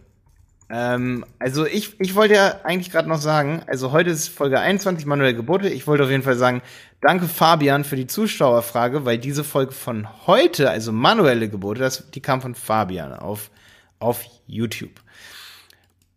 Ähm, 0.69 1.25
also 1.39 1.65
ich, 1.65 1.99
ich 1.99 2.15
wollte 2.15 2.33
ja 2.35 2.61
eigentlich 2.63 2.91
gerade 2.91 3.09
noch 3.09 3.19
sagen, 3.19 3.61
also 3.67 3.91
heute 3.91 4.09
ist 4.09 4.29
Folge 4.29 4.59
21, 4.59 5.05
manuelle 5.05 5.35
Gebote. 5.35 5.69
Ich 5.69 5.85
wollte 5.85 6.03
auf 6.05 6.09
jeden 6.09 6.23
Fall 6.23 6.37
sagen, 6.37 6.61
danke 7.01 7.27
Fabian 7.27 7.83
für 7.83 7.97
die 7.97 8.07
Zuschauerfrage, 8.07 9.05
weil 9.05 9.17
diese 9.17 9.43
Folge 9.43 9.73
von 9.73 10.07
heute, 10.27 10.69
also 10.69 10.91
manuelle 10.91 11.49
Gebote, 11.49 11.81
das, 11.81 12.09
die 12.11 12.21
kam 12.21 12.41
von 12.41 12.55
Fabian 12.55 13.13
auf, 13.13 13.51
auf 13.99 14.23
YouTube. 14.47 15.01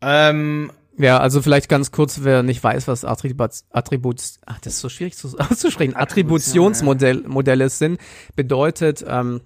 Ähm, 0.04 0.70
ja, 0.98 1.18
also 1.18 1.42
vielleicht 1.42 1.68
ganz 1.68 1.90
kurz, 1.90 2.20
wer 2.22 2.42
nicht 2.42 2.62
weiß, 2.62 2.86
was 2.86 3.04
Attributs, 3.04 3.64
Attributs 3.70 4.38
ach, 4.46 4.60
das 4.60 4.74
ist 4.74 4.80
so 4.80 4.88
schwierig 4.88 5.16
zu, 5.16 5.28
auszusprechen, 5.38 5.96
Attributionsmodelle 5.96 7.68
sind, 7.70 7.98
bedeutet, 8.36 9.04
ähm, 9.06 9.40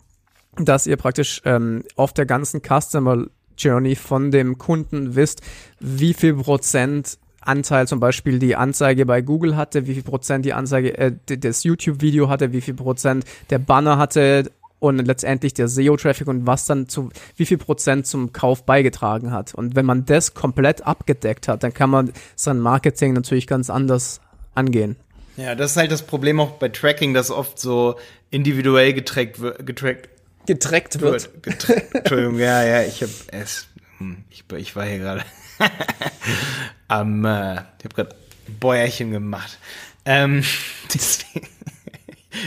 dass 0.57 0.87
ihr 0.87 0.97
praktisch 0.97 1.41
ähm, 1.45 1.85
auf 1.97 2.13
der 2.13 2.27
ganzen 2.27 2.61
Customer 2.61 3.27
Journey 3.57 3.97
von 3.97 4.31
dem 4.31 4.59
Kunden 4.59 5.15
wisst, 5.15 5.41
wie 5.81 6.15
viel 6.15 6.35
Prozent 6.35 7.19
Anteil 7.41 7.89
zum 7.89 7.99
Beispiel 7.99 8.39
die 8.39 8.57
Anzeige 8.57 9.07
bei 9.07 9.23
Google 9.23 9.57
hatte, 9.57 9.87
wie 9.87 9.95
viel 9.95 10.03
Prozent 10.03 10.45
die 10.45 10.53
Anzeige, 10.53 10.99
äh, 10.99 11.13
das 11.27 11.65
YouTube-Video 11.65 12.29
hatte, 12.29 12.53
wie 12.53 12.61
viel 12.61 12.75
Prozent 12.75 13.25
der 13.49 13.59
Banner 13.59 13.97
hatte 13.97 14.51
und 14.81 14.99
letztendlich 14.99 15.55
der 15.55 15.69
SEO-Traffic 15.69 16.29
und 16.29 16.47
was 16.47 16.67
dann 16.67 16.89
zu 16.89 17.11
wie 17.37 17.47
viel 17.47 17.59
Prozent 17.59 18.07
zum 18.07 18.33
Kauf 18.33 18.65
beigetragen 18.65 19.33
hat. 19.33 19.55
Und 19.55 19.75
wenn 19.75 19.87
man 19.87 20.05
das 20.05 20.35
komplett 20.35 20.87
abgedeckt 20.87 21.49
hat, 21.49 21.63
dann 21.63 21.75
kann 21.75 21.91
man 21.91 22.13
sein 22.37 22.61
Marketing 22.61 23.13
natürlich 23.13 23.47
ganz 23.47 23.71
anders 23.71 24.21
angehen. 24.55 24.97
Ja, 25.37 25.55
das 25.55 25.73
ist 25.73 25.77
halt 25.77 25.93
das 25.93 26.03
Problem 26.03 26.41
auch 26.41 26.53
bei 26.53 26.69
Tracking, 26.69 27.15
dass 27.15 27.31
oft 27.31 27.59
so 27.59 27.97
individuell 28.31 28.93
getrackt 28.93 29.41
wird. 29.41 29.65
Getrackt, 29.65 30.09
getrackt 30.47 31.01
wird. 31.01 31.43
Getrackt, 31.43 31.95
Entschuldigung, 31.95 32.39
ja, 32.39 32.65
ja, 32.65 32.83
ich 32.83 33.03
habe 33.03 33.13
es. 33.29 33.69
Hm, 33.99 34.25
ich, 34.31 34.45
ich 34.57 34.75
war 34.75 34.85
hier 34.85 34.99
gerade 34.99 35.23
am. 36.89 37.25
Äh, 37.25 37.55
ich 37.55 37.85
habe 37.85 37.95
gerade 37.95 38.17
Bäuerchen 38.59 39.13
gemacht. 39.13 39.59
Ähm, 40.05 40.43
deswegen, 40.95 41.47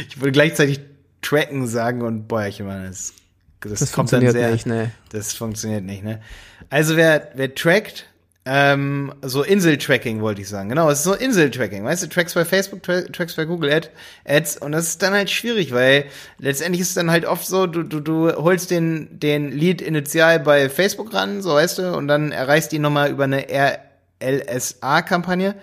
ich 0.09 0.19
wollte 0.19 0.33
gleichzeitig 0.33 0.81
Tracken 1.31 1.65
sagen 1.65 2.01
und 2.01 2.27
boah, 2.27 2.45
ich 2.45 2.59
meine, 2.59 2.89
das, 2.89 3.13
das, 3.61 3.79
das 3.79 3.91
kommt 3.93 4.11
dann 4.11 4.29
sehr. 4.29 4.51
Nicht, 4.51 4.65
ne? 4.65 4.91
Das 5.11 5.33
funktioniert 5.33 5.85
nicht, 5.85 6.03
ne? 6.03 6.19
Also 6.69 6.97
wer, 6.97 7.29
wer 7.35 7.55
trackt, 7.55 8.05
ähm, 8.43 9.13
so 9.21 9.41
Insel-Tracking 9.43 10.19
wollte 10.19 10.41
ich 10.41 10.49
sagen. 10.49 10.67
Genau, 10.67 10.89
es 10.89 10.99
ist 10.99 11.05
so 11.05 11.13
Insel-Tracking. 11.13 11.85
Weißt 11.85 12.03
du, 12.03 12.07
Tracks 12.07 12.33
bei 12.33 12.43
Facebook, 12.43 12.83
tra 12.83 13.01
Tracks 13.03 13.35
bei 13.35 13.45
Google 13.45 13.71
Ad, 13.71 13.89
Ads 14.25 14.57
und 14.57 14.73
das 14.73 14.89
ist 14.89 15.01
dann 15.01 15.13
halt 15.13 15.29
schwierig, 15.29 15.73
weil 15.73 16.05
letztendlich 16.37 16.81
ist 16.81 16.89
es 16.89 16.95
dann 16.95 17.11
halt 17.11 17.25
oft 17.25 17.45
so, 17.45 17.65
du, 17.65 17.83
du, 17.83 18.01
du 18.01 18.33
holst 18.33 18.69
den, 18.69 19.17
den 19.17 19.51
Lead 19.51 19.81
initial 19.81 20.41
bei 20.41 20.69
Facebook 20.69 21.13
ran, 21.13 21.41
so 21.41 21.53
weißt 21.53 21.77
du, 21.77 21.95
und 21.95 22.09
dann 22.09 22.33
erreichst 22.33 22.73
du 22.73 22.75
ihn 22.75 22.81
nochmal 22.81 23.09
über 23.09 23.23
eine 23.23 23.45
RLSA-Kampagne. 24.21 25.55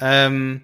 Ähm, 0.00 0.62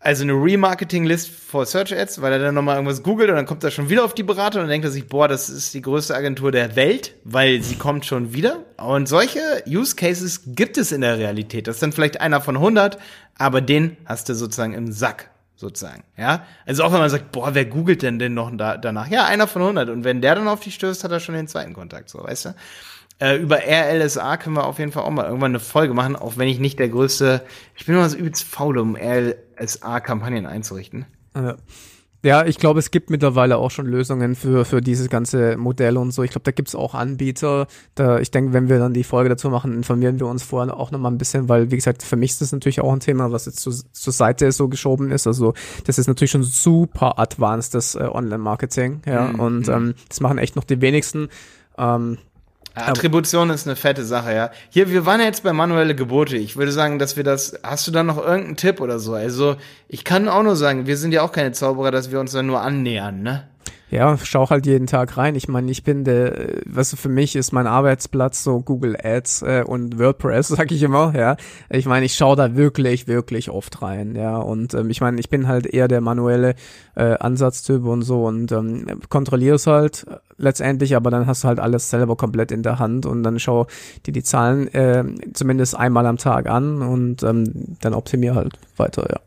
also 0.00 0.22
eine 0.22 0.32
Remarketing-List 0.32 1.28
for 1.28 1.66
Search 1.66 1.92
Ads, 1.92 2.22
weil 2.22 2.32
er 2.32 2.38
dann 2.38 2.54
nochmal 2.54 2.76
irgendwas 2.76 3.02
googelt 3.02 3.30
und 3.30 3.36
dann 3.36 3.46
kommt 3.46 3.64
er 3.64 3.72
schon 3.72 3.88
wieder 3.88 4.04
auf 4.04 4.14
die 4.14 4.22
Berater 4.22 4.62
und 4.62 4.68
denkt 4.68 4.84
er 4.84 4.92
sich, 4.92 5.08
boah, 5.08 5.26
das 5.26 5.50
ist 5.50 5.74
die 5.74 5.82
größte 5.82 6.14
Agentur 6.14 6.52
der 6.52 6.76
Welt, 6.76 7.14
weil 7.24 7.62
sie 7.62 7.74
kommt 7.74 8.06
schon 8.06 8.32
wieder. 8.32 8.64
Und 8.76 9.08
solche 9.08 9.40
Use 9.66 9.96
Cases 9.96 10.42
gibt 10.46 10.78
es 10.78 10.92
in 10.92 11.00
der 11.00 11.18
Realität. 11.18 11.66
Das 11.66 11.76
ist 11.76 11.82
dann 11.82 11.92
vielleicht 11.92 12.20
einer 12.20 12.40
von 12.40 12.56
100, 12.56 12.98
aber 13.38 13.60
den 13.60 13.96
hast 14.04 14.28
du 14.28 14.34
sozusagen 14.34 14.72
im 14.72 14.92
Sack, 14.92 15.30
sozusagen, 15.56 16.04
ja. 16.16 16.46
Also 16.64 16.84
auch 16.84 16.92
wenn 16.92 17.00
man 17.00 17.10
sagt, 17.10 17.32
boah, 17.32 17.56
wer 17.56 17.64
googelt 17.64 18.02
denn 18.02 18.20
denn 18.20 18.34
noch 18.34 18.52
da, 18.56 18.76
danach? 18.76 19.08
Ja, 19.08 19.26
einer 19.26 19.48
von 19.48 19.62
100. 19.62 19.88
Und 19.88 20.04
wenn 20.04 20.20
der 20.20 20.36
dann 20.36 20.46
auf 20.46 20.60
dich 20.60 20.76
stößt, 20.76 21.02
hat 21.02 21.10
er 21.10 21.18
schon 21.18 21.34
den 21.34 21.48
zweiten 21.48 21.72
Kontakt, 21.72 22.08
so, 22.08 22.22
weißt 22.22 22.44
du? 22.44 22.54
Äh, 23.20 23.36
über 23.36 23.58
RLSA 23.58 24.36
können 24.36 24.56
wir 24.56 24.64
auf 24.64 24.78
jeden 24.78 24.92
Fall 24.92 25.02
auch 25.02 25.10
mal 25.10 25.24
irgendwann 25.24 25.50
eine 25.50 25.60
Folge 25.60 25.92
machen, 25.94 26.14
auch 26.14 26.36
wenn 26.36 26.48
ich 26.48 26.60
nicht 26.60 26.78
der 26.78 26.88
größte, 26.88 27.42
ich 27.74 27.86
bin 27.86 27.96
immer 27.96 28.08
so 28.08 28.16
übelst 28.16 28.44
faul, 28.44 28.78
um 28.78 28.96
RLSA-Kampagnen 28.96 30.46
einzurichten. 30.46 31.06
Ja. 31.34 31.56
Ja, 32.24 32.44
ich 32.44 32.58
glaube, 32.58 32.80
es 32.80 32.90
gibt 32.90 33.10
mittlerweile 33.10 33.58
auch 33.58 33.70
schon 33.70 33.86
Lösungen 33.86 34.34
für, 34.34 34.64
für 34.64 34.80
dieses 34.80 35.08
ganze 35.08 35.56
Modell 35.56 35.96
und 35.96 36.10
so. 36.10 36.24
Ich 36.24 36.32
glaube, 36.32 36.42
da 36.42 36.50
gibt's 36.50 36.74
auch 36.74 36.94
Anbieter. 36.94 37.68
Da, 37.94 38.18
ich 38.18 38.32
denke, 38.32 38.52
wenn 38.52 38.68
wir 38.68 38.80
dann 38.80 38.92
die 38.92 39.04
Folge 39.04 39.28
dazu 39.28 39.50
machen, 39.50 39.72
informieren 39.72 40.18
wir 40.18 40.26
uns 40.26 40.42
vorher 40.42 40.76
auch 40.76 40.90
nochmal 40.90 41.12
ein 41.12 41.18
bisschen, 41.18 41.48
weil, 41.48 41.70
wie 41.70 41.76
gesagt, 41.76 42.02
für 42.02 42.16
mich 42.16 42.32
ist 42.32 42.40
das 42.40 42.50
natürlich 42.50 42.80
auch 42.80 42.92
ein 42.92 42.98
Thema, 42.98 43.30
was 43.30 43.46
jetzt 43.46 43.60
zu, 43.60 43.70
zur 43.70 44.12
Seite 44.12 44.50
so 44.50 44.66
geschoben 44.68 45.12
ist. 45.12 45.28
Also, 45.28 45.54
das 45.86 45.98
ist 45.98 46.08
natürlich 46.08 46.32
schon 46.32 46.42
super 46.42 47.20
advanced, 47.20 47.74
das 47.74 47.94
äh, 47.94 48.00
Online-Marketing. 48.00 49.02
Ja, 49.06 49.28
mhm. 49.28 49.40
und 49.40 49.68
ähm, 49.68 49.94
das 50.08 50.20
machen 50.20 50.38
echt 50.38 50.56
noch 50.56 50.64
die 50.64 50.80
wenigsten. 50.80 51.28
Ähm, 51.78 52.18
Attribution 52.74 53.50
ist 53.50 53.66
eine 53.66 53.76
fette 53.76 54.04
Sache, 54.04 54.34
ja. 54.34 54.50
Hier, 54.70 54.90
wir 54.90 55.04
waren 55.06 55.20
ja 55.20 55.26
jetzt 55.26 55.42
bei 55.42 55.52
manuelle 55.52 55.94
Gebote. 55.94 56.36
Ich 56.36 56.56
würde 56.56 56.72
sagen, 56.72 56.98
dass 56.98 57.16
wir 57.16 57.24
das. 57.24 57.58
Hast 57.62 57.86
du 57.86 57.90
da 57.90 58.02
noch 58.02 58.18
irgendeinen 58.18 58.56
Tipp 58.56 58.80
oder 58.80 58.98
so? 58.98 59.14
Also, 59.14 59.56
ich 59.88 60.04
kann 60.04 60.28
auch 60.28 60.42
nur 60.42 60.56
sagen, 60.56 60.86
wir 60.86 60.96
sind 60.96 61.12
ja 61.12 61.22
auch 61.22 61.32
keine 61.32 61.52
Zauberer, 61.52 61.90
dass 61.90 62.10
wir 62.10 62.20
uns 62.20 62.32
da 62.32 62.42
nur 62.42 62.60
annähern, 62.60 63.22
ne? 63.22 63.48
Ja, 63.90 64.18
schau 64.22 64.50
halt 64.50 64.66
jeden 64.66 64.86
Tag 64.86 65.16
rein. 65.16 65.34
Ich 65.34 65.48
meine, 65.48 65.70
ich 65.70 65.82
bin 65.82 66.04
der, 66.04 66.60
was 66.66 66.94
für 66.94 67.08
mich 67.08 67.36
ist 67.36 67.52
mein 67.52 67.66
Arbeitsplatz 67.66 68.44
so 68.44 68.60
Google 68.60 68.96
Ads 69.02 69.42
äh, 69.42 69.64
und 69.66 69.98
WordPress, 69.98 70.48
sag 70.56 70.70
ich 70.72 70.82
immer, 70.82 71.14
ja. 71.16 71.36
Ich 71.70 71.86
meine, 71.86 72.04
ich 72.04 72.14
schaue 72.14 72.36
da 72.36 72.54
wirklich, 72.54 73.08
wirklich 73.08 73.50
oft 73.50 73.80
rein, 73.80 74.14
ja. 74.14 74.36
Und 74.36 74.74
ähm, 74.74 74.90
ich 74.90 75.00
meine, 75.00 75.18
ich 75.20 75.30
bin 75.30 75.48
halt 75.48 75.66
eher 75.66 75.88
der 75.88 76.02
manuelle 76.02 76.54
äh, 76.96 77.16
Ansatztyp 77.18 77.84
und 77.84 78.02
so 78.02 78.26
und 78.26 78.52
ähm, 78.52 79.00
kontrolliere 79.08 79.56
es 79.56 79.66
halt 79.66 80.06
letztendlich, 80.36 80.94
aber 80.94 81.10
dann 81.10 81.26
hast 81.26 81.44
du 81.44 81.48
halt 81.48 81.58
alles 81.58 81.88
selber 81.88 82.16
komplett 82.16 82.52
in 82.52 82.62
der 82.62 82.78
Hand 82.78 83.06
und 83.06 83.22
dann 83.22 83.38
schau 83.38 83.66
dir 84.04 84.12
die 84.12 84.22
Zahlen 84.22 84.68
äh, 84.74 85.04
zumindest 85.32 85.76
einmal 85.76 86.06
am 86.06 86.18
Tag 86.18 86.48
an 86.48 86.82
und 86.82 87.22
ähm, 87.22 87.76
dann 87.80 87.94
optimier 87.94 88.34
halt 88.34 88.58
weiter, 88.76 89.08
ja. 89.10 89.20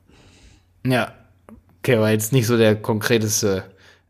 Ja. 0.91 1.13
Okay, 1.79 1.95
aber 1.95 2.11
jetzt 2.11 2.31
nicht 2.31 2.45
so 2.45 2.57
der 2.57 2.75
konkreteste 2.75 3.63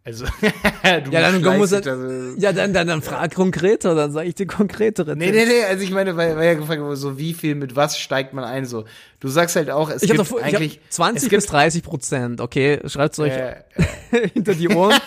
also, 0.03 0.25
du 0.83 1.11
ja, 1.11 1.31
dann 1.31 1.57
muss 1.59 1.71
er, 1.71 1.85
also, 1.85 2.35
ja, 2.39 2.51
dann, 2.53 2.73
dann, 2.73 2.87
dann 2.87 3.03
frag 3.03 3.35
konkreter, 3.35 3.93
dann 3.93 4.11
sage 4.11 4.29
ich 4.29 4.35
dir 4.35 4.47
konkretere 4.47 5.15
Nee, 5.15 5.29
nee, 5.29 5.45
nee, 5.45 5.63
also 5.63 5.83
ich 5.83 5.91
meine, 5.91 6.17
weil, 6.17 6.35
weil 6.35 6.47
ja 6.47 6.53
gefragt 6.55 6.81
wurde, 6.81 6.95
so 6.95 7.19
wie 7.19 7.35
viel, 7.35 7.53
mit 7.53 7.75
was 7.75 7.99
steigt 7.99 8.33
man 8.33 8.43
ein, 8.43 8.65
so. 8.65 8.85
Du 9.19 9.27
sagst 9.27 9.55
halt 9.55 9.69
auch, 9.69 9.91
es 9.91 10.01
ich 10.01 10.09
gibt 10.09 10.19
doch, 10.19 10.41
eigentlich. 10.41 10.79
20 10.89 11.29
bis 11.29 11.45
30 11.45 11.83
Prozent, 11.83 12.41
okay, 12.41 12.79
schreibt's 12.85 13.19
euch 13.19 13.31
äh, 13.31 13.57
hinter 14.33 14.55
die 14.55 14.69
Ohren. 14.69 14.99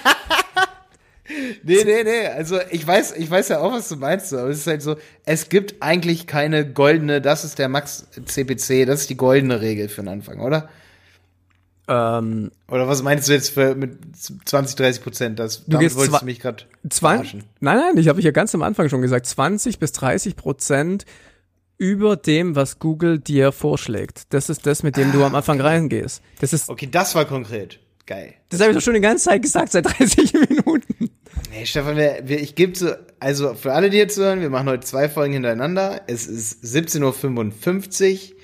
nee, 1.64 1.82
nee, 1.84 2.04
nee, 2.04 2.26
also 2.28 2.60
ich 2.70 2.86
weiß, 2.86 3.14
ich 3.16 3.28
weiß 3.28 3.48
ja 3.48 3.58
auch, 3.58 3.72
was 3.72 3.88
du 3.88 3.96
meinst, 3.96 4.32
aber 4.32 4.50
es 4.50 4.58
ist 4.58 4.66
halt 4.68 4.82
so, 4.82 4.96
es 5.24 5.48
gibt 5.48 5.82
eigentlich 5.82 6.28
keine 6.28 6.70
goldene, 6.70 7.20
das 7.20 7.44
ist 7.44 7.58
der 7.58 7.68
Max 7.68 8.06
CPC, 8.26 8.86
das 8.86 9.00
ist 9.00 9.10
die 9.10 9.16
goldene 9.16 9.60
Regel 9.60 9.88
für 9.88 10.02
den 10.02 10.08
Anfang, 10.08 10.38
oder? 10.38 10.68
Ähm, 11.86 12.50
Oder 12.68 12.88
was 12.88 13.02
meinst 13.02 13.28
du 13.28 13.32
jetzt 13.32 13.50
für, 13.50 13.74
mit 13.74 13.98
20, 14.16 14.76
30 14.76 15.02
Prozent? 15.02 15.38
Das, 15.38 15.64
du 15.66 15.78
gehst 15.78 15.96
wolltest 15.96 16.22
du 16.22 16.24
mich 16.24 16.40
gerade 16.40 16.64
Nein, 17.00 17.44
nein, 17.60 17.96
ich 17.96 18.08
habe 18.08 18.20
ja 18.20 18.30
ganz 18.30 18.54
am 18.54 18.62
Anfang 18.62 18.88
schon 18.88 19.02
gesagt, 19.02 19.26
20 19.26 19.78
bis 19.78 19.92
30 19.92 20.36
Prozent 20.36 21.04
über 21.76 22.16
dem, 22.16 22.56
was 22.56 22.78
Google 22.78 23.18
dir 23.18 23.52
vorschlägt. 23.52 24.32
Das 24.32 24.48
ist 24.48 24.66
das, 24.66 24.82
mit 24.82 24.96
dem 24.96 25.10
ah, 25.10 25.12
du 25.12 25.24
am 25.24 25.34
Anfang 25.34 25.58
okay. 25.58 25.68
reingehst. 25.68 26.22
Das 26.40 26.52
ist 26.52 26.68
okay, 26.68 26.88
das 26.90 27.14
war 27.14 27.24
konkret. 27.24 27.80
Geil. 28.06 28.34
Das 28.50 28.60
habe 28.60 28.70
ich 28.70 28.76
doch 28.76 28.82
schon 28.82 28.94
die 28.94 29.00
ganze 29.00 29.24
Zeit 29.24 29.42
gesagt, 29.42 29.72
seit 29.72 29.86
30 29.86 30.32
Minuten. 30.48 31.10
Nee, 31.50 31.66
Stefan, 31.66 31.96
wir, 31.96 32.20
wir, 32.24 32.40
ich 32.40 32.54
gebe 32.54 32.76
so, 32.76 32.92
also 33.18 33.54
für 33.54 33.72
alle, 33.72 33.90
die 33.90 33.96
jetzt 33.96 34.18
hören, 34.18 34.40
wir 34.40 34.50
machen 34.50 34.68
heute 34.68 34.84
zwei 34.84 35.08
Folgen 35.08 35.32
hintereinander. 35.32 36.02
Es 36.06 36.26
ist 36.26 36.64
17.55 36.64 38.12
Uhr. 38.12 38.36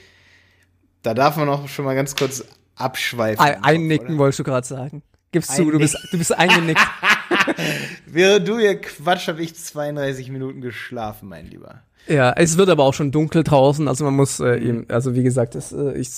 Da 1.03 1.15
darf 1.15 1.37
man 1.37 1.49
auch 1.49 1.69
schon 1.69 1.85
mal 1.85 1.95
ganz 1.95 2.17
kurz 2.17 2.45
abschweifen. 2.81 3.45
Ein, 3.45 3.63
einnicken 3.63 4.19
wolltest 4.19 4.41
du 4.41 4.45
gerade 4.45 4.67
sagen. 4.67 5.03
Gibst 5.33 5.57
du, 5.57 5.71
du 5.71 5.79
bist, 5.79 5.97
du 6.11 6.19
bist 6.19 6.37
eingenickt. 6.37 6.81
Während 8.07 8.49
du 8.49 8.59
hier 8.59 8.81
Quatsch, 8.81 9.29
habe 9.29 9.43
ich 9.43 9.55
32 9.55 10.29
Minuten 10.31 10.61
geschlafen, 10.61 11.29
mein 11.29 11.47
Lieber. 11.47 11.83
Ja, 12.09 12.33
es 12.33 12.57
wird 12.57 12.69
aber 12.71 12.85
auch 12.85 12.95
schon 12.95 13.13
dunkel 13.13 13.45
draußen, 13.45 13.87
also 13.87 14.05
man 14.05 14.15
muss 14.15 14.41
äh, 14.41 14.57
ihm, 14.57 14.87
also 14.89 15.15
wie 15.15 15.23
gesagt, 15.23 15.55
das 15.55 15.71
äh, 15.71 15.93
ich, 15.93 16.09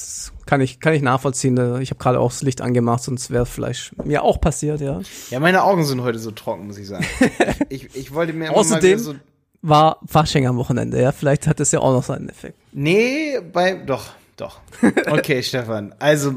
kann 0.46 0.61
ich 0.61 0.81
kann 0.81 0.94
ich 0.94 1.03
nachvollziehen. 1.03 1.59
Äh, 1.59 1.83
ich 1.83 1.90
habe 1.90 1.98
gerade 1.98 2.20
auch 2.20 2.31
das 2.31 2.42
Licht 2.42 2.62
angemacht, 2.62 3.03
sonst 3.03 3.31
wäre 3.31 3.44
vielleicht 3.44 4.03
mir 4.05 4.22
auch 4.22 4.40
passiert, 4.40 4.81
ja. 4.81 5.01
Ja, 5.31 5.40
meine 5.40 5.64
Augen 5.64 5.85
sind 5.85 6.03
heute 6.03 6.18
so 6.18 6.31
trocken, 6.31 6.68
muss 6.68 6.79
ich 6.79 6.87
sagen. 6.87 7.05
ich, 7.68 7.94
ich 7.94 8.14
wollte 8.14 8.33
mir 8.33 8.53
Außerdem 8.53 8.98
so 8.98 9.14
war 9.61 10.01
Fasching 10.07 10.46
am 10.46 10.57
Wochenende, 10.57 11.01
ja, 11.01 11.12
vielleicht 11.12 11.46
hat 11.46 11.61
das 11.61 11.72
ja 11.72 11.81
auch 11.81 11.92
noch 11.92 12.03
seinen 12.03 12.29
Effekt. 12.29 12.59
Nee, 12.72 13.40
bei 13.53 13.75
doch 13.75 14.11
doch. 14.37 14.61
Okay, 15.09 15.42
Stefan. 15.42 15.95
Also, 15.99 16.35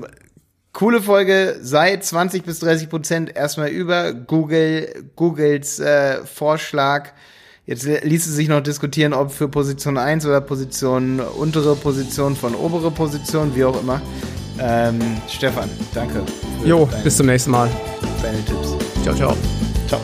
coole 0.73 1.01
Folge. 1.01 1.57
Sei 1.61 1.97
20 1.97 2.43
bis 2.43 2.59
30 2.59 2.89
Prozent 2.89 3.35
erstmal 3.35 3.69
über 3.69 4.13
Google, 4.13 5.05
Googles 5.15 5.79
äh, 5.79 6.23
Vorschlag. 6.25 7.11
Jetzt 7.65 7.83
ließe 7.85 8.31
sich 8.31 8.47
noch 8.47 8.61
diskutieren, 8.61 9.13
ob 9.13 9.31
für 9.31 9.47
Position 9.47 9.97
1 9.97 10.25
oder 10.27 10.39
Position, 10.39 11.19
untere 11.19 11.75
Position 11.75 12.35
von 12.35 12.53
obere 12.53 12.91
Position, 12.91 13.55
wie 13.55 13.63
auch 13.63 13.79
immer. 13.81 14.01
Ähm, 14.59 14.99
Stefan, 15.27 15.69
danke. 15.93 16.21
Jo, 16.63 16.87
bis 17.03 17.17
zum 17.17 17.25
nächsten 17.25 17.51
Mal. 17.51 17.69
Deine 18.21 18.43
Tipps. 18.45 18.75
Ciao, 19.03 19.15
ciao. 19.15 19.35
Ciao. 19.87 19.99